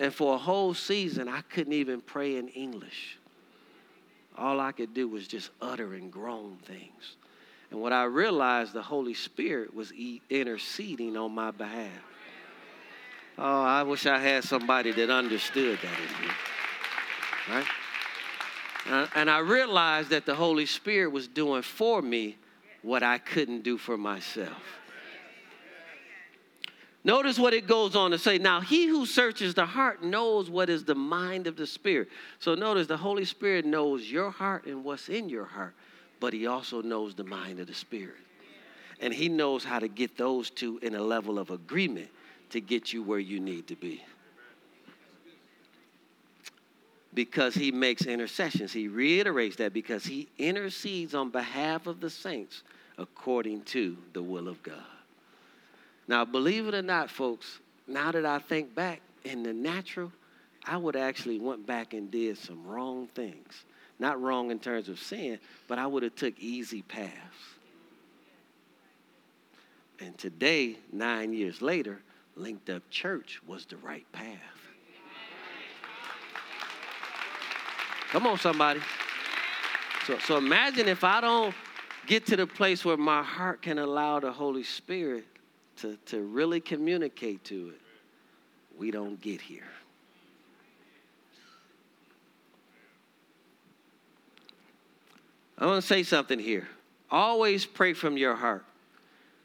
And 0.00 0.12
for 0.12 0.34
a 0.34 0.38
whole 0.38 0.74
season, 0.74 1.28
I 1.28 1.42
couldn't 1.42 1.72
even 1.72 2.00
pray 2.00 2.36
in 2.36 2.48
English. 2.48 3.18
All 4.36 4.60
I 4.60 4.72
could 4.72 4.94
do 4.94 5.08
was 5.08 5.28
just 5.28 5.50
utter 5.60 5.94
and 5.94 6.10
groan 6.12 6.58
things. 6.64 7.16
And 7.70 7.80
what 7.80 7.92
I 7.92 8.04
realized, 8.04 8.72
the 8.72 8.82
Holy 8.82 9.14
Spirit 9.14 9.74
was 9.74 9.92
interceding 10.30 11.16
on 11.16 11.32
my 11.32 11.50
behalf. 11.50 12.02
Oh, 13.36 13.62
I 13.62 13.82
wish 13.82 14.06
I 14.06 14.18
had 14.18 14.44
somebody 14.44 14.92
that 14.92 15.10
understood 15.10 15.78
that 15.82 15.98
in. 16.00 17.54
Right? 17.54 19.08
And 19.14 19.30
I 19.30 19.38
realized 19.38 20.10
that 20.10 20.26
the 20.26 20.34
Holy 20.34 20.66
Spirit 20.66 21.10
was 21.10 21.26
doing 21.26 21.62
for 21.62 22.02
me 22.02 22.36
what 22.82 23.02
I 23.02 23.18
couldn't 23.18 23.62
do 23.62 23.78
for 23.78 23.96
myself. 23.96 24.62
Notice 27.04 27.38
what 27.38 27.52
it 27.52 27.66
goes 27.66 27.94
on 27.94 28.12
to 28.12 28.18
say. 28.18 28.38
Now, 28.38 28.62
he 28.62 28.86
who 28.86 29.04
searches 29.04 29.52
the 29.54 29.66
heart 29.66 30.02
knows 30.02 30.48
what 30.48 30.70
is 30.70 30.84
the 30.84 30.94
mind 30.94 31.46
of 31.46 31.56
the 31.56 31.66
Spirit. 31.66 32.08
So, 32.38 32.54
notice 32.54 32.86
the 32.86 32.96
Holy 32.96 33.26
Spirit 33.26 33.66
knows 33.66 34.10
your 34.10 34.30
heart 34.30 34.64
and 34.66 34.82
what's 34.82 35.10
in 35.10 35.28
your 35.28 35.44
heart, 35.44 35.74
but 36.18 36.32
he 36.32 36.46
also 36.46 36.80
knows 36.80 37.14
the 37.14 37.24
mind 37.24 37.60
of 37.60 37.66
the 37.66 37.74
Spirit. 37.74 38.16
And 39.00 39.12
he 39.12 39.28
knows 39.28 39.64
how 39.64 39.80
to 39.80 39.88
get 39.88 40.16
those 40.16 40.48
two 40.48 40.78
in 40.78 40.94
a 40.94 41.02
level 41.02 41.38
of 41.38 41.50
agreement 41.50 42.08
to 42.50 42.60
get 42.60 42.92
you 42.92 43.02
where 43.02 43.18
you 43.18 43.38
need 43.38 43.66
to 43.68 43.76
be 43.76 44.02
because 47.14 47.54
he 47.54 47.70
makes 47.70 48.06
intercessions. 48.06 48.72
He 48.72 48.88
reiterates 48.88 49.56
that 49.56 49.72
because 49.72 50.04
he 50.04 50.28
intercedes 50.36 51.14
on 51.14 51.30
behalf 51.30 51.86
of 51.86 52.00
the 52.00 52.10
saints 52.10 52.62
according 52.98 53.62
to 53.62 53.96
the 54.12 54.22
will 54.22 54.48
of 54.48 54.62
God. 54.62 54.93
Now, 56.06 56.24
believe 56.24 56.66
it 56.66 56.74
or 56.74 56.82
not, 56.82 57.10
folks, 57.10 57.60
now 57.86 58.12
that 58.12 58.26
I 58.26 58.38
think 58.38 58.74
back 58.74 59.00
in 59.24 59.42
the 59.42 59.52
natural, 59.52 60.12
I 60.66 60.76
would 60.76 60.96
actually 60.96 61.38
went 61.38 61.66
back 61.66 61.94
and 61.94 62.10
did 62.10 62.38
some 62.38 62.66
wrong 62.66 63.08
things. 63.14 63.64
Not 63.98 64.20
wrong 64.20 64.50
in 64.50 64.58
terms 64.58 64.88
of 64.88 64.98
sin, 64.98 65.38
but 65.68 65.78
I 65.78 65.86
would 65.86 66.02
have 66.02 66.14
took 66.14 66.38
easy 66.38 66.82
paths. 66.82 67.12
And 70.00 70.16
today, 70.18 70.76
nine 70.92 71.32
years 71.32 71.62
later, 71.62 72.00
Linked 72.36 72.68
Up 72.68 72.82
Church 72.90 73.40
was 73.46 73.64
the 73.66 73.76
right 73.76 74.10
path. 74.12 74.38
Come 78.10 78.26
on, 78.26 78.38
somebody. 78.38 78.80
So, 80.06 80.18
so 80.18 80.36
imagine 80.36 80.88
if 80.88 81.04
I 81.04 81.20
don't 81.20 81.54
get 82.06 82.26
to 82.26 82.36
the 82.36 82.46
place 82.46 82.84
where 82.84 82.96
my 82.96 83.22
heart 83.22 83.62
can 83.62 83.78
allow 83.78 84.20
the 84.20 84.30
Holy 84.30 84.62
Spirit 84.62 85.24
to, 85.78 85.96
to 86.06 86.22
really 86.22 86.60
communicate 86.60 87.44
to 87.44 87.70
it, 87.70 87.80
we 88.78 88.90
don't 88.90 89.20
get 89.20 89.40
here. 89.40 89.62
I 95.56 95.66
want 95.66 95.80
to 95.82 95.86
say 95.86 96.02
something 96.02 96.38
here. 96.38 96.68
Always 97.10 97.64
pray 97.64 97.92
from 97.92 98.16
your 98.16 98.34
heart. 98.34 98.64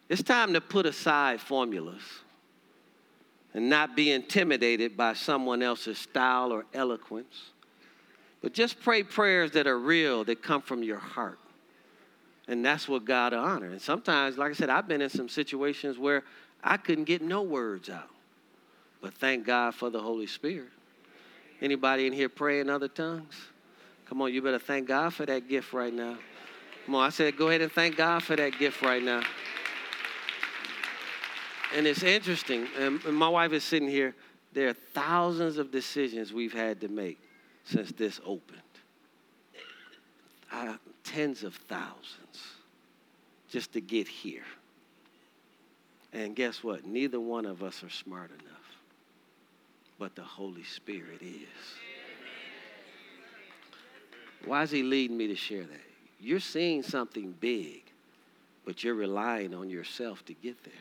It's 0.09 0.23
time 0.23 0.53
to 0.53 0.61
put 0.61 0.87
aside 0.87 1.39
formulas 1.39 2.01
and 3.53 3.69
not 3.69 3.95
be 3.95 4.11
intimidated 4.11 4.97
by 4.97 5.13
someone 5.13 5.61
else's 5.61 5.99
style 5.99 6.51
or 6.51 6.65
eloquence. 6.73 7.51
But 8.41 8.53
just 8.53 8.79
pray 8.79 9.03
prayers 9.03 9.51
that 9.51 9.67
are 9.67 9.77
real, 9.77 10.23
that 10.25 10.41
come 10.41 10.61
from 10.61 10.81
your 10.81 10.97
heart. 10.97 11.39
And 12.49 12.65
that's 12.65 12.87
what 12.87 13.05
God 13.05 13.31
honor. 13.31 13.67
And 13.67 13.79
sometimes, 13.79 14.39
like 14.39 14.49
I 14.49 14.53
said, 14.55 14.71
I've 14.71 14.87
been 14.87 15.01
in 15.01 15.09
some 15.09 15.29
situations 15.29 15.99
where 15.99 16.23
I 16.63 16.77
couldn't 16.77 17.03
get 17.03 17.21
no 17.21 17.43
words 17.43 17.91
out. 17.91 18.09
But 19.01 19.13
thank 19.13 19.45
God 19.45 19.75
for 19.75 19.91
the 19.91 20.01
Holy 20.01 20.25
Spirit. 20.25 20.71
Anybody 21.61 22.07
in 22.07 22.11
here 22.11 22.27
pray 22.27 22.59
in 22.59 22.67
other 22.67 22.87
tongues? 22.87 23.35
Come 24.07 24.23
on, 24.23 24.33
you 24.33 24.41
better 24.41 24.57
thank 24.57 24.87
God 24.87 25.13
for 25.13 25.27
that 25.27 25.47
gift 25.47 25.73
right 25.73 25.93
now. 25.93 26.17
Come 26.87 26.95
on, 26.95 27.05
I 27.05 27.09
said, 27.09 27.37
go 27.37 27.49
ahead 27.49 27.61
and 27.61 27.71
thank 27.71 27.95
God 27.95 28.23
for 28.23 28.35
that 28.35 28.57
gift 28.57 28.81
right 28.81 29.03
now. 29.03 29.21
And 31.75 31.85
it's 31.85 32.01
interesting, 32.01 32.67
and 32.79 33.03
my 33.03 33.29
wife 33.29 33.53
is 33.53 33.63
sitting 33.63 33.87
here. 33.87 34.15
There 34.53 34.69
are 34.69 34.73
thousands 34.73 35.59
of 35.59 35.69
decisions 35.69 36.33
we've 36.33 36.53
had 36.53 36.81
to 36.81 36.87
make 36.87 37.19
since 37.63 37.91
this 37.91 38.19
opened. 38.25 38.59
Uh, 40.51 40.77
tens 41.03 41.43
of 41.43 41.53
thousands 41.53 42.18
just 43.49 43.73
to 43.73 43.81
get 43.81 44.07
here. 44.07 44.45
And 46.13 46.35
guess 46.35 46.63
what? 46.63 46.85
Neither 46.85 47.19
one 47.19 47.45
of 47.45 47.61
us 47.61 47.83
are 47.83 47.89
smart 47.89 48.31
enough, 48.31 48.75
but 49.97 50.15
the 50.15 50.23
Holy 50.23 50.63
Spirit 50.63 51.21
is. 51.21 51.47
Why 54.45 54.63
is 54.63 54.71
He 54.71 54.83
leading 54.83 55.17
me 55.17 55.27
to 55.27 55.35
share 55.35 55.63
that? 55.63 55.89
you're 56.19 56.39
seeing 56.39 56.83
something 56.83 57.33
big, 57.39 57.83
but 58.65 58.83
you're 58.83 58.93
relying 58.93 59.53
on 59.53 59.69
yourself 59.69 60.25
to 60.25 60.33
get 60.33 60.57
there. 60.63 60.73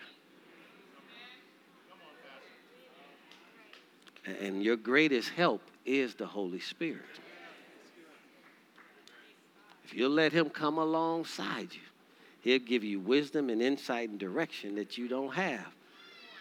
And 4.40 4.62
your 4.62 4.76
greatest 4.76 5.30
help 5.30 5.62
is 5.86 6.14
the 6.14 6.26
Holy 6.26 6.60
Spirit. 6.60 7.00
If 9.84 9.94
you'll 9.94 10.10
let 10.10 10.32
Him 10.32 10.50
come 10.50 10.76
alongside 10.76 11.72
you, 11.72 11.80
He'll 12.48 12.58
give 12.58 12.82
you 12.82 12.98
wisdom 12.98 13.50
and 13.50 13.60
insight 13.60 14.08
and 14.08 14.18
direction 14.18 14.76
that 14.76 14.96
you 14.96 15.06
don't 15.06 15.34
have 15.34 15.66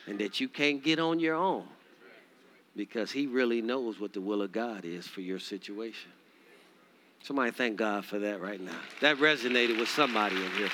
and 0.05 0.17
that 0.19 0.39
you 0.39 0.47
can't 0.47 0.81
get 0.81 0.99
on 0.99 1.19
your 1.19 1.35
own 1.35 1.65
because 2.77 3.11
He 3.11 3.27
really 3.27 3.61
knows 3.61 3.99
what 3.99 4.13
the 4.13 4.21
will 4.21 4.41
of 4.41 4.53
God 4.53 4.85
is 4.85 5.05
for 5.05 5.19
your 5.19 5.37
situation. 5.37 6.09
Somebody 7.23 7.51
thank 7.51 7.75
God 7.75 8.05
for 8.05 8.19
that 8.19 8.39
right 8.39 8.61
now. 8.61 8.79
That 9.01 9.17
resonated 9.17 9.77
with 9.77 9.89
somebody 9.89 10.37
in 10.37 10.49
here. 10.51 10.69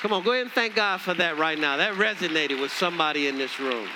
Come 0.00 0.14
on, 0.14 0.22
go 0.22 0.32
ahead 0.32 0.44
and 0.44 0.52
thank 0.52 0.74
God 0.74 1.02
for 1.02 1.12
that 1.12 1.36
right 1.36 1.58
now. 1.58 1.76
That 1.76 1.92
resonated 1.92 2.58
with 2.58 2.72
somebody 2.72 3.26
in 3.26 3.36
this 3.36 3.60
room. 3.60 3.86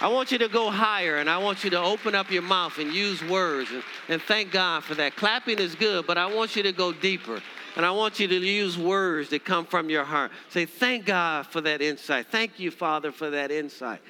I 0.00 0.06
want 0.06 0.30
you 0.30 0.38
to 0.38 0.48
go 0.48 0.70
higher 0.70 1.16
and 1.16 1.28
I 1.28 1.38
want 1.38 1.64
you 1.64 1.70
to 1.70 1.80
open 1.80 2.14
up 2.14 2.30
your 2.30 2.42
mouth 2.42 2.78
and 2.78 2.92
use 2.92 3.24
words 3.24 3.72
and, 3.72 3.82
and 4.08 4.22
thank 4.22 4.52
God 4.52 4.84
for 4.84 4.94
that. 4.94 5.16
Clapping 5.16 5.58
is 5.58 5.74
good, 5.74 6.06
but 6.06 6.16
I 6.16 6.32
want 6.32 6.54
you 6.54 6.62
to 6.62 6.70
go 6.70 6.92
deeper. 6.92 7.42
And 7.78 7.86
I 7.86 7.92
want 7.92 8.18
you 8.18 8.26
to 8.26 8.34
use 8.34 8.76
words 8.76 9.30
that 9.30 9.44
come 9.44 9.64
from 9.64 9.88
your 9.88 10.02
heart. 10.02 10.32
Say, 10.50 10.66
Thank 10.66 11.04
God 11.04 11.46
for 11.46 11.60
that 11.60 11.80
insight. 11.80 12.26
Thank 12.26 12.58
you, 12.58 12.72
Father, 12.72 13.12
for 13.12 13.30
that 13.30 13.52
insight. 13.52 14.00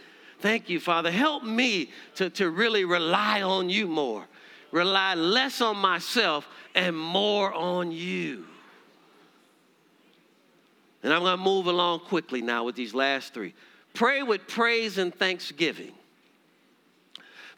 Thank 0.41 0.71
you, 0.71 0.81
Father. 0.81 1.11
Help 1.11 1.45
me 1.45 1.91
to, 2.15 2.31
to 2.31 2.49
really 2.49 2.87
rely 2.87 3.43
on 3.43 3.69
you 3.69 3.87
more, 3.87 4.25
rely 4.73 5.15
less 5.15 5.61
on 5.61 5.77
myself 5.77 6.49
and 6.75 6.97
more 6.97 7.53
on 7.53 7.93
you. 7.93 8.47
And 11.03 11.13
I'm 11.13 11.21
going 11.21 11.37
to 11.37 11.45
move 11.45 11.67
along 11.67 12.01
quickly 12.01 12.41
now 12.41 12.65
with 12.65 12.75
these 12.75 12.95
last 12.95 13.35
three. 13.35 13.53
Pray 13.93 14.23
with 14.23 14.49
praise 14.49 14.97
and 14.97 15.15
thanksgiving. 15.15 15.93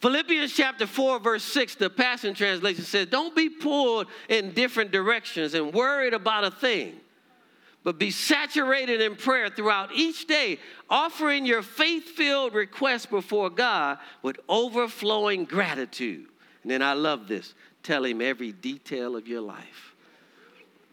Philippians 0.00 0.54
chapter 0.54 0.86
4, 0.86 1.18
verse 1.20 1.44
6, 1.44 1.74
the 1.74 1.90
Passion 1.90 2.32
Translation 2.34 2.84
says, 2.84 3.06
Don't 3.06 3.36
be 3.36 3.50
pulled 3.50 4.06
in 4.30 4.52
different 4.52 4.92
directions 4.92 5.52
and 5.52 5.74
worried 5.74 6.14
about 6.14 6.44
a 6.44 6.50
thing, 6.50 6.94
but 7.84 7.98
be 7.98 8.10
saturated 8.10 9.02
in 9.02 9.14
prayer 9.14 9.50
throughout 9.50 9.92
each 9.94 10.26
day, 10.26 10.58
offering 10.88 11.44
your 11.44 11.60
faith 11.60 12.04
filled 12.04 12.54
requests 12.54 13.06
before 13.06 13.50
God 13.50 13.98
with 14.22 14.38
overflowing 14.48 15.44
gratitude. 15.44 16.28
And 16.62 16.70
then 16.70 16.82
I 16.82 16.94
love 16.94 17.28
this 17.28 17.54
tell 17.82 18.04
Him 18.04 18.22
every 18.22 18.52
detail 18.52 19.16
of 19.16 19.28
your 19.28 19.42
life. 19.42 19.94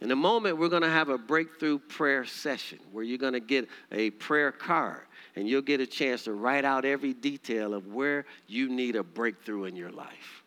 In 0.02 0.12
a 0.12 0.16
moment, 0.16 0.58
we're 0.58 0.70
going 0.70 0.84
to 0.84 0.90
have 0.90 1.10
a 1.10 1.18
breakthrough 1.18 1.80
prayer 1.80 2.26
session 2.26 2.80
where 2.92 3.04
you're 3.04 3.18
going 3.18 3.34
to 3.34 3.40
get 3.40 3.70
a 3.92 4.10
prayer 4.12 4.52
card 4.52 5.07
and 5.38 5.48
you'll 5.48 5.62
get 5.62 5.80
a 5.80 5.86
chance 5.86 6.24
to 6.24 6.34
write 6.34 6.66
out 6.66 6.84
every 6.84 7.14
detail 7.14 7.76
of 7.76 7.94
where 7.94 8.26
you 8.48 8.70
need 8.70 8.96
a 8.96 9.04
breakthrough 9.04 9.66
in 9.66 9.76
your 9.76 9.92
life. 9.92 10.44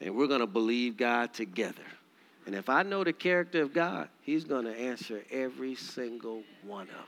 And 0.00 0.16
we're 0.16 0.26
going 0.26 0.40
to 0.40 0.48
believe 0.48 0.96
God 0.96 1.32
together. 1.32 1.84
And 2.44 2.52
if 2.52 2.68
I 2.68 2.82
know 2.82 3.04
the 3.04 3.12
character 3.12 3.62
of 3.62 3.72
God, 3.72 4.08
He's 4.22 4.42
going 4.42 4.64
to 4.64 4.76
answer 4.76 5.22
every 5.30 5.76
single 5.76 6.42
one 6.64 6.88
of 6.88 6.88
them. 6.88 7.06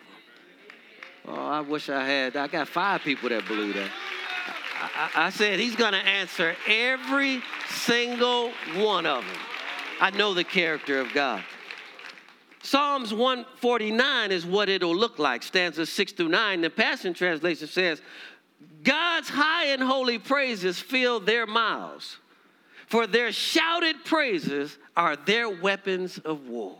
Oh, 1.26 1.34
I 1.34 1.60
wish 1.60 1.88
I 1.90 2.04
had. 2.04 2.36
I 2.36 2.46
got 2.46 2.68
five 2.68 3.02
people 3.02 3.30
that 3.30 3.48
believe 3.48 3.74
that. 3.74 3.90
I, 4.80 5.26
I 5.26 5.30
said 5.30 5.58
He's 5.58 5.74
going 5.74 5.94
to 5.94 5.98
answer 5.98 6.54
every 6.68 7.42
single 7.68 8.52
one 8.76 9.06
of 9.06 9.24
them. 9.24 9.36
I 10.00 10.10
know 10.10 10.34
the 10.34 10.44
character 10.44 11.00
of 11.00 11.12
God. 11.12 11.42
Psalms 12.62 13.14
149 13.14 14.32
is 14.32 14.44
what 14.44 14.68
it'll 14.68 14.96
look 14.96 15.18
like, 15.18 15.42
stanzas 15.42 15.90
6 15.90 16.12
through 16.12 16.28
9. 16.28 16.60
The 16.60 16.70
Passion 16.70 17.14
Translation 17.14 17.68
says, 17.68 18.02
God's 18.82 19.28
high 19.28 19.66
and 19.66 19.82
holy 19.82 20.18
praises 20.18 20.78
fill 20.78 21.20
their 21.20 21.46
mouths, 21.46 22.18
for 22.86 23.06
their 23.06 23.32
shouted 23.32 24.04
praises 24.04 24.76
are 24.96 25.14
their 25.16 25.48
weapons 25.48 26.18
of 26.18 26.48
war. 26.48 26.76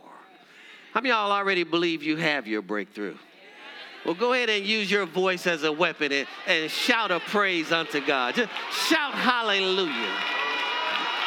How 0.93 1.01
many 1.01 1.11
of 1.11 1.17
y'all 1.17 1.31
already 1.31 1.63
believe 1.63 2.03
you 2.03 2.17
have 2.17 2.47
your 2.47 2.61
breakthrough? 2.61 3.15
Well, 4.05 4.15
go 4.15 4.33
ahead 4.33 4.49
and 4.49 4.65
use 4.65 4.89
your 4.89 5.05
voice 5.05 5.45
as 5.45 5.63
a 5.63 5.71
weapon 5.71 6.11
and, 6.11 6.27
and 6.47 6.71
shout 6.71 7.11
a 7.11 7.19
praise 7.19 7.71
unto 7.71 8.05
God. 8.05 8.35
Just 8.35 8.49
shout 8.87 9.13
hallelujah. 9.13 10.15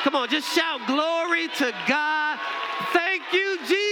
Come 0.03 0.17
on, 0.17 0.29
just 0.29 0.53
shout 0.55 0.85
glory 0.87 1.49
to 1.49 1.73
God. 1.87 2.39
Thank 2.93 3.23
you, 3.33 3.59
Jesus. 3.69 3.92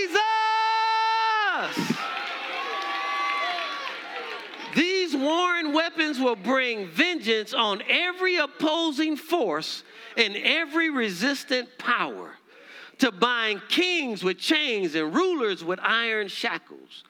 These 4.74 5.16
warring 5.16 5.72
weapons 5.72 6.18
will 6.18 6.36
bring 6.36 6.86
vengeance 6.88 7.52
on 7.54 7.82
every 7.88 8.36
opposing 8.36 9.16
force 9.16 9.82
and 10.16 10.36
every 10.36 10.90
resistant 10.90 11.68
power, 11.78 12.36
to 12.98 13.10
bind 13.10 13.62
kings 13.68 14.22
with 14.22 14.38
chains 14.38 14.94
and 14.94 15.14
rulers 15.14 15.64
with 15.64 15.80
iron 15.82 16.28
shackles. 16.28 17.04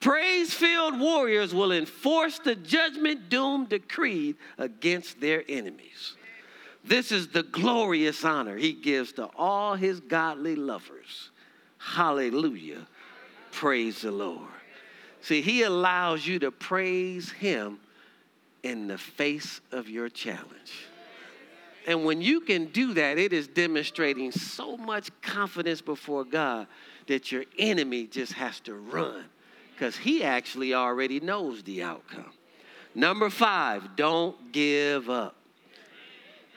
Praise 0.00 0.52
filled 0.52 0.98
warriors 1.00 1.54
will 1.54 1.72
enforce 1.72 2.38
the 2.38 2.54
judgment 2.54 3.28
doom 3.28 3.64
decreed 3.66 4.36
against 4.58 5.20
their 5.20 5.42
enemies. 5.48 6.16
This 6.84 7.10
is 7.10 7.28
the 7.28 7.42
glorious 7.42 8.24
honor 8.24 8.56
he 8.56 8.72
gives 8.72 9.12
to 9.14 9.30
all 9.36 9.74
his 9.74 10.00
godly 10.00 10.56
lovers. 10.56 11.30
Hallelujah. 11.78 12.86
Praise 13.50 14.02
the 14.02 14.10
Lord. 14.10 14.48
See, 15.24 15.40
He 15.40 15.62
allows 15.62 16.26
you 16.26 16.38
to 16.40 16.50
praise 16.50 17.30
Him 17.30 17.78
in 18.62 18.88
the 18.88 18.98
face 18.98 19.62
of 19.72 19.88
your 19.88 20.10
challenge. 20.10 20.86
And 21.86 22.04
when 22.04 22.20
you 22.20 22.40
can 22.40 22.66
do 22.66 22.92
that, 22.92 23.16
it 23.16 23.32
is 23.32 23.46
demonstrating 23.46 24.32
so 24.32 24.76
much 24.76 25.08
confidence 25.22 25.80
before 25.80 26.24
God 26.24 26.66
that 27.06 27.32
your 27.32 27.44
enemy 27.58 28.06
just 28.06 28.34
has 28.34 28.60
to 28.60 28.74
run 28.74 29.24
because 29.74 29.96
he 29.96 30.22
actually 30.22 30.74
already 30.74 31.20
knows 31.20 31.62
the 31.62 31.82
outcome. 31.82 32.32
Number 32.94 33.30
five, 33.30 33.96
don't 33.96 34.52
give 34.52 35.08
up. 35.08 35.36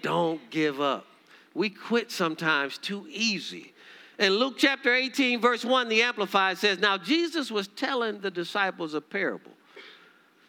Don't 0.01 0.41
give 0.49 0.82
up. 0.82 1.06
We 1.53 1.69
quit 1.69 2.12
sometimes 2.12 2.77
too 2.77 3.08
easy. 3.10 3.73
In 4.19 4.34
Luke 4.34 4.56
chapter 4.58 4.93
18, 4.93 5.39
verse 5.39 5.63
1, 5.63 5.89
the 5.89 6.01
Amplified 6.01 6.58
says, 6.58 6.80
Now 6.80 6.97
Jesus 6.97 7.51
was 7.51 7.67
telling 7.67 8.19
the 8.19 8.32
disciples 8.32 8.93
a 8.93 9.01
parable 9.01 9.51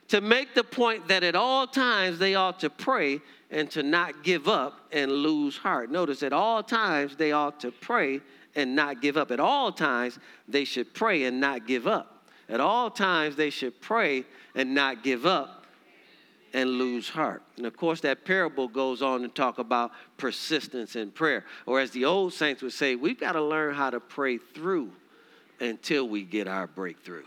to 0.09 0.22
make 0.22 0.54
the 0.54 0.64
point 0.64 1.09
that 1.09 1.22
at 1.22 1.35
all 1.35 1.66
times 1.66 2.18
they 2.18 2.35
ought 2.35 2.61
to 2.61 2.70
pray 2.70 3.20
and 3.50 3.70
to 3.70 3.83
not 3.83 4.24
give 4.24 4.48
up 4.48 4.81
and 4.90 5.12
lose 5.12 5.57
heart. 5.57 5.90
Notice 5.90 6.22
at 6.22 6.33
all 6.33 6.62
times 6.62 7.16
they 7.16 7.33
ought 7.33 7.61
to 7.61 7.70
pray 7.70 8.20
and 8.54 8.74
not 8.74 9.02
give 9.02 9.18
up. 9.18 9.31
At 9.31 9.40
all 9.40 9.70
times 9.70 10.18
they 10.48 10.64
should 10.64 10.94
pray 10.94 11.24
and 11.24 11.38
not 11.38 11.66
give 11.66 11.87
up. 11.87 12.26
At 12.48 12.61
all 12.61 12.90
times 12.90 13.37
they 13.37 13.50
should 13.50 13.81
pray 13.83 14.24
and 14.54 14.74
not 14.74 15.04
give 15.04 15.26
up 15.26 15.58
and 16.53 16.71
lose 16.71 17.09
heart. 17.09 17.43
And 17.57 17.67
of 17.67 17.77
course, 17.77 18.01
that 18.01 18.25
parable 18.25 18.69
goes 18.69 19.03
on 19.03 19.23
to 19.23 19.29
talk 19.29 19.59
about 19.59 19.93
persistence 20.17 20.97
in 20.97 21.11
prayer. 21.11 21.45
Or 21.67 21.81
as 21.81 21.91
the 21.91 22.05
old 22.05 22.33
saints 22.33 22.63
would 22.63 22.73
say, 22.73 22.95
we've 22.97 23.21
got 23.21 23.33
to 23.33 23.43
learn 23.43 23.75
how 23.75 23.91
to 23.91 24.01
pray 24.01 24.39
through 24.39 24.91
until 25.61 26.09
we 26.09 26.23
get 26.23 26.49
our 26.49 26.67
breakthrough. 26.67 27.25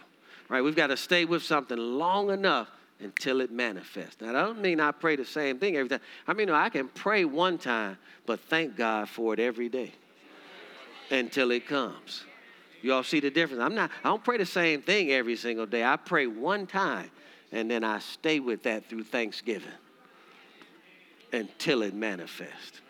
Right? 0.50 0.62
We've 0.62 0.76
got 0.76 0.88
to 0.88 0.98
stay 0.98 1.26
with 1.26 1.44
something 1.44 1.78
long 1.78 2.30
enough 2.30 2.70
until 3.00 3.42
it 3.42 3.52
manifests. 3.52 4.22
Now, 4.22 4.30
I 4.30 4.46
don't 4.46 4.62
mean 4.62 4.80
I 4.80 4.92
pray 4.92 5.16
the 5.16 5.26
same 5.26 5.60
thing 5.60 5.76
every 5.76 5.90
time. 5.90 6.02
I 6.28 6.34
mean, 6.34 6.50
I 6.50 6.70
can 6.70 6.88
pray 6.88 7.26
one 7.26 7.58
time, 7.58 7.98
but 8.26 8.40
thank 8.42 8.76
God 8.76 9.10
for 9.10 9.34
it 9.34 9.40
every 9.40 9.70
day 9.70 9.92
until 11.10 11.52
it 11.52 11.68
comes. 11.68 12.26
You 12.82 12.94
all 12.94 13.04
see 13.04 13.20
the 13.20 13.30
difference? 13.30 13.62
I'm 13.62 13.76
not, 13.76 13.92
I 14.04 14.10
don't 14.10 14.24
pray 14.24 14.38
the 14.38 14.46
same 14.46 14.82
thing 14.82 15.12
every 15.12 15.36
single 15.36 15.66
day. 15.66 15.84
I 15.84 15.98
pray 15.98 16.28
one 16.28 16.68
time 16.68 17.12
and 17.52 17.70
then 17.70 17.84
I 17.84 18.00
stay 18.00 18.40
with 18.40 18.64
that 18.64 18.86
through 18.86 19.04
Thanksgiving 19.04 19.70
until 21.34 21.82
it 21.82 21.94
manifests. 21.94 22.82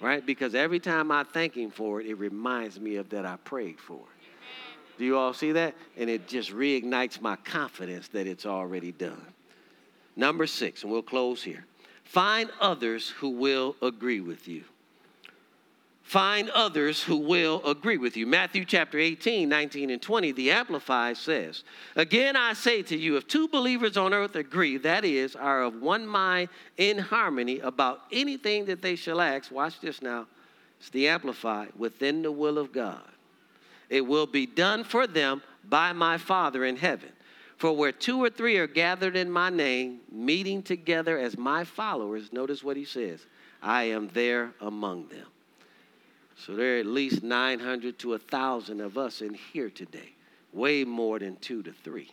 Right? 0.00 0.24
Because 0.24 0.54
every 0.54 0.80
time 0.80 1.10
I 1.10 1.24
thank 1.24 1.54
Him 1.54 1.70
for 1.70 2.00
it, 2.00 2.06
it 2.06 2.14
reminds 2.14 2.80
me 2.80 2.96
of 2.96 3.10
that 3.10 3.26
I 3.26 3.36
prayed 3.36 3.78
for 3.78 3.98
it. 3.98 4.98
Do 4.98 5.04
you 5.04 5.16
all 5.16 5.32
see 5.32 5.52
that? 5.52 5.74
And 5.96 6.08
it 6.10 6.26
just 6.28 6.52
reignites 6.52 7.20
my 7.20 7.36
confidence 7.36 8.08
that 8.08 8.26
it's 8.26 8.46
already 8.46 8.92
done. 8.92 9.26
Number 10.16 10.46
six, 10.46 10.82
and 10.82 10.92
we'll 10.92 11.02
close 11.02 11.42
here. 11.42 11.64
Find 12.04 12.50
others 12.60 13.08
who 13.08 13.30
will 13.30 13.76
agree 13.80 14.20
with 14.20 14.48
you. 14.48 14.64
Find 16.10 16.50
others 16.50 17.00
who 17.00 17.18
will 17.18 17.64
agree 17.64 17.96
with 17.96 18.16
you. 18.16 18.26
Matthew 18.26 18.64
chapter 18.64 18.98
18, 18.98 19.48
19, 19.48 19.90
and 19.90 20.02
20, 20.02 20.32
the 20.32 20.50
Amplified 20.50 21.16
says, 21.16 21.62
Again, 21.94 22.34
I 22.34 22.54
say 22.54 22.82
to 22.82 22.96
you, 22.96 23.16
if 23.16 23.28
two 23.28 23.46
believers 23.46 23.96
on 23.96 24.12
earth 24.12 24.34
agree, 24.34 24.76
that 24.78 25.04
is, 25.04 25.36
are 25.36 25.62
of 25.62 25.80
one 25.80 26.08
mind 26.08 26.48
in 26.76 26.98
harmony 26.98 27.60
about 27.60 28.00
anything 28.10 28.64
that 28.64 28.82
they 28.82 28.96
shall 28.96 29.20
ask, 29.20 29.52
watch 29.52 29.78
this 29.78 30.02
now, 30.02 30.26
it's 30.80 30.90
the 30.90 31.06
Amplified, 31.06 31.68
within 31.78 32.22
the 32.22 32.32
will 32.32 32.58
of 32.58 32.72
God, 32.72 33.08
it 33.88 34.00
will 34.00 34.26
be 34.26 34.46
done 34.46 34.82
for 34.82 35.06
them 35.06 35.42
by 35.68 35.92
my 35.92 36.18
Father 36.18 36.64
in 36.64 36.74
heaven. 36.74 37.10
For 37.56 37.70
where 37.70 37.92
two 37.92 38.20
or 38.20 38.30
three 38.30 38.56
are 38.56 38.66
gathered 38.66 39.14
in 39.14 39.30
my 39.30 39.48
name, 39.48 40.00
meeting 40.10 40.64
together 40.64 41.20
as 41.20 41.38
my 41.38 41.62
followers, 41.62 42.32
notice 42.32 42.64
what 42.64 42.76
he 42.76 42.84
says 42.84 43.24
I 43.62 43.84
am 43.84 44.08
there 44.08 44.54
among 44.60 45.06
them. 45.06 45.26
So 46.46 46.54
there 46.54 46.76
are 46.76 46.80
at 46.80 46.86
least 46.86 47.22
900 47.22 47.98
to 47.98 48.10
1,000 48.10 48.80
of 48.80 48.96
us 48.96 49.20
in 49.20 49.34
here 49.34 49.68
today, 49.68 50.12
way 50.54 50.84
more 50.84 51.18
than 51.18 51.36
two 51.36 51.62
to 51.62 51.72
three. 51.84 52.10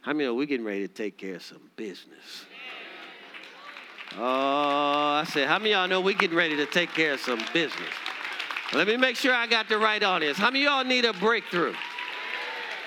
How 0.00 0.12
many 0.12 0.24
know 0.24 0.34
we're 0.34 0.46
getting 0.46 0.64
ready 0.64 0.86
to 0.86 0.92
take 0.92 1.18
care 1.18 1.36
of 1.36 1.42
some 1.42 1.60
business? 1.76 2.46
Oh, 4.16 4.22
I 4.22 5.24
said, 5.28 5.48
how 5.48 5.58
many 5.58 5.72
y'all 5.72 5.88
know 5.88 6.00
we're 6.00 6.14
getting 6.14 6.36
ready 6.36 6.56
to 6.56 6.66
take 6.66 6.90
care 6.90 7.14
of 7.14 7.20
some 7.20 7.42
business? 7.52 7.90
Let 8.72 8.86
me 8.86 8.96
make 8.96 9.16
sure 9.16 9.34
I 9.34 9.46
got 9.46 9.68
the 9.68 9.78
right 9.78 10.02
audience. 10.02 10.38
How 10.38 10.50
many 10.50 10.64
y'all 10.64 10.84
need 10.84 11.04
a 11.04 11.12
breakthrough? 11.12 11.74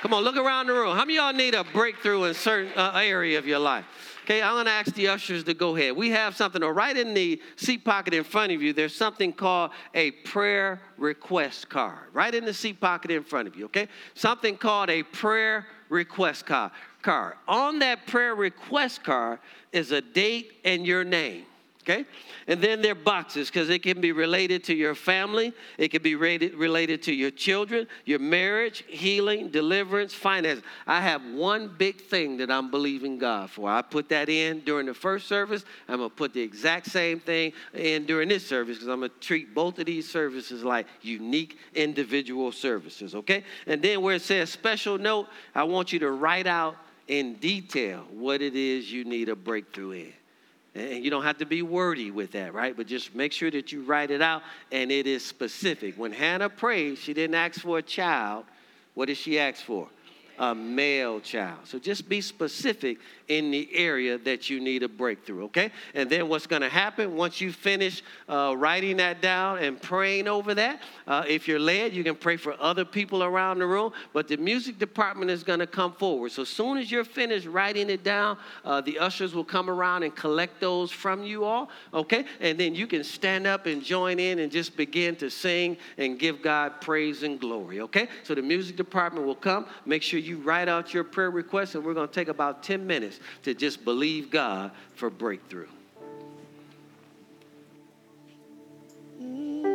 Come 0.02 0.14
on, 0.14 0.24
look 0.24 0.38
around 0.38 0.68
the 0.68 0.74
room. 0.74 0.96
How 0.96 1.06
many 1.06 1.16
y'all 1.16 1.34
need 1.34 1.54
a 1.54 1.64
breakthrough 1.66 2.24
in 2.26 2.34
certain 2.34 2.72
uh, 2.76 2.94
area 2.96 3.38
of 3.38 3.46
your 3.46 3.60
life? 3.60 3.86
Okay, 4.28 4.42
I'm 4.42 4.56
gonna 4.56 4.72
ask 4.72 4.94
the 4.94 5.08
ushers 5.08 5.46
to 5.46 5.54
go 5.54 5.78
ahead. 5.78 5.96
We 5.96 6.10
have 6.10 6.36
something 6.36 6.62
right 6.62 6.98
in 6.98 7.14
the 7.14 7.42
seat 7.56 7.86
pocket 7.86 8.14
in 8.14 8.26
front 8.26 8.52
of 8.52 8.62
you. 8.62 8.74
There's 8.74 8.94
something 8.94 9.32
called 9.32 9.72
a 9.94 10.12
prayer 10.12 10.82
request 10.98 11.70
card, 11.70 12.10
right 12.12 12.36
in 12.36 12.44
the 12.44 12.54
seat 12.54 12.82
pocket 12.82 13.10
in 13.10 13.24
front 13.24 13.48
of 13.48 13.56
you. 13.56 13.64
Okay, 13.68 13.88
something 14.16 14.58
called 14.58 14.90
a 14.90 15.04
prayer 15.04 15.66
request 15.88 16.46
card. 16.46 16.72
Card. 17.02 17.36
On 17.48 17.80
that 17.80 18.06
prayer 18.06 18.36
request 18.36 19.02
card 19.02 19.40
is 19.72 19.94
a 19.94 20.02
date 20.02 20.58
and 20.66 20.86
your 20.86 21.06
name 21.06 21.46
okay? 21.88 22.06
And 22.48 22.62
then 22.62 22.82
there 22.82 22.92
are 22.92 22.96
boxes 22.96 23.50
because 23.50 23.70
it 23.70 23.84
can 23.84 24.02
be 24.02 24.12
related 24.12 24.64
to 24.66 24.76
your 24.76 24.96
family, 24.96 25.54
it 25.78 25.90
can 25.90 26.02
be 26.02 26.16
related, 26.16 26.56
related 26.56 27.02
to 27.04 27.14
your 27.14 27.32
children, 27.32 27.88
your 28.06 28.20
marriage, 28.20 28.84
healing, 28.88 29.50
deliverance, 29.50 30.14
finance. 30.14 30.62
I 30.86 31.02
have 31.02 31.24
one 31.26 31.74
big 31.78 32.02
thing 32.02 32.38
that 32.38 32.52
I'm 32.52 32.70
believing 32.72 33.18
God 33.18 33.50
for. 33.50 33.70
I 33.70 33.82
put 33.82 34.10
that 34.10 34.30
in 34.30 34.62
during 34.62 34.86
the 34.86 34.94
first 34.94 35.28
service. 35.28 35.64
I'm 35.88 35.98
going 35.98 36.10
to 36.10 36.16
put 36.16 36.34
the 36.34 36.42
exact 36.42 36.88
same 36.88 37.20
thing 37.20 37.54
in 37.74 38.06
during 38.06 38.30
this 38.30 38.46
service 38.46 38.78
because 38.78 38.90
I'm 38.90 39.00
going 39.00 39.12
to 39.12 39.20
treat 39.20 39.54
both 39.54 39.80
of 39.80 39.86
these 39.86 40.10
services 40.10 40.64
like 40.64 40.88
unique 41.02 41.58
individual 41.74 42.52
services, 42.52 43.16
okay? 43.16 43.44
And 43.66 43.82
then 43.82 44.02
where 44.02 44.16
it 44.16 44.22
says 44.22 44.50
special 44.50 44.98
note, 44.98 45.28
I 45.56 45.64
want 45.64 45.94
you 45.94 46.00
to 46.00 46.12
write 46.12 46.48
out 46.48 46.76
in 47.08 47.36
detail 47.36 48.04
what 48.12 48.42
it 48.42 48.56
is 48.56 48.92
you 48.92 49.06
need 49.06 49.30
a 49.30 49.36
breakthrough 49.36 49.92
in. 49.92 50.14
And 50.78 51.04
you 51.04 51.10
don't 51.10 51.24
have 51.24 51.40
to 51.40 51.46
be 51.46 51.64
wordy 51.64 52.12
with 52.12 52.34
that, 52.34 52.54
right? 52.54 52.78
But 52.78 52.86
just 52.86 53.16
make 53.16 53.32
sure 53.32 53.50
that 53.50 53.72
you 53.72 53.82
write 53.82 54.12
it 54.12 54.22
out 54.22 54.44
and 54.72 54.92
it 54.92 55.08
is 55.08 55.26
specific. 55.26 55.98
When 55.98 56.12
Hannah 56.12 56.50
prayed, 56.50 57.00
she 57.00 57.14
didn't 57.14 57.36
ask 57.36 57.62
for 57.62 57.80
a 57.80 57.82
child. 57.82 58.46
What 58.94 59.08
did 59.08 59.18
she 59.18 59.40
ask 59.40 59.64
for? 59.64 59.90
A 60.40 60.54
male 60.54 61.20
child. 61.20 61.60
So 61.66 61.80
just 61.80 62.08
be 62.08 62.22
specific 62.22 63.00
in 63.28 63.52
the 63.52 63.70
area 63.74 64.18
that 64.20 64.50
you 64.50 64.60
need 64.60 64.84
a 64.84 64.88
breakthrough, 64.88 65.46
okay? 65.46 65.72
And 65.94 66.10
then 66.10 66.30
what's 66.30 66.48
going 66.48 66.62
to 66.62 66.70
happen 66.70 67.16
once 67.16 67.42
you 67.42 67.52
finish 67.52 68.04
uh, 68.30 68.56
writing 68.58 68.98
that 68.98 69.22
down 69.22 69.60
and 69.60 69.82
praying 69.82 70.28
over 70.28 70.54
that? 70.56 70.82
Uh, 71.06 71.24
if 71.28 71.48
you're 71.48 71.60
led, 71.60 71.94
you 71.94 72.04
can 72.04 72.16
pray 72.16 72.38
for 72.38 72.56
other 72.60 72.86
people 72.86 73.24
around 73.24 73.60
the 73.60 73.66
room, 73.66 73.92
but 74.14 74.28
the 74.28 74.38
music 74.38 74.78
department 74.78 75.32
is 75.32 75.44
going 75.44 75.60
to 75.60 75.68
come 75.68 75.94
forward. 75.94 76.32
So 76.32 76.44
as 76.44 76.50
soon 76.50 76.78
as 76.78 76.92
you're 76.92 77.04
finished 77.04 77.48
writing 77.48 77.90
it 77.90 78.04
down, 78.04 78.38
uh, 78.64 78.82
the 78.82 79.00
ushers 79.00 79.34
will 79.34 79.44
come 79.44 79.70
around 79.70 80.04
and 80.04 80.16
collect 80.16 80.60
those 80.62 80.92
from 80.92 81.24
you 81.24 81.44
all, 81.44 81.70
okay? 81.94 82.26
And 82.40 82.58
then 82.58 82.76
you 82.76 82.88
can 82.88 83.04
stand 83.04 83.48
up 83.48 83.66
and 83.66 83.84
join 83.84 84.20
in 84.20 84.40
and 84.40 84.52
just 84.52 84.78
begin 84.78 85.16
to 85.18 85.30
sing 85.30 85.78
and 85.98 86.20
give 86.20 86.42
God 86.42 86.80
praise 86.82 87.24
and 87.24 87.40
glory, 87.40 87.82
okay? 87.82 88.08
So 88.24 88.36
the 88.36 88.42
music 88.42 88.76
department 88.76 89.26
will 89.26 89.36
come. 89.36 89.66
Make 89.86 90.04
sure 90.04 90.20
you 90.20 90.27
write 90.36 90.68
out 90.68 90.94
your 90.94 91.06
prayer 91.06 91.32
requests, 91.32 91.76
and 91.76 91.86
we're 91.86 91.94
going 91.94 92.10
to 92.10 92.14
take 92.14 92.28
about 92.28 92.62
10 92.64 92.86
minutes 92.86 93.20
to 93.44 93.54
just 93.54 93.86
believe 93.86 94.30
God 94.30 94.72
for 94.96 95.10
breakthrough. 95.10 95.68
Listen, 99.20 99.67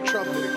your 0.00 0.06
trouble. 0.06 0.49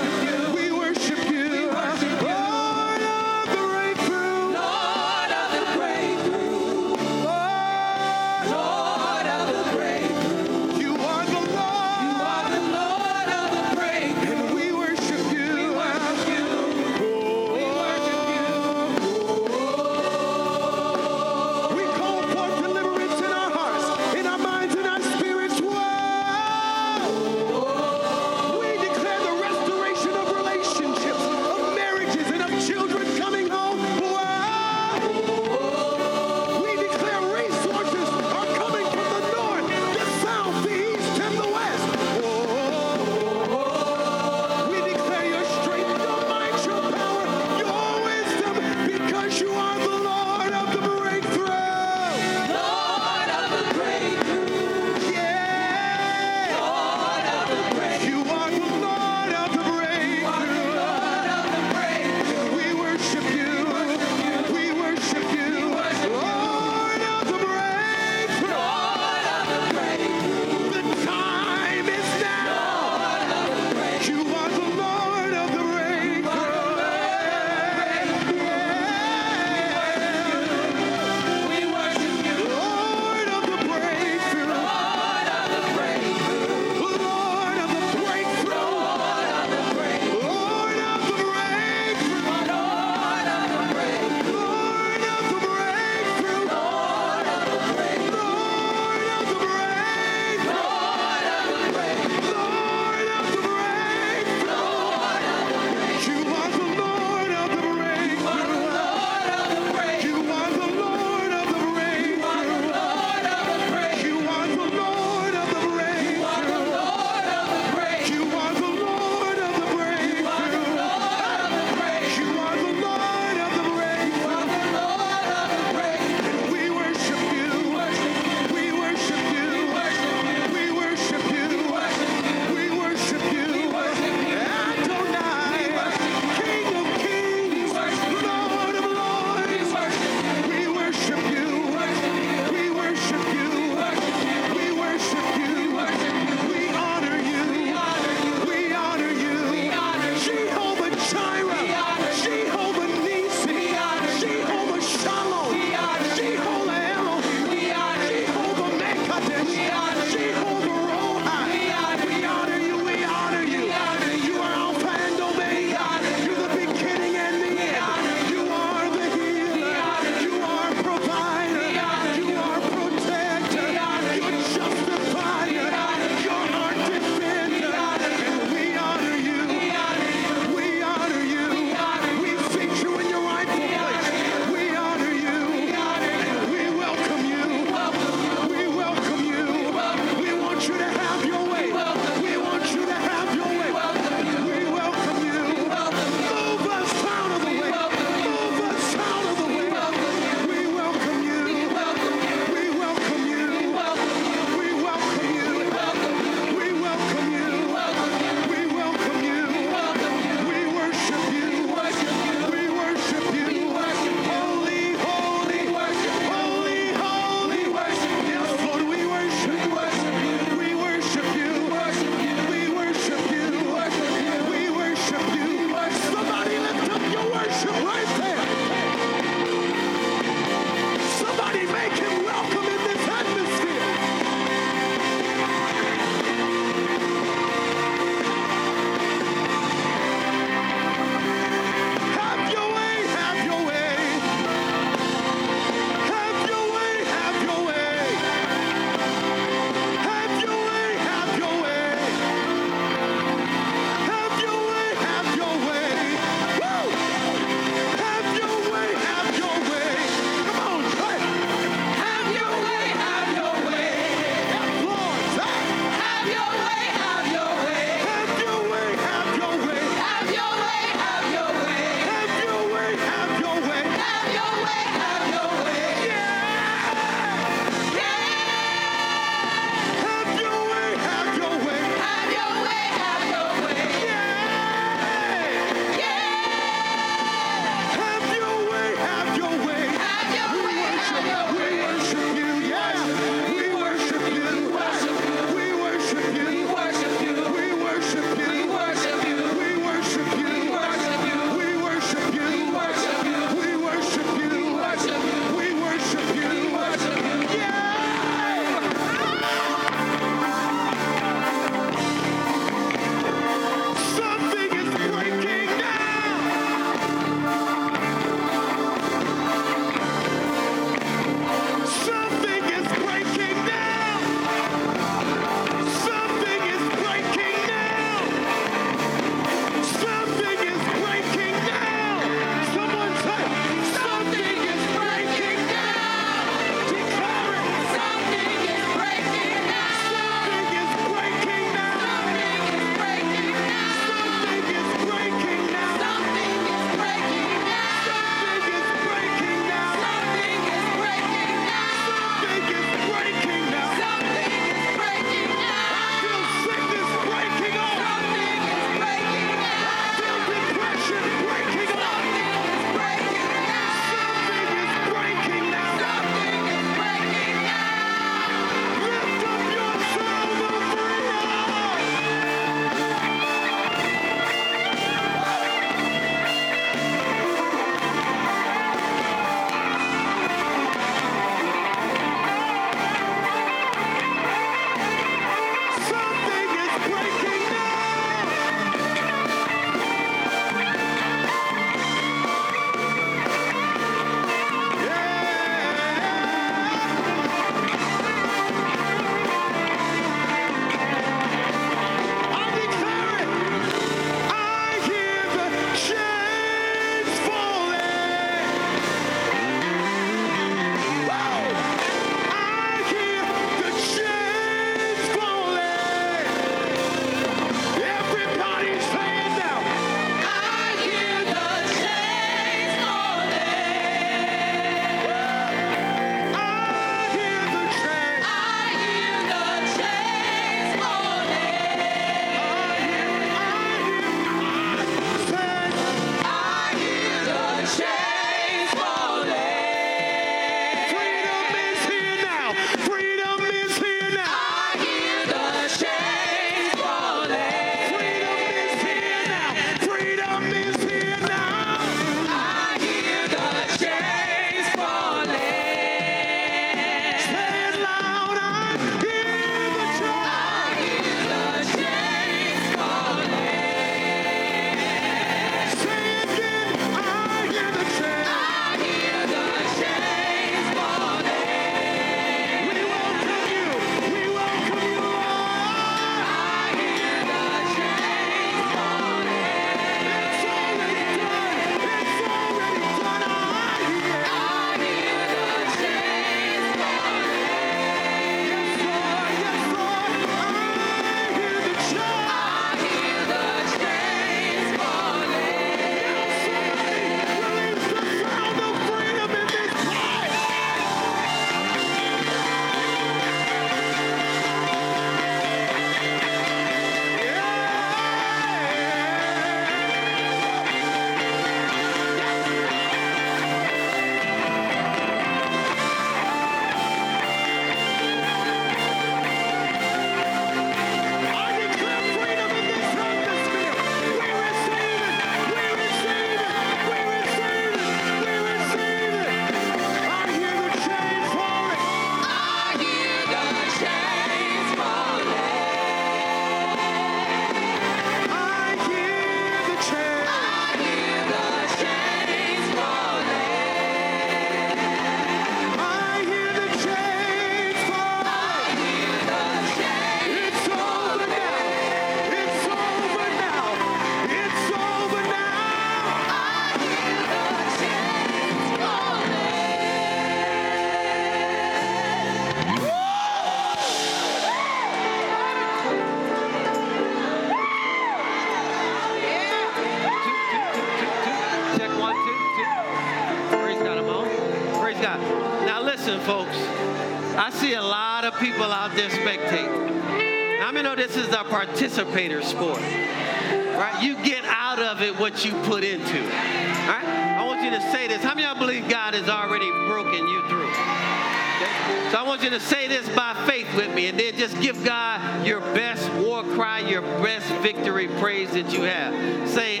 Participator 582.14 582.62
sport? 582.62 583.00
Right? 583.00 584.22
You 584.22 584.36
get 584.44 584.64
out 584.64 584.98
of 584.98 585.22
it 585.22 585.38
what 585.38 585.64
you 585.64 585.72
put 585.82 586.04
into. 586.04 586.40
Right? 586.42 587.24
I 587.58 587.64
want 587.66 587.82
you 587.82 587.90
to 587.90 588.00
say 588.12 588.28
this. 588.28 588.42
How 588.42 588.54
many 588.54 588.66
of 588.66 588.76
y'all 588.76 588.86
believe 588.86 589.08
God 589.08 589.34
has 589.34 589.48
already 589.48 589.90
broken 590.06 590.46
you 590.46 590.68
through? 590.68 590.90
Okay? 590.90 592.30
So 592.30 592.38
I 592.38 592.44
want 592.46 592.62
you 592.62 592.70
to 592.70 592.80
say 592.80 593.08
this 593.08 593.28
by 593.30 593.54
faith 593.66 593.92
with 593.96 594.14
me 594.14 594.28
and 594.28 594.38
then 594.38 594.56
just 594.56 594.80
give 594.80 595.04
God 595.04 595.66
your 595.66 595.80
best 595.80 596.30
war 596.34 596.62
cry, 596.62 597.00
your 597.00 597.22
best 597.22 597.66
victory 597.82 598.28
praise 598.28 598.70
that 598.72 598.92
you 598.92 599.02
have. 599.02 599.68
Say, 599.68 600.00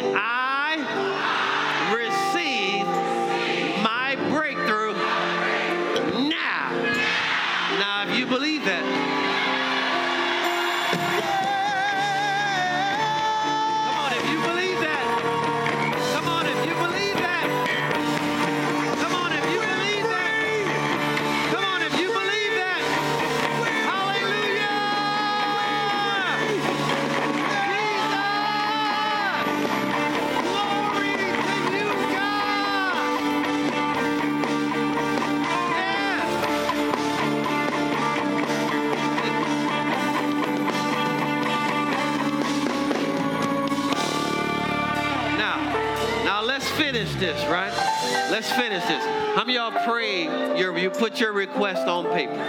put 51.14 51.20
your 51.20 51.32
request 51.32 51.86
on 51.86 52.12
paper. 52.12 52.32
All 52.32 52.40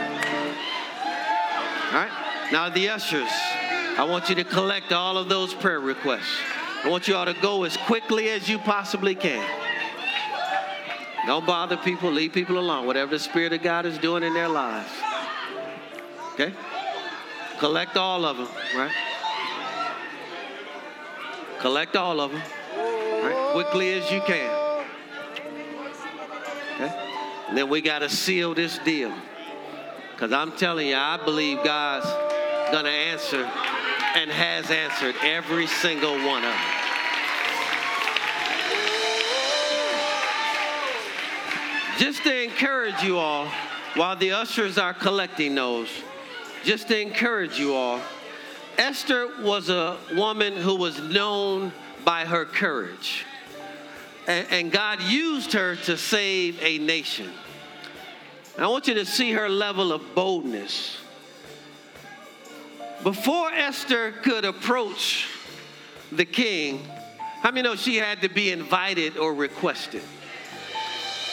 right? 1.93 2.09
Now, 2.51 2.68
the 2.68 2.89
ushers, 2.89 3.30
I 3.95 4.07
want 4.09 4.28
you 4.28 4.34
to 4.34 4.43
collect 4.43 4.91
all 4.91 5.20
of 5.20 5.30
those 5.30 5.53
prayer 5.53 5.80
requests. 5.80 6.36
I 6.84 6.89
want 6.89 7.07
you 7.07 7.16
all 7.16 7.26
to 7.26 7.36
go 7.43 7.63
as 7.63 7.78
quickly 7.78 8.30
as 8.30 8.49
you 8.49 8.57
possibly 8.57 9.13
can. 9.13 9.47
Don't 11.28 11.45
bother 11.45 11.78
people, 11.78 12.09
leave 12.09 12.34
people 12.34 12.57
alone, 12.57 12.88
whatever 12.88 13.11
the 13.11 13.20
Spirit 13.20 13.53
of 13.53 13.61
God 13.61 13.86
is 13.86 13.99
doing 13.99 14.24
in 14.24 14.34
their 14.34 14.49
lives. 14.49 14.89
Okay? 16.34 16.51
Collect 17.59 17.95
all 17.97 18.26
of 18.26 18.38
them, 18.38 18.47
right? 18.76 18.91
Collect 21.59 21.95
all 21.95 22.20
of 22.20 22.32
them 22.32 22.41
right, 22.41 23.51
quickly 23.53 23.93
as 23.93 24.11
you 24.11 24.22
can. 24.22 24.55
And 27.47 27.57
then 27.57 27.69
we 27.69 27.81
got 27.81 27.99
to 27.99 28.09
seal 28.09 28.53
this 28.53 28.77
deal. 28.79 29.13
Because 30.11 30.31
I'm 30.31 30.53
telling 30.53 30.87
you, 30.87 30.95
I 30.95 31.17
believe 31.23 31.63
God's 31.63 32.05
going 32.71 32.85
to 32.85 32.91
answer 32.91 33.43
and 34.15 34.31
has 34.31 34.71
answered 34.71 35.15
every 35.21 35.67
single 35.67 36.13
one 36.25 36.43
of 36.43 36.51
them. 36.51 36.85
Just 41.97 42.23
to 42.23 42.43
encourage 42.43 43.03
you 43.03 43.17
all, 43.17 43.47
while 43.95 44.15
the 44.15 44.31
ushers 44.31 44.77
are 44.77 44.93
collecting 44.93 45.55
those, 45.55 45.89
just 46.63 46.87
to 46.87 46.99
encourage 46.99 47.59
you 47.59 47.73
all, 47.73 48.01
Esther 48.77 49.29
was 49.41 49.69
a 49.69 49.97
woman 50.15 50.53
who 50.53 50.75
was 50.75 50.99
known 50.99 51.71
by 52.03 52.25
her 52.25 52.45
courage. 52.45 53.25
And, 54.28 54.47
and 54.49 54.71
God 54.71 55.01
used 55.01 55.53
her 55.53 55.76
to 55.76 55.97
save 55.97 56.61
a 56.61 56.78
nation. 56.78 57.32
I 58.57 58.67
want 58.67 58.88
you 58.88 58.93
to 58.95 59.05
see 59.05 59.34
her 59.34 59.49
level 59.49 59.91
of 59.91 60.15
boldness. 60.15 60.97
Before 63.03 63.51
Esther 63.51 64.13
could 64.23 64.45
approach 64.45 65.28
the 66.11 66.26
king, 66.26 66.88
how 67.41 67.51
many 67.51 67.61
know 67.61 67.76
she 67.76 67.97
had 67.97 68.21
to 68.21 68.30
be 68.30 68.51
invited 68.51 69.17
or 69.17 69.34
requested? 69.34 70.01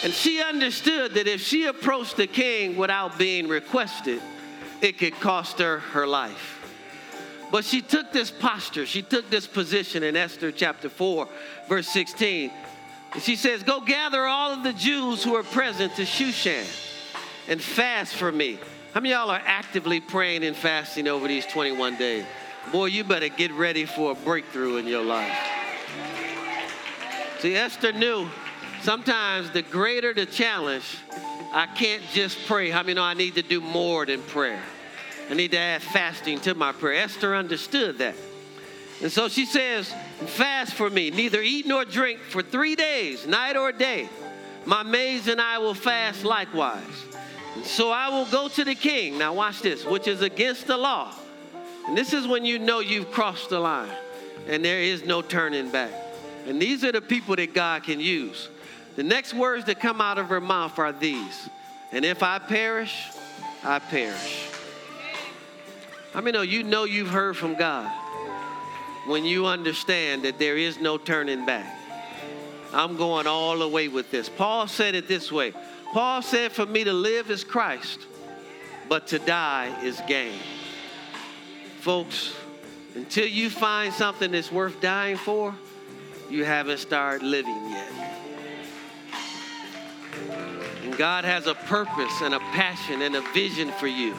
And 0.03 0.13
she 0.13 0.43
understood 0.43 1.15
that 1.15 1.29
if 1.29 1.41
she 1.41 1.67
approached 1.67 2.17
the 2.17 2.27
king 2.27 2.77
without 2.77 3.19
being 3.19 3.47
requested, 3.47 4.21
it 4.81 4.99
could 4.99 5.19
cost 5.21 5.61
her 5.61 5.79
her 5.79 6.07
life. 6.07 6.59
But 7.53 7.65
she 7.65 7.81
took 7.83 8.13
this 8.13 8.31
posture, 8.31 8.85
she 8.85 9.03
took 9.03 9.31
this 9.31 9.47
position 9.47 10.03
in 10.03 10.17
Esther 10.17 10.51
chapter 10.51 10.89
4, 10.89 11.29
verse 11.69 11.87
16. 11.89 12.51
And 13.15 13.23
she 13.23 13.37
says, 13.37 13.63
Go 13.63 13.81
gather 13.81 14.27
all 14.27 14.53
of 14.53 14.63
the 14.63 14.73
Jews 14.73 15.23
who 15.23 15.35
are 15.35 15.43
present 15.43 15.95
to 15.97 16.03
Shushan 16.03 16.65
and 17.49 17.61
fast 17.61 18.15
for 18.15 18.33
me. 18.33 18.59
How 18.95 19.01
many 19.01 19.15
y'all 19.15 19.31
are 19.31 19.43
actively 19.45 20.01
praying 20.01 20.45
and 20.45 20.57
fasting 20.57 21.09
over 21.09 21.27
these 21.27 21.47
21 21.47 21.97
days? 21.97 22.25
Boy, 22.71 22.87
you 22.87 23.05
better 23.05 23.29
get 23.29 23.51
ready 23.53 23.87
for 23.87 24.13
a 24.13 24.15
breakthrough 24.15 24.77
in 24.77 24.87
your 24.87 25.03
life. 25.03 25.37
See, 27.41 27.57
Esther 27.57 27.93
knew 27.93 28.29
sometimes 28.83 29.51
the 29.51 29.63
greater 29.63 30.15
the 30.15 30.27
challenge, 30.27 30.85
I 31.53 31.67
can't 31.67 32.03
just 32.13 32.47
pray. 32.47 32.71
How 32.71 32.83
many 32.83 32.95
know 32.95 33.03
I 33.03 33.15
need 33.15 33.35
to 33.35 33.43
do 33.43 33.61
more 33.61 34.07
than 34.07 34.23
prayer? 34.23 34.63
I 35.29 35.35
need 35.35 35.51
to 35.53 35.59
add 35.59 35.83
fasting 35.83 36.41
to 36.41 36.55
my 36.55 36.73
prayer. 36.73 37.03
Esther 37.03 37.35
understood 37.35 37.99
that. 37.99 38.15
And 39.03 39.11
so 39.11 39.29
she 39.29 39.45
says, 39.45 39.93
Fast 40.27 40.75
for 40.75 40.91
me, 40.91 41.11
neither 41.11 41.41
eat 41.41 41.67
nor 41.67 41.85
drink 41.85 42.21
for 42.21 42.43
three 42.43 42.75
days, 42.75 43.27
night 43.27 43.57
or 43.57 43.73
day. 43.73 44.09
My 44.65 44.83
maids 44.83 45.29
and 45.29 45.41
I 45.41 45.59
will 45.59 45.75
fast 45.75 46.25
likewise. 46.25 46.85
So 47.65 47.91
I 47.91 48.09
will 48.09 48.27
go 48.27 48.49
to 48.49 48.65
the 48.65 48.75
king. 48.75 49.19
Now, 49.19 49.35
watch 49.35 49.61
this, 49.61 49.85
which 49.85 50.09
is 50.09 50.23
against 50.23 50.67
the 50.67 50.77
law. 50.77 51.13
And 51.87 51.97
this 51.97 52.13
is 52.13 52.27
when 52.27 52.45
you 52.45 52.59
know 52.59 52.81
you've 52.81 53.11
crossed 53.11 53.51
the 53.51 53.61
line 53.61 53.91
and 54.49 54.65
there 54.65 54.81
is 54.81 55.05
no 55.05 55.21
turning 55.23 55.71
back. 55.71 55.93
And 56.47 56.61
these 56.61 56.85
are 56.85 56.93
the 56.93 57.01
people 57.01 57.37
that 57.37 57.55
God 57.55 57.85
can 57.85 58.01
use. 58.01 58.49
The 58.97 59.03
next 59.03 59.35
words 59.35 59.65
that 59.67 59.81
come 59.81 60.01
out 60.01 60.19
of 60.19 60.29
her 60.29 60.41
mouth 60.41 60.79
are 60.79 60.93
these 60.93 61.49
And 61.93 62.05
if 62.05 62.23
I 62.23 62.39
perish, 62.39 63.09
I 63.65 63.79
perish. 63.79 64.49
I 66.15 66.21
mean, 66.21 66.35
you 66.49 66.63
know 66.63 66.85
you've 66.85 67.11
heard 67.11 67.37
from 67.37 67.55
God 67.55 67.91
when 69.07 69.25
you 69.25 69.47
understand 69.47 70.23
that 70.23 70.39
there 70.39 70.57
is 70.57 70.79
no 70.81 70.97
turning 70.99 71.45
back. 71.45 71.79
I'm 72.73 72.97
going 72.97 73.27
all 73.27 73.59
the 73.59 73.69
way 73.69 73.89
with 73.89 74.11
this. 74.11 74.29
Paul 74.29 74.67
said 74.67 74.95
it 74.95 75.09
this 75.09 75.31
way 75.31 75.53
Paul 75.93 76.23
said, 76.23 76.53
For 76.53 76.65
me 76.65 76.85
to 76.85 76.93
live 76.93 77.31
is 77.31 77.45
Christ, 77.45 78.01
but 78.89 79.09
to 79.09 79.19
die 79.19 79.85
is 79.85 80.01
gain. 80.07 80.39
Folks, 81.81 82.35
until 82.95 83.27
you 83.27 83.51
find 83.51 83.93
something 83.93 84.33
that's 84.33 84.51
worth 84.51 84.81
dying 84.81 85.17
for, 85.17 85.55
you 86.31 86.45
haven't 86.45 86.79
started 86.79 87.27
living 87.27 87.71
yet. 87.71 87.93
And 90.83 90.97
God 90.97 91.25
has 91.25 91.47
a 91.47 91.55
purpose 91.55 92.21
and 92.23 92.35
a 92.35 92.39
passion 92.39 93.03
and 93.03 93.17
a 93.17 93.23
vision 93.33 93.71
for 93.73 93.87
you. 93.87 94.15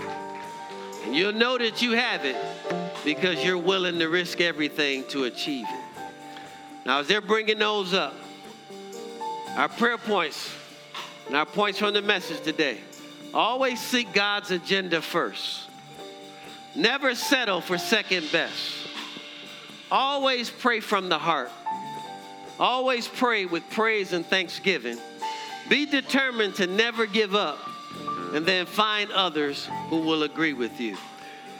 And 1.05 1.15
you'll 1.15 1.33
know 1.33 1.57
that 1.57 1.81
you 1.81 1.93
have 1.93 2.25
it 2.25 2.35
because 3.03 3.43
you're 3.43 3.57
willing 3.57 3.99
to 3.99 4.07
risk 4.07 4.41
everything 4.41 5.03
to 5.09 5.25
achieve 5.25 5.65
it. 5.69 6.11
Now, 6.85 6.99
as 6.99 7.07
they're 7.07 7.21
bringing 7.21 7.59
those 7.59 7.93
up, 7.93 8.15
our 9.55 9.69
prayer 9.69 9.97
points 9.97 10.51
and 11.27 11.35
our 11.35 11.45
points 11.45 11.79
from 11.79 11.93
the 11.93 12.01
message 12.01 12.41
today 12.41 12.79
always 13.33 13.79
seek 13.79 14.13
God's 14.13 14.51
agenda 14.51 15.01
first. 15.01 15.69
Never 16.75 17.15
settle 17.15 17.61
for 17.61 17.77
second 17.77 18.31
best. 18.31 18.87
Always 19.91 20.49
pray 20.49 20.79
from 20.79 21.09
the 21.09 21.19
heart. 21.19 21.51
Always 22.59 23.07
pray 23.07 23.45
with 23.45 23.67
praise 23.69 24.13
and 24.13 24.25
thanksgiving. 24.25 24.97
Be 25.69 25.85
determined 25.85 26.55
to 26.55 26.67
never 26.67 27.05
give 27.05 27.35
up 27.35 27.59
and 28.33 28.45
then 28.45 28.65
find 28.65 29.11
others 29.11 29.69
who 29.89 29.97
will 29.99 30.23
agree 30.23 30.53
with 30.53 30.79
you. 30.79 30.97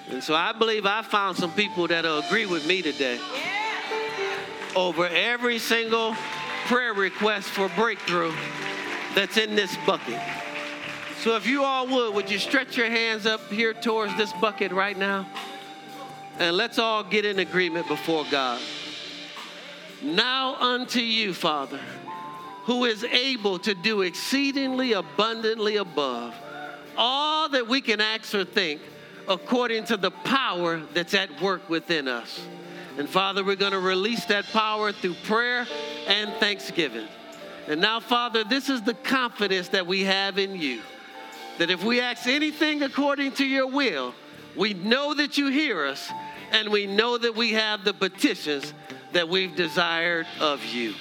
And 0.10 0.24
so 0.24 0.36
I 0.36 0.52
believe 0.52 0.86
I 0.86 1.02
found 1.02 1.38
some 1.38 1.52
people 1.54 1.88
that'll 1.88 2.20
agree 2.20 2.46
with 2.46 2.68
me 2.68 2.82
today 2.82 3.20
over 4.76 5.08
every 5.08 5.60
single 5.60 6.16
prayer 6.66 6.94
request 6.94 7.50
for 7.50 7.70
breakthrough 7.70 8.34
that's 9.16 9.38
in 9.38 9.56
this 9.56 9.76
bucket. 9.86 10.20
So 11.22 11.36
if 11.36 11.48
you 11.48 11.64
all 11.64 11.88
would, 11.88 12.16
would 12.16 12.30
you 12.30 12.38
stretch 12.38 12.76
your 12.76 12.90
hands 12.90 13.26
up 13.26 13.42
here 13.50 13.74
towards 13.74 14.16
this 14.18 14.34
bucket 14.34 14.72
right 14.72 14.98
now? 14.98 15.26
And 16.40 16.58
let's 16.58 16.80
all 16.80 17.04
get 17.04 17.26
in 17.26 17.40
agreement 17.40 17.88
before 17.88 18.26
God. 18.30 18.60
Now 20.02 20.56
unto 20.56 21.00
you, 21.00 21.34
Father, 21.34 21.80
who 22.64 22.86
is 22.86 23.04
able 23.04 23.60
to 23.60 23.74
do 23.74 24.02
exceedingly 24.02 24.94
abundantly 24.94 25.78
above 25.78 26.34
all 26.98 27.50
that 27.50 27.68
we 27.68 27.82
can 27.82 28.02
ask 28.02 28.34
or 28.36 28.44
think 28.44 28.82
according 29.28 29.86
to 29.86 29.98
the 29.98 30.12
power 30.12 30.82
that's 30.94 31.14
at 31.14 31.42
work 31.42 31.70
within 31.70 32.08
us. 32.08 32.42
And 32.98 33.10
Father, 33.10 33.44
we're 33.44 33.56
going 33.56 33.72
to 33.72 33.80
release 33.80 34.26
that 34.26 34.46
power 34.46 34.92
through 34.92 35.16
prayer 35.26 35.66
and 36.08 36.32
thanksgiving. 36.36 37.08
And 37.68 37.82
now, 37.82 38.00
Father, 38.00 38.44
this 38.44 38.70
is 38.70 38.82
the 38.82 38.94
confidence 38.94 39.70
that 39.70 39.88
we 39.88 40.04
have 40.04 40.38
in 40.38 40.56
you 40.56 40.82
that 41.60 41.70
if 41.70 41.84
we 41.84 42.02
ask 42.02 42.28
anything 42.28 42.82
according 42.82 43.32
to 43.34 43.46
your 43.46 43.68
will, 43.68 44.14
we 44.56 44.74
know 44.74 45.14
that 45.14 45.38
you 45.38 45.48
hear 45.48 45.86
us 45.86 46.12
and 46.52 46.70
we 46.70 46.88
know 46.88 47.18
that 47.18 47.36
we 47.36 47.54
have 47.54 47.84
the 47.84 47.94
petitions 47.94 48.74
that 49.12 49.30
we've 49.30 49.56
desired 49.56 50.28
of 50.40 50.64
you. 50.66 50.94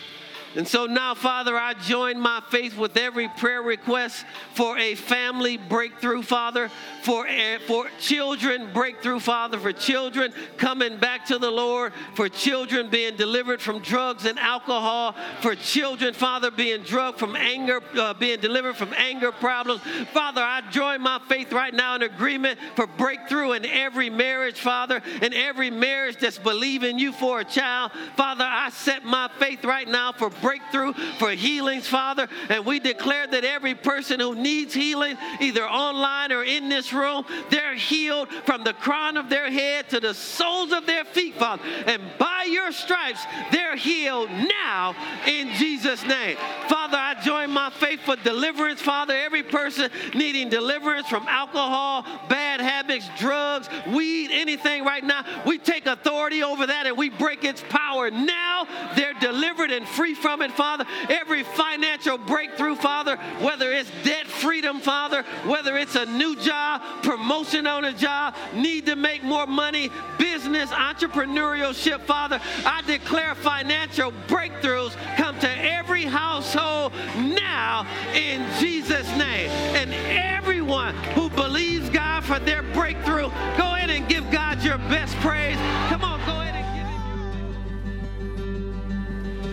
And 0.55 0.69
so 0.69 0.87
now, 0.87 1.15
Father, 1.15 1.57
I 1.57 1.75
join 1.75 2.21
my 2.21 2.43
faith 2.51 2.77
with 2.77 2.97
every 2.97 3.29
prayer 3.29 3.63
request 3.63 4.25
for 4.55 4.77
a 4.77 4.95
family 4.95 5.57
breakthrough, 5.57 6.23
Father, 6.23 6.71
for, 7.03 7.27
for 7.67 7.87
children 7.99 8.71
breakthrough, 8.73 9.19
Father, 9.19 9.59
for 9.59 9.73
children 9.73 10.33
coming 10.59 10.99
back 10.99 11.27
to 11.27 11.39
the 11.39 11.51
Lord, 11.51 11.93
for 12.15 12.29
children 12.29 12.91
being 12.91 13.17
delivered 13.17 13.63
from 13.63 13.81
drugs 13.81 14.27
and 14.27 14.39
alcohol, 14.39 15.15
for 15.41 15.55
children, 15.55 16.13
Father, 16.13 16.51
being 16.51 16.83
drugged 16.83 17.19
from 17.19 17.35
anger, 17.35 17.81
uh, 17.97 18.13
being 18.15 18.41
delivered 18.41 18.77
from 18.77 18.93
anger 18.95 19.33
problems. 19.33 19.81
Father, 20.13 20.43
I 20.43 20.61
join 20.71 21.01
my 21.01 21.19
faith 21.29 21.53
right 21.53 21.73
now 21.73 21.95
in 21.95 22.03
agreement 22.03 22.59
for 22.77 22.87
breakthrough 22.87 23.53
in 23.53 23.65
every 23.65 24.11
marriage, 24.11 24.61
Father, 24.61 25.03
in 25.23 25.33
every 25.33 25.71
marriage 25.71 26.19
that's 26.19 26.39
believing 26.39 26.99
you 26.99 27.13
for 27.13 27.41
a 27.41 27.45
child. 27.45 27.93
Father, 28.17 28.45
I 28.47 28.71
set 28.71 29.05
my 29.05 29.31
faith 29.39 29.65
right 29.65 29.89
now 29.89 30.13
for 30.13 30.31
breakthrough, 30.43 30.93
for 31.19 31.31
healings, 31.31 31.87
Father. 31.87 32.29
And 32.51 32.67
we 32.67 32.81
declare 32.81 33.27
that 33.27 33.45
every 33.45 33.75
person 33.75 34.21
who 34.21 34.35
needs 34.35 34.75
healing, 34.75 35.17
either 35.41 35.65
online 35.65 36.33
or 36.33 36.45
in 36.45 36.69
this 36.69 36.93
room, 36.93 37.25
they're 37.49 37.75
healed 37.75 38.29
from 38.45 38.65
the 38.65 38.75
crown 38.75 39.17
of 39.17 39.31
their 39.31 39.51
head 39.51 39.89
to 39.91 40.01
the 40.01 40.13
soles 40.13 40.73
of 40.73 40.85
their 40.85 41.05
feet, 41.05 41.37
Father. 41.37 41.63
And 41.87 42.03
by 42.19 42.47
your 42.51 42.73
stripes, 42.73 43.25
they're 43.51 43.77
healed 43.77 44.29
now 44.31 44.95
in 45.27 45.55
Jesus' 45.55 46.05
name. 46.05 46.37
Father, 46.69 46.82
I 46.97 47.21
join 47.23 47.51
my 47.51 47.71
faith 47.71 48.01
for 48.01 48.17
deliverance, 48.17 48.81
Father. 48.81 49.15
Every 49.15 49.43
person 49.43 49.91
needing 50.15 50.49
deliverance 50.49 51.09
from 51.09 51.27
alcohol, 51.29 52.05
bad 52.29 52.61
habits, 52.61 53.09
drugs, 53.19 53.69
weed, 53.89 54.31
anything 54.33 54.85
right 54.85 55.05
now, 55.05 55.25
we 55.47 55.59
take 55.59 55.87
authority 55.87 56.43
over 56.43 56.67
that 56.67 56.87
and 56.87 56.97
we 56.97 57.11
break 57.11 57.45
its 57.45 57.63
power. 57.69 58.11
Now 58.11 58.67
they're 58.97 59.15
delivered 59.15 59.71
and 59.71 59.87
free 59.87 60.15
from 60.15 60.43
it, 60.43 60.53
Father. 60.53 60.85
Every 61.09 61.43
financial 61.43 62.19
breakthrough, 62.19 62.77
Father, 62.77 63.17
whether 63.41 63.73
it's 63.73 63.91
debt 64.05 64.27
freedom, 64.27 64.81
Father, 64.81 65.23
whether 65.47 65.77
it's 65.77 65.95
a 65.95 66.07
new 66.07 66.37
job, 66.37 66.83
promotion 67.03 67.67
on 67.67 67.85
a 67.85 67.93
job, 67.93 68.35
need 68.55 68.87
to 68.87 68.97
make 68.97 69.23
more 69.23 69.47
money, 69.47 69.91
business, 70.19 70.71
entrepreneurship, 70.71 72.01
Father, 72.03 72.41
I 72.65 72.83
declare 72.83 73.35
financial 73.35 74.13
breakthroughs 74.27 74.97
come 75.17 75.39
to 75.41 75.49
every 75.49 76.05
household 76.05 76.82
now 77.17 77.87
in 78.15 78.47
Jesus' 78.61 79.09
name. 79.17 79.51
And 79.77 79.93
everyone 80.11 80.95
who 81.15 81.29
believes 81.31 81.89
God 81.91 82.25
for 82.25 82.39
their 82.39 82.63
breakthrough, 82.63 83.29
go 83.57 83.75
ahead 83.75 83.91
and 83.91 84.09
give 84.09 84.31
God 84.31 84.63
your 84.63 84.79
best 84.79 85.15
praise. 85.17 85.57
Come 85.89 86.03
on, 86.03 86.19
go 86.27 86.33
ahead 86.41 86.55
and 86.55 86.67
give 86.77 86.87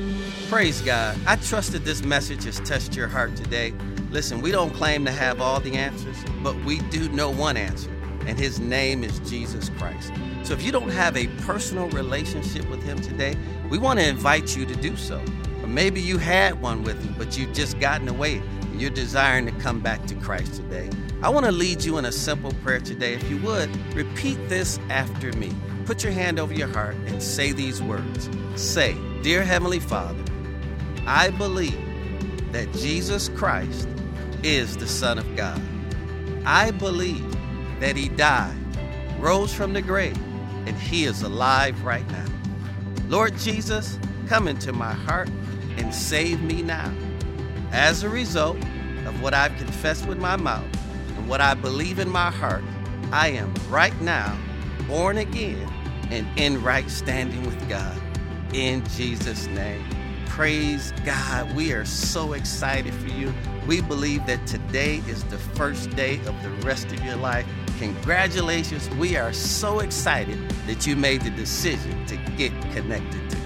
Him 0.02 0.40
your 0.40 0.48
Praise 0.50 0.82
God. 0.82 1.18
I 1.28 1.36
trust 1.36 1.74
that 1.74 1.86
this 1.86 2.04
message 2.04 2.46
has 2.46 2.60
touched 2.62 2.96
your 2.96 3.08
heart 3.08 3.36
today. 3.36 3.74
Listen, 4.12 4.42
we 4.42 4.52
don't 4.52 4.74
claim 4.74 5.06
to 5.06 5.12
have 5.12 5.40
all 5.42 5.60
the 5.60 5.76
answers, 5.76 6.18
but 6.42 6.56
we 6.66 6.80
do 6.90 7.10
know 7.10 7.30
one 7.30 7.58
answer, 7.58 7.92
and 8.26 8.40
his 8.40 8.60
name 8.60 9.04
is 9.04 9.20
Jesus 9.20 9.70
Christ. 9.78 10.12
So 10.44 10.54
if 10.54 10.64
you 10.64 10.72
don't 10.72 10.90
have 10.90 11.16
a 11.16 11.28
personal 11.44 11.88
relationship 11.90 12.68
with 12.70 12.82
him 12.82 13.00
today, 13.00 13.38
we 13.70 13.78
want 13.78 14.00
to 14.00 14.08
invite 14.08 14.58
you 14.58 14.66
to 14.66 14.76
do 14.76 14.96
so. 14.96 15.22
Maybe 15.70 16.02
you 16.02 16.18
had 16.18 16.60
one 16.60 16.82
with 16.82 17.00
him, 17.04 17.14
but 17.16 17.38
you've 17.38 17.54
just 17.54 17.80
gotten 17.80 18.08
away 18.08 18.38
and 18.38 18.82
you're 18.82 18.90
desiring 18.90 19.46
to 19.46 19.52
come 19.52 19.80
back 19.80 20.04
to 20.08 20.16
Christ 20.16 20.56
today. 20.56 20.90
I 21.22 21.30
want 21.30 21.46
to 21.46 21.52
lead 21.52 21.84
you 21.84 22.00
in 22.00 22.06
a 22.06 22.12
simple 22.12 22.52
prayer 22.64 22.80
today. 22.80 23.14
If 23.14 23.30
you 23.30 23.38
would, 23.44 23.70
repeat 23.94 24.38
this 24.50 24.80
after 24.90 25.32
me. 25.34 25.54
Put 25.86 26.04
your 26.04 26.12
hand 26.12 26.40
over 26.40 26.54
your 26.54 26.70
heart 26.70 26.96
and 27.06 27.22
say 27.22 27.52
these 27.52 27.84
words. 27.84 28.30
Say, 28.56 28.98
Dear 29.22 29.44
Heavenly 29.44 29.80
Father, 29.80 30.24
I 31.06 31.30
believe 31.30 31.80
that 32.52 32.74
Jesus 32.74 33.30
Christ 33.30 33.88
is 34.42 34.76
the 34.76 34.88
Son 34.88 35.20
of 35.20 35.36
God. 35.36 35.62
I 36.46 36.72
believe 36.72 37.26
that 37.80 37.96
He 37.96 38.10
died, 38.10 38.58
rose 39.20 39.54
from 39.54 39.74
the 39.74 39.84
grave, 39.84 40.18
and 40.66 40.76
He 40.76 41.04
is 41.04 41.22
alive 41.22 41.84
right 41.84 42.10
now. 42.10 42.26
Lord 43.08 43.38
Jesus, 43.38 44.00
come 44.28 44.48
into 44.48 44.74
my 44.74 44.94
heart 44.94 45.30
and 45.80 45.94
save 45.94 46.42
me 46.42 46.62
now. 46.62 46.94
As 47.72 48.04
a 48.04 48.10
result 48.10 48.58
of 49.06 49.22
what 49.22 49.34
I've 49.34 49.56
confessed 49.58 50.06
with 50.08 50.20
my 50.20 50.36
mouth 50.36 50.68
and 51.16 51.28
what 51.28 51.42
I 51.42 51.54
believe 51.54 52.00
in 52.00 52.10
my 52.10 52.30
heart, 52.30 52.64
I 53.12 53.30
am 53.30 53.54
right 53.70 54.00
now 54.02 54.38
born 54.88 55.18
again 55.18 55.68
and 56.12 56.28
in 56.38 56.62
right 56.62 56.90
standing 56.90 57.44
with 57.46 57.70
God. 57.70 58.00
In 58.54 58.86
Jesus' 58.90 59.48
name. 59.48 59.84
Praise 60.28 60.94
God. 61.06 61.56
We 61.56 61.74
are 61.74 61.86
so 61.86 62.34
excited 62.34 62.94
for 62.94 63.08
you. 63.08 63.34
We 63.68 63.82
believe 63.82 64.26
that 64.26 64.46
today 64.48 65.02
is 65.08 65.24
the 65.26 65.38
first 65.38 65.90
day 65.92 66.16
of 66.26 66.42
the 66.44 66.50
rest 66.66 66.88
of 66.88 67.04
your 67.04 67.18
life. 67.18 67.46
Congratulations. 67.78 68.90
We 68.92 69.16
are 69.18 69.34
so 69.34 69.80
excited 69.80 70.38
that 70.66 70.88
you 70.88 70.96
made 70.96 71.22
the 71.22 71.30
decision 71.32 72.06
to 72.08 72.16
get 72.38 72.52
connected 72.74 73.30
to 73.30 73.38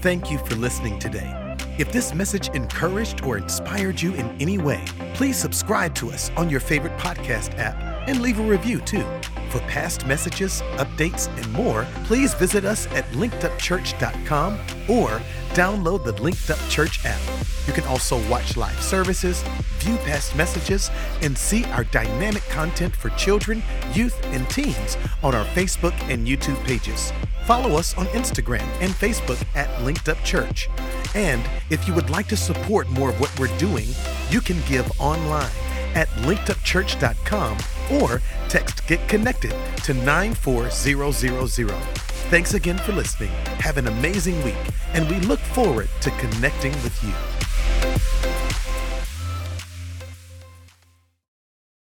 Thank 0.00 0.30
you 0.30 0.38
for 0.38 0.54
listening 0.54 1.00
today. 1.00 1.56
If 1.76 1.90
this 1.90 2.14
message 2.14 2.50
encouraged 2.50 3.24
or 3.24 3.36
inspired 3.36 4.00
you 4.00 4.14
in 4.14 4.30
any 4.40 4.56
way, 4.56 4.84
please 5.14 5.36
subscribe 5.36 5.92
to 5.96 6.10
us 6.10 6.30
on 6.36 6.48
your 6.48 6.60
favorite 6.60 6.96
podcast 6.98 7.58
app 7.58 7.74
and 8.08 8.20
leave 8.20 8.38
a 8.38 8.44
review 8.44 8.78
too. 8.78 9.04
For 9.50 9.58
past 9.60 10.06
messages, 10.06 10.62
updates, 10.76 11.26
and 11.36 11.52
more, 11.52 11.84
please 12.04 12.32
visit 12.34 12.64
us 12.64 12.86
at 12.92 13.06
linkedupchurch.com 13.06 14.54
or 14.88 15.20
download 15.54 16.04
the 16.04 16.22
Linked 16.22 16.48
Up 16.48 16.60
Church 16.68 17.04
app. 17.04 17.20
You 17.66 17.72
can 17.72 17.84
also 17.84 18.20
watch 18.30 18.56
live 18.56 18.80
services, 18.80 19.42
view 19.80 19.96
past 19.98 20.36
messages, 20.36 20.92
and 21.22 21.36
see 21.36 21.64
our 21.66 21.82
dynamic 21.82 22.44
content 22.50 22.94
for 22.94 23.08
children, 23.10 23.64
youth, 23.94 24.16
and 24.26 24.48
teens 24.48 24.96
on 25.24 25.34
our 25.34 25.44
Facebook 25.46 25.94
and 26.08 26.24
YouTube 26.24 26.62
pages. 26.64 27.12
Follow 27.48 27.78
us 27.78 27.96
on 27.96 28.04
Instagram 28.08 28.66
and 28.82 28.92
Facebook 28.92 29.42
at 29.56 29.82
Linked 29.82 30.10
Up 30.10 30.22
Church. 30.22 30.68
And 31.14 31.42
if 31.70 31.88
you 31.88 31.94
would 31.94 32.10
like 32.10 32.26
to 32.28 32.36
support 32.36 32.90
more 32.90 33.08
of 33.08 33.18
what 33.18 33.40
we're 33.40 33.56
doing, 33.56 33.86
you 34.28 34.42
can 34.42 34.58
give 34.68 34.86
online 35.00 35.50
at 35.94 36.08
linkedupchurch.com 36.26 37.56
or 38.02 38.20
text 38.50 38.86
Get 38.86 39.08
Connected 39.08 39.54
to 39.84 39.94
94000. 39.94 41.70
Thanks 42.28 42.52
again 42.52 42.76
for 42.76 42.92
listening. 42.92 43.30
Have 43.60 43.78
an 43.78 43.86
amazing 43.86 44.44
week, 44.44 44.58
and 44.92 45.08
we 45.08 45.18
look 45.20 45.40
forward 45.40 45.88
to 46.02 46.10
connecting 46.10 46.72
with 46.82 47.02
you. 47.02 48.27